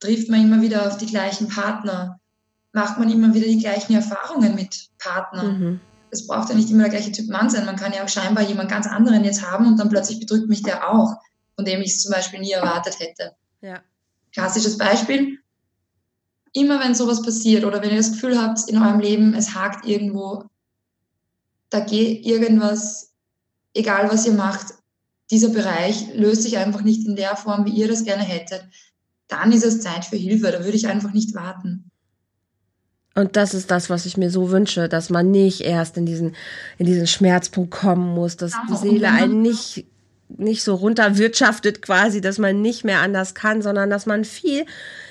trifft 0.00 0.28
man 0.28 0.42
immer 0.42 0.60
wieder 0.60 0.86
auf 0.86 0.96
die 0.96 1.06
gleichen 1.06 1.48
Partner, 1.48 2.20
macht 2.72 2.98
man 2.98 3.10
immer 3.10 3.32
wieder 3.34 3.46
die 3.46 3.58
gleichen 3.58 3.94
Erfahrungen 3.94 4.54
mit 4.54 4.87
Partnern. 4.98 5.58
Mhm. 5.58 5.80
Es 6.10 6.26
braucht 6.26 6.48
ja 6.48 6.54
nicht 6.54 6.70
immer 6.70 6.84
der 6.84 6.90
gleiche 6.90 7.12
Typ 7.12 7.28
Mann 7.28 7.50
sein. 7.50 7.66
Man 7.66 7.76
kann 7.76 7.92
ja 7.92 8.04
auch 8.04 8.08
scheinbar 8.08 8.44
jemand 8.44 8.70
ganz 8.70 8.86
anderen 8.86 9.24
jetzt 9.24 9.48
haben 9.48 9.66
und 9.66 9.78
dann 9.78 9.90
plötzlich 9.90 10.20
bedrückt 10.20 10.48
mich 10.48 10.62
der 10.62 10.90
auch, 10.90 11.16
von 11.54 11.64
dem 11.64 11.82
ich 11.82 11.92
es 11.92 12.00
zum 12.00 12.12
Beispiel 12.12 12.40
nie 12.40 12.52
erwartet 12.52 12.98
hätte. 12.98 13.32
Ja. 13.60 13.80
Klassisches 14.32 14.78
Beispiel 14.78 15.38
immer 16.52 16.80
wenn 16.80 16.94
sowas 16.94 17.22
passiert 17.22 17.64
oder 17.64 17.82
wenn 17.82 17.90
ihr 17.90 17.96
das 17.96 18.12
Gefühl 18.12 18.40
habt 18.40 18.68
in 18.68 18.78
eurem 18.78 19.00
Leben, 19.00 19.34
es 19.34 19.54
hakt 19.54 19.86
irgendwo, 19.86 20.44
da 21.70 21.80
geht 21.80 22.24
irgendwas, 22.24 23.12
egal 23.74 24.10
was 24.10 24.26
ihr 24.26 24.32
macht, 24.32 24.74
dieser 25.30 25.50
Bereich 25.50 26.14
löst 26.14 26.42
sich 26.42 26.56
einfach 26.56 26.82
nicht 26.82 27.06
in 27.06 27.16
der 27.16 27.36
Form, 27.36 27.66
wie 27.66 27.72
ihr 27.72 27.88
das 27.88 28.04
gerne 28.04 28.22
hättet, 28.22 28.64
dann 29.28 29.52
ist 29.52 29.64
es 29.64 29.80
Zeit 29.80 30.06
für 30.06 30.16
Hilfe. 30.16 30.50
Da 30.50 30.64
würde 30.64 30.76
ich 30.76 30.88
einfach 30.88 31.12
nicht 31.12 31.34
warten. 31.34 31.87
Und 33.18 33.34
das 33.34 33.52
ist 33.52 33.72
das, 33.72 33.90
was 33.90 34.06
ich 34.06 34.16
mir 34.16 34.30
so 34.30 34.52
wünsche, 34.52 34.88
dass 34.88 35.10
man 35.10 35.32
nicht 35.32 35.62
erst 35.62 35.96
in 35.96 36.06
diesen, 36.06 36.36
in 36.78 36.86
diesen 36.86 37.08
Schmerzpunkt 37.08 37.72
kommen 37.72 38.14
muss, 38.14 38.36
dass 38.36 38.52
die 38.70 38.76
Seele 38.76 39.10
einen 39.10 39.42
nicht, 39.42 39.86
nicht 40.28 40.62
so 40.62 40.76
runterwirtschaftet 40.76 41.82
quasi, 41.82 42.20
dass 42.20 42.38
man 42.38 42.62
nicht 42.62 42.84
mehr 42.84 43.00
anders 43.00 43.34
kann, 43.34 43.60
sondern 43.60 43.90
dass 43.90 44.06
man 44.06 44.24
viel 44.24 44.66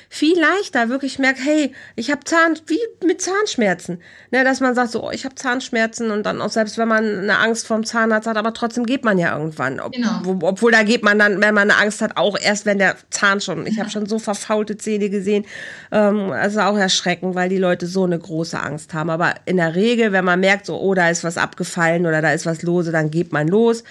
viel 0.09 0.39
leichter 0.39 0.89
wirklich 0.89 1.19
merkt, 1.19 1.39
hey, 1.43 1.73
ich 1.95 2.11
habe 2.11 2.23
Zahn, 2.23 2.57
wie 2.67 2.79
mit 3.05 3.21
Zahnschmerzen. 3.21 4.01
Ne, 4.31 4.43
dass 4.43 4.59
man 4.59 4.75
sagt, 4.75 4.91
so, 4.91 5.03
oh, 5.03 5.11
ich 5.11 5.25
habe 5.25 5.35
Zahnschmerzen 5.35 6.11
und 6.11 6.25
dann 6.25 6.41
auch 6.41 6.49
selbst 6.49 6.77
wenn 6.77 6.87
man 6.87 7.03
eine 7.19 7.39
Angst 7.39 7.67
vorm 7.67 7.83
Zahnarzt 7.83 8.27
hat, 8.27 8.37
aber 8.37 8.53
trotzdem 8.53 8.85
geht 8.85 9.03
man 9.03 9.17
ja 9.17 9.37
irgendwann. 9.37 9.79
Ob, 9.79 9.91
genau. 9.91 10.19
wo, 10.23 10.47
obwohl 10.47 10.71
da 10.71 10.83
geht 10.83 11.03
man 11.03 11.19
dann, 11.19 11.41
wenn 11.41 11.53
man 11.53 11.69
eine 11.69 11.79
Angst 11.79 12.01
hat, 12.01 12.17
auch 12.17 12.37
erst, 12.39 12.65
wenn 12.65 12.77
der 12.77 12.95
Zahn 13.09 13.41
schon, 13.41 13.67
ich 13.67 13.79
habe 13.79 13.89
schon 13.89 14.05
so 14.05 14.19
verfaulte 14.19 14.77
Zähne 14.77 15.09
gesehen, 15.09 15.45
ähm, 15.91 16.31
also 16.31 16.61
auch 16.61 16.77
erschreckend, 16.77 17.35
weil 17.35 17.49
die 17.49 17.57
Leute 17.57 17.87
so 17.87 18.05
eine 18.05 18.19
große 18.19 18.59
Angst 18.59 18.93
haben. 18.93 19.09
Aber 19.09 19.35
in 19.45 19.57
der 19.57 19.75
Regel, 19.75 20.11
wenn 20.11 20.25
man 20.25 20.39
merkt, 20.39 20.65
so, 20.65 20.79
oh, 20.79 20.93
da 20.93 21.09
ist 21.09 21.23
was 21.23 21.37
abgefallen 21.37 22.05
oder 22.05 22.21
da 22.21 22.31
ist 22.31 22.45
was 22.45 22.61
lose, 22.61 22.91
dann 22.91 23.11
geht 23.11 23.33
man 23.33 23.47
los. 23.47 23.83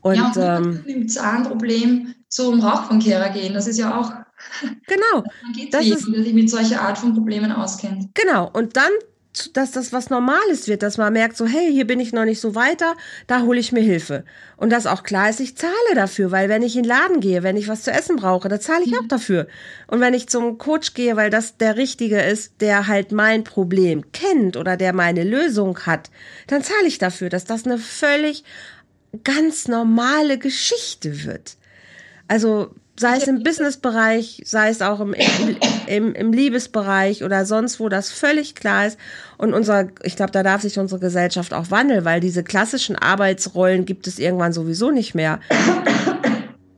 Und, 0.00 0.16
ja, 0.16 0.26
und 0.26 0.36
ähm, 0.36 0.82
mit 0.86 0.94
dem 0.94 1.08
Zahnproblem 1.08 2.14
zum 2.28 2.60
Rauchfangkehrer 2.60 3.30
gehen, 3.30 3.54
das 3.54 3.66
ist 3.66 3.78
ja 3.78 3.98
auch 3.98 4.12
Genau. 4.86 5.24
Man 5.42 5.52
geht 5.54 5.72
das 5.72 5.86
ist, 5.86 6.06
der 6.12 6.22
sich 6.22 6.34
mit 6.34 6.50
solcher 6.50 6.82
Art 6.82 6.98
von 6.98 7.14
Problemen 7.14 7.52
auskennt. 7.52 8.14
Genau. 8.14 8.50
Und 8.52 8.76
dann 8.76 8.90
dass 9.52 9.70
das 9.72 9.92
was 9.92 10.10
Normales 10.10 10.68
wird, 10.68 10.82
dass 10.82 10.98
man 10.98 11.12
merkt, 11.12 11.36
so, 11.36 11.46
hey, 11.46 11.70
hier 11.70 11.86
bin 11.86 12.00
ich 12.00 12.12
noch 12.12 12.24
nicht 12.24 12.40
so 12.40 12.54
weiter, 12.54 12.96
da 13.26 13.42
hole 13.42 13.60
ich 13.60 13.72
mir 13.72 13.82
Hilfe. 13.82 14.24
Und 14.56 14.70
dass 14.70 14.86
auch 14.86 15.02
klar 15.02 15.28
ist, 15.28 15.40
ich 15.40 15.56
zahle 15.56 15.72
dafür, 15.94 16.30
weil 16.30 16.48
wenn 16.48 16.62
ich 16.62 16.76
in 16.76 16.82
den 16.82 16.88
Laden 16.88 17.20
gehe, 17.20 17.42
wenn 17.42 17.56
ich 17.56 17.68
was 17.68 17.82
zu 17.82 17.90
essen 17.90 18.16
brauche, 18.16 18.48
da 18.48 18.60
zahle 18.60 18.84
ich 18.84 18.92
mhm. 18.92 18.98
auch 18.98 19.08
dafür. 19.08 19.46
Und 19.88 20.00
wenn 20.00 20.14
ich 20.14 20.28
zum 20.28 20.58
Coach 20.58 20.94
gehe, 20.94 21.16
weil 21.16 21.30
das 21.30 21.56
der 21.58 21.76
Richtige 21.76 22.20
ist, 22.20 22.60
der 22.60 22.86
halt 22.86 23.12
mein 23.12 23.44
Problem 23.44 24.10
kennt 24.12 24.56
oder 24.56 24.76
der 24.76 24.92
meine 24.92 25.24
Lösung 25.24 25.80
hat, 25.80 26.10
dann 26.46 26.62
zahle 26.62 26.86
ich 26.86 26.98
dafür, 26.98 27.28
dass 27.28 27.44
das 27.44 27.66
eine 27.66 27.78
völlig 27.78 28.44
ganz 29.24 29.68
normale 29.68 30.38
Geschichte 30.38 31.24
wird. 31.24 31.56
Also 32.28 32.74
sei 32.98 33.16
es 33.16 33.26
im 33.26 33.42
Businessbereich, 33.42 34.42
sei 34.44 34.70
es 34.70 34.80
auch 34.80 35.00
im, 35.00 35.14
im, 35.86 36.14
im, 36.14 36.32
Liebesbereich 36.32 37.24
oder 37.24 37.44
sonst 37.44 37.78
wo, 37.78 37.88
das 37.88 38.10
völlig 38.10 38.54
klar 38.54 38.86
ist. 38.86 38.98
Und 39.36 39.52
unser, 39.52 39.88
ich 40.02 40.16
glaube, 40.16 40.32
da 40.32 40.42
darf 40.42 40.62
sich 40.62 40.78
unsere 40.78 41.00
Gesellschaft 41.00 41.52
auch 41.52 41.70
wandeln, 41.70 42.04
weil 42.04 42.20
diese 42.20 42.42
klassischen 42.42 42.96
Arbeitsrollen 42.96 43.84
gibt 43.84 44.06
es 44.06 44.18
irgendwann 44.18 44.52
sowieso 44.52 44.90
nicht 44.90 45.14
mehr. 45.14 45.40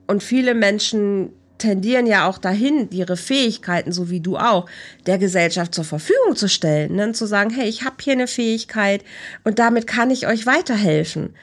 Und 0.06 0.22
viele 0.22 0.54
Menschen 0.54 1.30
tendieren 1.58 2.06
ja 2.06 2.26
auch 2.26 2.38
dahin, 2.38 2.88
ihre 2.90 3.16
Fähigkeiten, 3.16 3.92
so 3.92 4.10
wie 4.10 4.20
du 4.20 4.36
auch, 4.36 4.66
der 5.06 5.18
Gesellschaft 5.18 5.74
zur 5.74 5.84
Verfügung 5.84 6.34
zu 6.34 6.48
stellen. 6.48 6.96
Ne? 6.96 7.08
Und 7.08 7.16
zu 7.16 7.26
sagen, 7.26 7.50
hey, 7.50 7.68
ich 7.68 7.84
habe 7.84 7.96
hier 8.00 8.14
eine 8.14 8.28
Fähigkeit 8.28 9.04
und 9.44 9.58
damit 9.58 9.86
kann 9.86 10.10
ich 10.10 10.26
euch 10.26 10.46
weiterhelfen. 10.46 11.34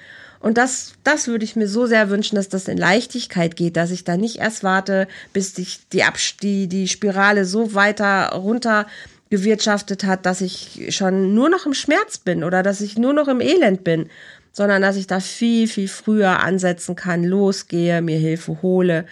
Und 0.45 0.59
das, 0.59 0.93
das 1.03 1.27
würde 1.27 1.43
ich 1.43 1.55
mir 1.55 1.67
so 1.67 1.87
sehr 1.87 2.11
wünschen, 2.11 2.35
dass 2.35 2.49
das 2.49 2.67
in 2.67 2.77
Leichtigkeit 2.77 3.55
geht, 3.55 3.75
dass 3.75 3.89
ich 3.89 4.03
da 4.03 4.15
nicht 4.15 4.35
erst 4.35 4.63
warte, 4.63 5.07
bis 5.33 5.55
die, 5.55 5.65
die, 5.91 6.03
die, 6.39 6.67
die 6.67 6.87
Spirale 6.87 7.45
so 7.45 7.73
weiter 7.73 8.29
runter 8.29 8.85
gewirtschaftet 9.31 10.03
hat, 10.03 10.27
dass 10.27 10.41
ich 10.41 10.95
schon 10.95 11.33
nur 11.33 11.49
noch 11.49 11.65
im 11.65 11.73
Schmerz 11.73 12.19
bin 12.19 12.43
oder 12.43 12.61
dass 12.61 12.81
ich 12.81 12.95
nur 12.95 13.11
noch 13.11 13.27
im 13.27 13.41
Elend 13.41 13.83
bin, 13.83 14.11
sondern 14.51 14.83
dass 14.83 14.97
ich 14.97 15.07
da 15.07 15.19
viel, 15.19 15.67
viel 15.67 15.87
früher 15.87 16.41
ansetzen 16.41 16.95
kann, 16.95 17.23
losgehe, 17.23 18.03
mir 18.03 18.19
Hilfe 18.19 18.61
hole. 18.61 19.07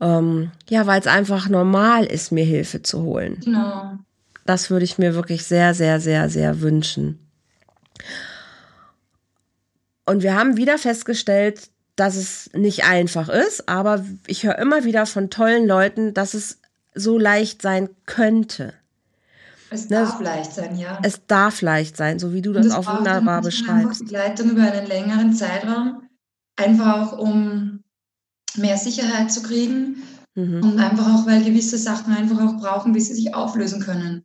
Ähm, 0.00 0.50
ja, 0.68 0.88
weil 0.88 0.98
es 0.98 1.06
einfach 1.06 1.48
normal 1.48 2.04
ist, 2.04 2.32
mir 2.32 2.44
Hilfe 2.44 2.82
zu 2.82 3.02
holen. 3.02 3.38
Genau. 3.44 3.92
Das 4.44 4.70
würde 4.70 4.84
ich 4.84 4.98
mir 4.98 5.14
wirklich 5.14 5.44
sehr, 5.44 5.72
sehr, 5.72 6.00
sehr, 6.00 6.28
sehr 6.28 6.62
wünschen. 6.62 7.20
Und 10.06 10.22
wir 10.22 10.34
haben 10.34 10.56
wieder 10.56 10.78
festgestellt, 10.78 11.70
dass 11.96 12.16
es 12.16 12.50
nicht 12.52 12.84
einfach 12.84 13.28
ist, 13.28 13.68
aber 13.68 14.04
ich 14.26 14.44
höre 14.44 14.58
immer 14.58 14.84
wieder 14.84 15.06
von 15.06 15.30
tollen 15.30 15.66
Leuten, 15.66 16.12
dass 16.12 16.34
es 16.34 16.58
so 16.94 17.18
leicht 17.18 17.62
sein 17.62 17.88
könnte. 18.06 18.74
Es 19.70 19.88
ne? 19.88 19.96
darf 19.96 20.20
leicht 20.20 20.52
sein, 20.52 20.76
ja. 20.76 20.98
Es 21.02 21.26
darf 21.26 21.60
leicht 21.60 21.96
sein, 21.96 22.18
so 22.18 22.32
wie 22.32 22.42
du 22.42 22.52
das, 22.52 22.68
das 22.68 22.74
auch 22.74 22.98
wunderbar 22.98 23.42
beschreibst. 23.42 24.00
Begleitung 24.00 24.50
über 24.50 24.62
einen 24.62 24.86
längeren 24.86 25.34
Zeitraum, 25.34 26.08
einfach 26.56 27.12
auch 27.12 27.18
um 27.18 27.82
mehr 28.56 28.76
Sicherheit 28.76 29.32
zu 29.32 29.42
kriegen 29.42 30.02
mhm. 30.34 30.62
und 30.62 30.78
einfach 30.78 31.14
auch, 31.14 31.26
weil 31.26 31.42
gewisse 31.42 31.78
Sachen 31.78 32.14
einfach 32.14 32.40
auch 32.40 32.60
brauchen, 32.60 32.92
bis 32.92 33.08
sie 33.08 33.14
sich 33.14 33.34
auflösen 33.34 33.80
können. 33.80 34.24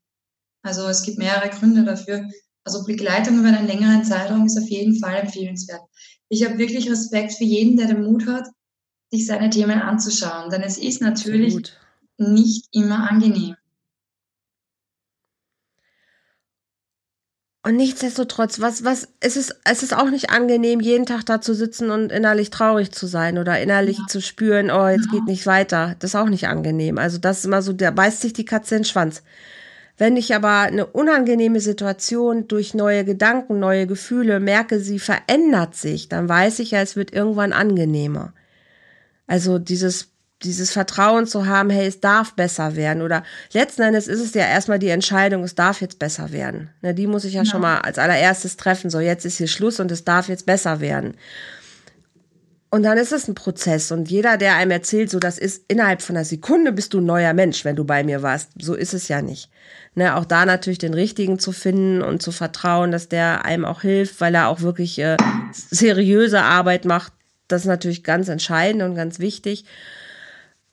Also 0.61 0.87
es 0.87 1.03
gibt 1.03 1.17
mehrere 1.17 1.49
Gründe 1.49 1.83
dafür. 1.83 2.27
Also 2.63 2.85
Begleitung 2.85 3.39
über 3.39 3.49
einen 3.49 3.67
längeren 3.67 4.03
Zeitraum 4.03 4.45
ist 4.45 4.57
auf 4.57 4.69
jeden 4.69 4.99
Fall 4.99 5.15
empfehlenswert. 5.15 5.81
Ich 6.29 6.45
habe 6.45 6.57
wirklich 6.57 6.89
Respekt 6.89 7.33
für 7.33 7.43
jeden, 7.43 7.77
der 7.77 7.87
den 7.87 8.03
Mut 8.03 8.27
hat, 8.27 8.47
sich 9.11 9.25
seine 9.25 9.49
Themen 9.49 9.81
anzuschauen, 9.81 10.51
denn 10.51 10.61
es 10.61 10.77
ist 10.77 11.01
natürlich 11.01 11.55
Absolut. 11.55 11.77
nicht 12.17 12.67
immer 12.71 13.09
angenehm. 13.09 13.55
Und 17.61 17.75
nichtsdestotrotz, 17.75 18.61
was, 18.61 18.85
was, 18.85 19.09
es 19.19 19.35
ist, 19.35 19.59
es 19.65 19.83
ist 19.83 19.93
auch 19.93 20.09
nicht 20.09 20.29
angenehm, 20.29 20.79
jeden 20.79 21.05
Tag 21.05 21.25
da 21.25 21.41
zu 21.41 21.53
sitzen 21.53 21.91
und 21.91 22.09
innerlich 22.09 22.51
traurig 22.51 22.91
zu 22.91 23.05
sein 23.05 23.37
oder 23.37 23.59
innerlich 23.59 23.97
ja. 23.97 24.05
zu 24.07 24.21
spüren, 24.21 24.71
oh, 24.71 24.87
jetzt 24.87 25.07
ja. 25.07 25.11
geht 25.11 25.25
nicht 25.25 25.45
weiter. 25.45 25.95
Das 25.99 26.11
ist 26.11 26.15
auch 26.15 26.29
nicht 26.29 26.47
angenehm. 26.47 26.97
Also 26.97 27.17
das 27.17 27.39
ist 27.39 27.45
immer 27.45 27.61
so, 27.61 27.73
da 27.73 27.91
beißt 27.91 28.21
sich 28.21 28.31
die 28.31 28.45
Katze 28.45 28.75
in 28.75 28.81
den 28.81 28.85
Schwanz. 28.85 29.23
Wenn 29.99 30.15
ich 30.15 30.33
aber 30.33 30.61
eine 30.61 30.85
unangenehme 30.85 31.59
Situation 31.59 32.47
durch 32.47 32.73
neue 32.73 33.03
Gedanken, 33.03 33.59
neue 33.59 33.85
Gefühle 33.85 34.39
merke, 34.39 34.79
sie 34.79 34.97
verändert 34.97 35.75
sich, 35.75 36.07
dann 36.07 36.29
weiß 36.29 36.59
ich 36.59 36.71
ja, 36.71 36.81
es 36.81 36.95
wird 36.95 37.13
irgendwann 37.13 37.51
angenehmer. 37.53 38.33
Also 39.27 39.59
dieses 39.59 40.07
dieses 40.43 40.71
Vertrauen 40.71 41.27
zu 41.27 41.47
haben, 41.47 41.69
hey, 41.69 41.85
es 41.85 41.99
darf 41.99 42.33
besser 42.33 42.77
werden. 42.77 43.01
Oder 43.01 43.23
letzten 43.51 43.81
Endes 43.81 44.07
ist 44.07 44.21
es 44.21 44.33
ja 44.33 44.45
erstmal 44.45 44.79
die 44.79 44.87
Entscheidung, 44.87 45.43
es 45.43 45.53
darf 45.53 45.81
jetzt 45.81 45.99
besser 45.99 46.31
werden. 46.31 46.69
Ne, 46.81 46.93
die 46.93 47.07
muss 47.07 47.25
ich 47.25 47.33
ja, 47.33 47.43
ja, 47.43 47.45
schon 47.45 47.59
mal 47.59 47.79
als 47.79 47.97
allererstes 47.97 48.55
treffen. 48.55 48.89
So, 48.89 49.01
jetzt 49.01 49.25
ist 49.25 49.37
hier 49.37 49.47
Schluss 49.49 49.81
und 49.81 49.91
es 49.91 50.05
darf 50.05 50.29
jetzt 50.29 50.45
besser 50.45 50.79
werden. 50.79 51.15
Und 52.71 52.83
dann 52.83 52.97
ist 52.97 53.11
es 53.11 53.27
ein 53.27 53.35
Prozess. 53.35 53.91
Und 53.91 54.11
jeder, 54.11 54.37
der 54.37 54.55
einem 54.55 54.71
erzählt, 54.71 55.09
so, 55.09 55.19
das 55.19 55.39
ist 55.39 55.63
innerhalb 55.67 56.01
von 56.01 56.15
einer 56.15 56.25
Sekunde 56.25 56.71
bist 56.71 56.93
du 56.93 56.99
ein 56.99 57.05
neuer 57.05 57.33
Mensch, 57.33 57.65
wenn 57.65 57.75
du 57.75 57.83
bei 57.83 58.03
mir 58.03 58.21
warst. 58.21 58.51
So 58.59 58.75
ist 58.75 58.93
es 58.93 59.07
ja 59.07 59.21
nicht. 59.21 59.49
Ne, 59.95 60.15
auch 60.15 60.25
da 60.25 60.45
natürlich 60.45 60.77
den 60.77 60.93
richtigen 60.93 61.39
zu 61.39 61.51
finden 61.51 62.03
und 62.03 62.21
zu 62.21 62.31
vertrauen, 62.31 62.91
dass 62.91 63.09
der 63.09 63.43
einem 63.43 63.65
auch 63.65 63.81
hilft, 63.81 64.21
weil 64.21 64.35
er 64.35 64.47
auch 64.49 64.61
wirklich 64.61 64.99
äh, 64.99 65.17
seriöse 65.51 66.43
Arbeit 66.43 66.85
macht. 66.85 67.11
Das 67.47 67.61
ist 67.61 67.67
natürlich 67.67 68.03
ganz 68.03 68.27
entscheidend 68.27 68.83
und 68.83 68.93
ganz 68.93 69.17
wichtig 69.17 69.65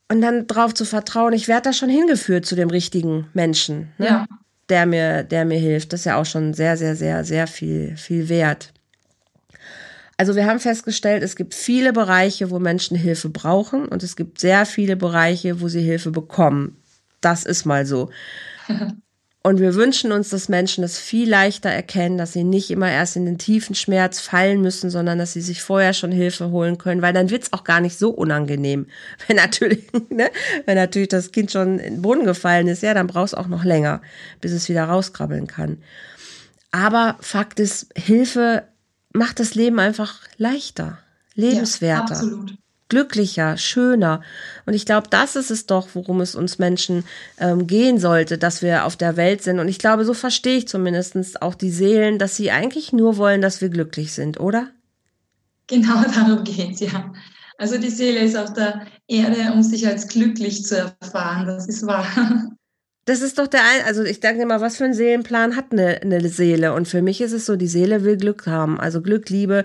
und 0.09 0.21
dann 0.21 0.47
drauf 0.47 0.75
zu 0.75 0.85
vertrauen, 0.85 1.33
ich 1.33 1.49
werde 1.49 1.63
da 1.63 1.73
schon 1.73 1.89
hingeführt 1.89 2.47
zu 2.47 2.55
dem 2.55 2.71
richtigen 2.71 3.29
Menschen, 3.35 3.93
ne? 3.99 4.07
ja. 4.07 4.27
der 4.69 4.87
mir, 4.87 5.25
der 5.25 5.45
mir 5.45 5.59
hilft. 5.59 5.93
Das 5.93 6.01
ist 6.01 6.07
ja 6.07 6.17
auch 6.17 6.27
schon 6.27 6.55
sehr, 6.55 6.77
sehr, 6.77 6.97
sehr, 6.97 7.25
sehr 7.25 7.47
viel, 7.47 7.97
viel 7.97 8.29
wert. 8.29 8.73
Also 10.17 10.35
wir 10.35 10.47
haben 10.47 10.61
festgestellt, 10.61 11.23
es 11.23 11.37
gibt 11.37 11.55
viele 11.55 11.93
Bereiche, 11.93 12.51
wo 12.51 12.59
Menschen 12.59 12.97
Hilfe 12.97 13.29
brauchen 13.29 13.87
und 13.87 14.03
es 14.03 14.17
gibt 14.17 14.41
sehr 14.41 14.65
viele 14.65 14.97
Bereiche, 14.97 15.61
wo 15.61 15.69
sie 15.69 15.83
Hilfe 15.83 16.11
bekommen. 16.11 16.83
Das 17.21 17.45
ist 17.45 17.67
mal 17.67 17.85
so. 17.87 18.11
Und 19.47 19.61
wir 19.61 19.77
wünschen 19.77 20.11
uns, 20.11 20.31
dass 20.31 20.49
Menschen 20.49 20.83
das 20.83 20.99
viel 20.99 21.31
leichter 21.31 21.71
erkennen, 21.71 22.19
dass 22.19 22.33
sie 22.33 22.43
nicht 22.43 22.69
immer 22.73 22.91
erst 22.91 23.15
in 23.15 23.27
den 23.27 23.39
tiefen 23.39 23.77
Schmerz 23.77 24.19
fallen 24.19 24.61
müssen, 24.61 24.91
sondern 24.91 25.19
dass 25.19 25.35
sie 25.35 25.41
sich 25.41 25.63
vorher 25.63 25.93
schon 25.93 26.11
Hilfe 26.11 26.51
holen 26.51 26.79
können, 26.79 27.01
weil 27.01 27.13
dann 27.13 27.31
wird's 27.31 27.53
auch 27.53 27.63
gar 27.63 27.81
nicht 27.81 27.97
so 27.97 28.11
unangenehm. 28.11 28.89
Wenn 29.29 29.37
natürlich, 29.37 29.85
ne, 30.11 30.33
wenn 30.65 30.75
natürlich 30.75 31.11
das 31.11 31.31
Kind 31.31 31.53
schon 31.53 31.79
in 31.79 31.95
den 31.95 32.03
Boden 32.03 32.25
gefallen 32.25 32.67
ist, 32.67 32.83
ja, 32.83 32.93
dann 32.93 33.07
brauchst 33.07 33.37
auch 33.37 33.47
noch 33.47 33.63
länger, 33.63 34.03
bis 34.41 34.51
es 34.51 34.69
wieder 34.69 34.83
rauskrabbeln 34.83 35.47
kann. 35.47 35.79
Aber 36.73 37.17
Fakt 37.21 37.61
ist, 37.61 37.87
Hilfe 37.97 38.65
macht 39.17 39.41
das 39.41 39.55
Leben 39.55 39.79
einfach 39.79 40.21
leichter, 40.39 40.99
lebenswerter. 41.35 42.23
Ja, 42.23 42.57
glücklicher, 42.89 43.57
schöner. 43.57 44.23
Und 44.65 44.75
ich 44.75 44.87
glaube, 44.87 45.09
das 45.11 45.37
ist 45.37 45.51
es 45.51 45.67
doch, 45.67 45.89
worum 45.95 46.21
es 46.21 46.35
uns 46.35 46.59
Menschen 46.59 47.05
ähm, 47.39 47.67
gehen 47.67 47.99
sollte, 47.99 48.39
dass 48.39 48.63
wir 48.63 48.85
auf 48.85 48.97
der 48.97 49.17
Welt 49.17 49.43
sind. 49.43 49.59
Und 49.59 49.69
ich 49.69 49.79
glaube, 49.79 50.05
so 50.05 50.15
verstehe 50.15 50.59
ich 50.59 50.69
zumindest 50.69 51.43
auch 51.43 51.55
die 51.55 51.71
Seelen, 51.71 52.19
dass 52.19 52.37
sie 52.37 52.51
eigentlich 52.51 52.93
nur 52.93 53.17
wollen, 53.17 53.41
dass 53.41 53.61
wir 53.61 53.69
glücklich 53.69 54.13
sind, 54.13 54.39
oder? 54.39 54.69
Genau 55.67 56.03
darum 56.15 56.45
geht 56.45 56.75
es, 56.75 56.81
ja. 56.81 57.13
Also 57.59 57.79
die 57.79 57.91
Seele 57.91 58.21
ist 58.21 58.37
auf 58.37 58.53
der 58.53 58.87
Erde, 59.09 59.53
um 59.53 59.63
sich 59.63 59.87
als 59.87 60.09
glücklich 60.09 60.65
zu 60.65 60.93
erfahren. 61.01 61.47
Das 61.47 61.67
ist 61.67 61.87
wahr. 61.87 62.07
Das 63.07 63.21
ist 63.23 63.39
doch 63.39 63.47
der 63.47 63.61
ein, 63.61 63.87
also 63.87 64.03
ich 64.03 64.19
denke 64.19 64.43
immer, 64.43 64.61
was 64.61 64.77
für 64.77 64.85
ein 64.85 64.93
Seelenplan 64.93 65.55
hat 65.55 65.67
eine, 65.71 66.03
eine 66.03 66.29
Seele? 66.29 66.75
Und 66.75 66.89
für 66.89 67.03
mich 67.03 67.21
ist 67.21 67.33
es 67.33 67.47
so, 67.47 67.55
die 67.55 67.69
Seele 67.69 68.03
will 68.03 68.17
Glück 68.17 68.47
haben. 68.47 68.81
Also 68.81 69.01
Glück, 69.01 69.31
Liebe, 69.31 69.65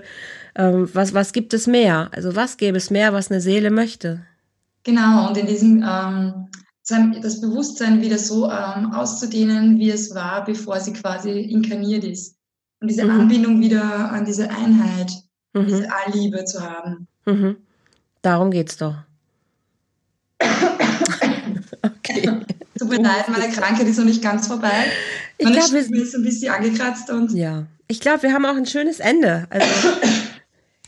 ähm, 0.54 0.88
was, 0.92 1.12
was 1.12 1.32
gibt 1.32 1.52
es 1.52 1.66
mehr? 1.66 2.08
Also 2.12 2.36
was 2.36 2.56
gäbe 2.56 2.76
es 2.76 2.90
mehr, 2.90 3.12
was 3.12 3.32
eine 3.32 3.40
Seele 3.40 3.72
möchte? 3.72 4.22
Genau, 4.84 5.28
und 5.28 5.36
in 5.36 5.46
diesem 5.46 5.82
ähm, 5.82 6.46
das 7.20 7.40
Bewusstsein 7.40 8.00
wieder 8.00 8.18
so 8.18 8.48
ähm, 8.48 8.92
auszudehnen, 8.92 9.78
wie 9.78 9.90
es 9.90 10.14
war, 10.14 10.44
bevor 10.44 10.78
sie 10.78 10.92
quasi 10.92 11.30
inkarniert 11.30 12.04
ist. 12.04 12.36
Und 12.80 12.88
diese 12.88 13.04
mhm. 13.04 13.22
Anbindung 13.22 13.60
wieder 13.60 14.12
an 14.12 14.24
diese 14.24 14.50
Einheit, 14.50 15.10
mhm. 15.52 15.66
diese 15.66 15.88
Allliebe 15.92 16.44
zu 16.44 16.60
haben. 16.60 17.08
Mhm. 17.26 17.56
Darum 18.22 18.52
geht's 18.52 18.76
doch. 18.76 18.94
okay. 21.82 22.44
Mir 22.92 23.02
leid, 23.02 23.28
meine 23.28 23.52
Krankheit 23.52 23.86
ist 23.86 23.98
noch 23.98 24.04
nicht 24.04 24.22
ganz 24.22 24.46
vorbei. 24.46 24.70
Meine 25.42 25.56
ich 25.56 25.64
glaube, 25.64 25.88
wir 25.90 26.02
ist 26.02 26.14
ein 26.14 26.22
bisschen 26.22 26.52
angekratzt 26.52 27.10
und. 27.10 27.32
Ja. 27.32 27.64
Ich 27.88 28.00
glaube, 28.00 28.22
wir 28.22 28.32
haben 28.32 28.46
auch 28.46 28.56
ein 28.56 28.66
schönes 28.66 29.00
Ende. 29.00 29.46
Also 29.50 29.66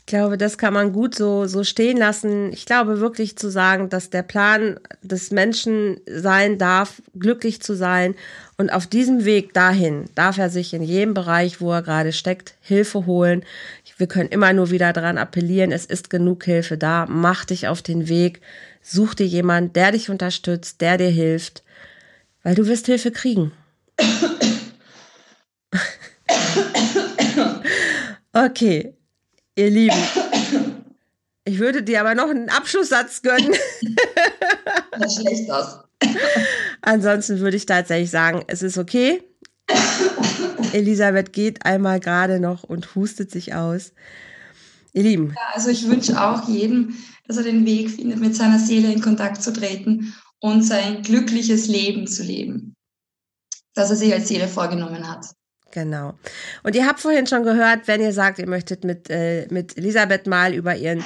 Ich 0.07 0.11
glaube, 0.11 0.37
das 0.37 0.59
kann 0.59 0.71
man 0.71 0.93
gut 0.93 1.15
so, 1.15 1.47
so 1.47 1.63
stehen 1.63 1.97
lassen. 1.97 2.53
Ich 2.53 2.67
glaube 2.67 2.99
wirklich 2.99 3.39
zu 3.39 3.49
sagen, 3.49 3.89
dass 3.89 4.11
der 4.11 4.21
Plan 4.21 4.79
des 5.01 5.31
Menschen 5.31 5.99
sein 6.05 6.59
darf, 6.59 7.01
glücklich 7.17 7.59
zu 7.63 7.73
sein. 7.75 8.13
Und 8.55 8.71
auf 8.71 8.85
diesem 8.85 9.25
Weg 9.25 9.55
dahin 9.55 10.05
darf 10.13 10.37
er 10.37 10.51
sich 10.51 10.75
in 10.75 10.83
jedem 10.83 11.15
Bereich, 11.15 11.59
wo 11.59 11.71
er 11.71 11.81
gerade 11.81 12.13
steckt, 12.13 12.53
Hilfe 12.61 13.07
holen. 13.07 13.43
Wir 13.97 14.05
können 14.05 14.29
immer 14.29 14.53
nur 14.53 14.69
wieder 14.69 14.93
daran 14.93 15.17
appellieren, 15.17 15.71
es 15.71 15.87
ist 15.87 16.11
genug 16.11 16.43
Hilfe 16.43 16.77
da. 16.77 17.07
Mach 17.09 17.43
dich 17.43 17.67
auf 17.67 17.81
den 17.81 18.07
Weg. 18.07 18.41
Such 18.83 19.15
dir 19.15 19.25
jemanden, 19.25 19.73
der 19.73 19.91
dich 19.91 20.11
unterstützt, 20.11 20.81
der 20.81 20.99
dir 20.99 21.09
hilft. 21.09 21.63
Weil 22.45 22.53
du 22.53 22.67
wirst 22.67 22.85
Hilfe 22.85 23.09
kriegen. 23.09 23.51
okay. 28.33 28.93
Ihr 29.55 29.71
Lieben, 29.71 29.97
ich 31.43 31.57
würde 31.57 31.81
dir 31.81 32.01
aber 32.01 32.13
noch 32.13 32.29
einen 32.29 32.49
Abschlusssatz 32.49 33.23
gönnen. 33.23 33.55
Was 34.95 35.15
schlecht 35.15 35.49
aus. 35.49 35.79
Ansonsten 36.81 37.39
würde 37.39 37.57
ich 37.57 37.65
tatsächlich 37.65 38.11
sagen, 38.11 38.43
es 38.45 38.61
ist 38.61 38.77
okay. 38.77 39.23
Elisabeth 40.71 41.33
geht 41.33 41.65
einmal 41.65 41.99
gerade 41.99 42.39
noch 42.39 42.63
und 42.63 42.93
hustet 42.93 43.31
sich 43.31 43.55
aus. 43.55 43.91
Ihr 44.93 45.01
Lieben. 45.01 45.33
Ja, 45.35 45.55
also 45.55 45.71
ich 45.71 45.89
wünsche 45.89 46.21
auch 46.21 46.47
jedem, 46.47 46.95
dass 47.27 47.37
er 47.37 47.43
den 47.43 47.65
Weg 47.65 47.89
findet, 47.89 48.19
mit 48.19 48.35
seiner 48.35 48.59
Seele 48.59 48.93
in 48.93 49.01
Kontakt 49.01 49.41
zu 49.41 49.51
treten 49.51 50.13
und 50.45 50.61
sein 50.61 51.01
glückliches 51.01 51.67
Leben 51.67 52.05
zu 52.05 52.21
leben, 52.21 52.75
das 53.73 53.89
er 53.89 53.95
sich 53.95 54.13
als 54.13 54.27
Seele 54.27 54.47
vorgenommen 54.47 55.09
hat. 55.09 55.25
Genau. 55.75 56.13
Und 56.63 56.73
ihr 56.73 56.87
habt 56.87 57.01
vorhin 57.01 57.27
schon 57.27 57.43
gehört, 57.43 57.89
wenn 57.89 57.99
ihr 57.99 58.13
sagt, 58.13 58.39
ihr 58.39 58.47
möchtet 58.47 58.85
mit, 58.85 59.09
äh, 59.09 59.45
mit 59.49 59.77
Elisabeth 59.77 60.25
mal 60.25 60.53
über 60.53 60.73
ihren, 60.73 61.03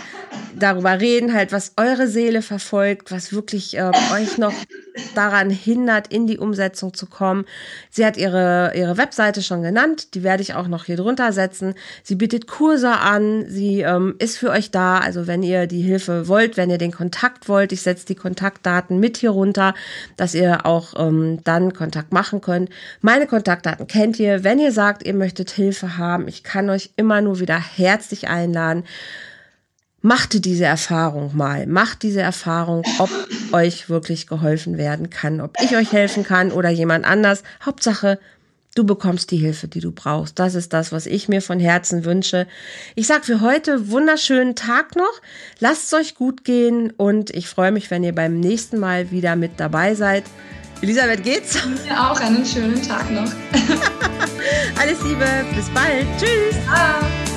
darüber 0.55 0.99
reden, 0.99 1.33
halt, 1.33 1.51
was 1.51 1.73
eure 1.75 2.07
Seele 2.07 2.43
verfolgt, 2.43 3.11
was 3.11 3.33
wirklich 3.33 3.75
äh, 3.75 3.91
euch 4.13 4.37
noch 4.37 4.53
daran 5.15 5.49
hindert, 5.49 6.13
in 6.13 6.27
die 6.27 6.37
Umsetzung 6.37 6.93
zu 6.93 7.07
kommen. 7.07 7.45
Sie 7.89 8.05
hat 8.05 8.15
ihre, 8.15 8.73
ihre 8.75 8.97
Webseite 8.97 9.41
schon 9.41 9.63
genannt, 9.63 10.13
die 10.13 10.21
werde 10.21 10.43
ich 10.43 10.53
auch 10.53 10.67
noch 10.67 10.85
hier 10.85 10.97
drunter 10.97 11.33
setzen. 11.33 11.73
Sie 12.03 12.15
bietet 12.15 12.45
Kurse 12.45 12.91
an, 12.91 13.45
sie 13.47 13.81
ähm, 13.81 14.15
ist 14.19 14.37
für 14.37 14.51
euch 14.51 14.69
da. 14.69 14.99
Also 14.99 15.25
wenn 15.25 15.41
ihr 15.41 15.65
die 15.65 15.81
Hilfe 15.81 16.27
wollt, 16.27 16.57
wenn 16.57 16.69
ihr 16.69 16.77
den 16.77 16.91
Kontakt 16.91 17.49
wollt, 17.49 17.71
ich 17.71 17.81
setze 17.81 18.05
die 18.05 18.15
Kontaktdaten 18.15 18.99
mit 18.99 19.17
hier 19.17 19.31
runter, 19.31 19.73
dass 20.15 20.35
ihr 20.35 20.67
auch 20.67 20.93
ähm, 20.97 21.39
dann 21.43 21.73
Kontakt 21.73 22.13
machen 22.13 22.41
könnt. 22.41 22.69
Meine 23.01 23.25
Kontaktdaten 23.25 23.87
kennt 23.87 24.19
ihr. 24.19 24.43
Wenn 24.43 24.58
wenn 24.59 24.65
ihr 24.65 24.73
sagt, 24.73 25.03
ihr 25.07 25.13
möchtet 25.13 25.51
Hilfe 25.51 25.97
haben, 25.97 26.27
ich 26.27 26.43
kann 26.43 26.69
euch 26.69 26.89
immer 26.97 27.21
nur 27.21 27.39
wieder 27.39 27.57
herzlich 27.57 28.27
einladen, 28.27 28.83
macht 30.01 30.43
diese 30.43 30.65
Erfahrung 30.65 31.31
mal. 31.33 31.65
Macht 31.65 32.03
diese 32.03 32.19
Erfahrung, 32.19 32.83
ob 32.97 33.09
euch 33.53 33.89
wirklich 33.89 34.27
geholfen 34.27 34.77
werden 34.77 35.09
kann, 35.09 35.39
ob 35.39 35.55
ich 35.63 35.77
euch 35.77 35.93
helfen 35.93 36.25
kann 36.25 36.51
oder 36.51 36.67
jemand 36.67 37.05
anders. 37.05 37.43
Hauptsache, 37.65 38.19
du 38.75 38.83
bekommst 38.83 39.31
die 39.31 39.37
Hilfe, 39.37 39.69
die 39.69 39.79
du 39.79 39.93
brauchst. 39.93 40.39
Das 40.39 40.55
ist 40.55 40.73
das, 40.73 40.91
was 40.91 41.05
ich 41.05 41.29
mir 41.29 41.41
von 41.41 41.61
Herzen 41.61 42.03
wünsche. 42.03 42.45
Ich 42.95 43.07
sage 43.07 43.23
für 43.23 43.39
heute 43.39 43.89
wunderschönen 43.89 44.57
Tag 44.57 44.97
noch. 44.97 45.21
Lasst 45.59 45.85
es 45.85 45.93
euch 45.93 46.15
gut 46.15 46.43
gehen 46.43 46.91
und 46.97 47.29
ich 47.29 47.47
freue 47.47 47.71
mich, 47.71 47.91
wenn 47.91 48.03
ihr 48.03 48.13
beim 48.13 48.41
nächsten 48.41 48.77
Mal 48.77 49.09
wieder 49.09 49.37
mit 49.37 49.51
dabei 49.55 49.95
seid. 49.95 50.25
Elisabeth, 50.81 51.23
geht's? 51.23 51.57
Mir 51.85 52.09
auch 52.09 52.19
einen 52.19 52.45
schönen 52.45 52.81
Tag 52.81 53.09
noch. 53.11 53.29
Alles 54.79 55.01
Liebe, 55.03 55.25
bis 55.55 55.69
bald. 55.69 56.07
Tschüss. 56.17 56.55
Ciao. 56.65 57.28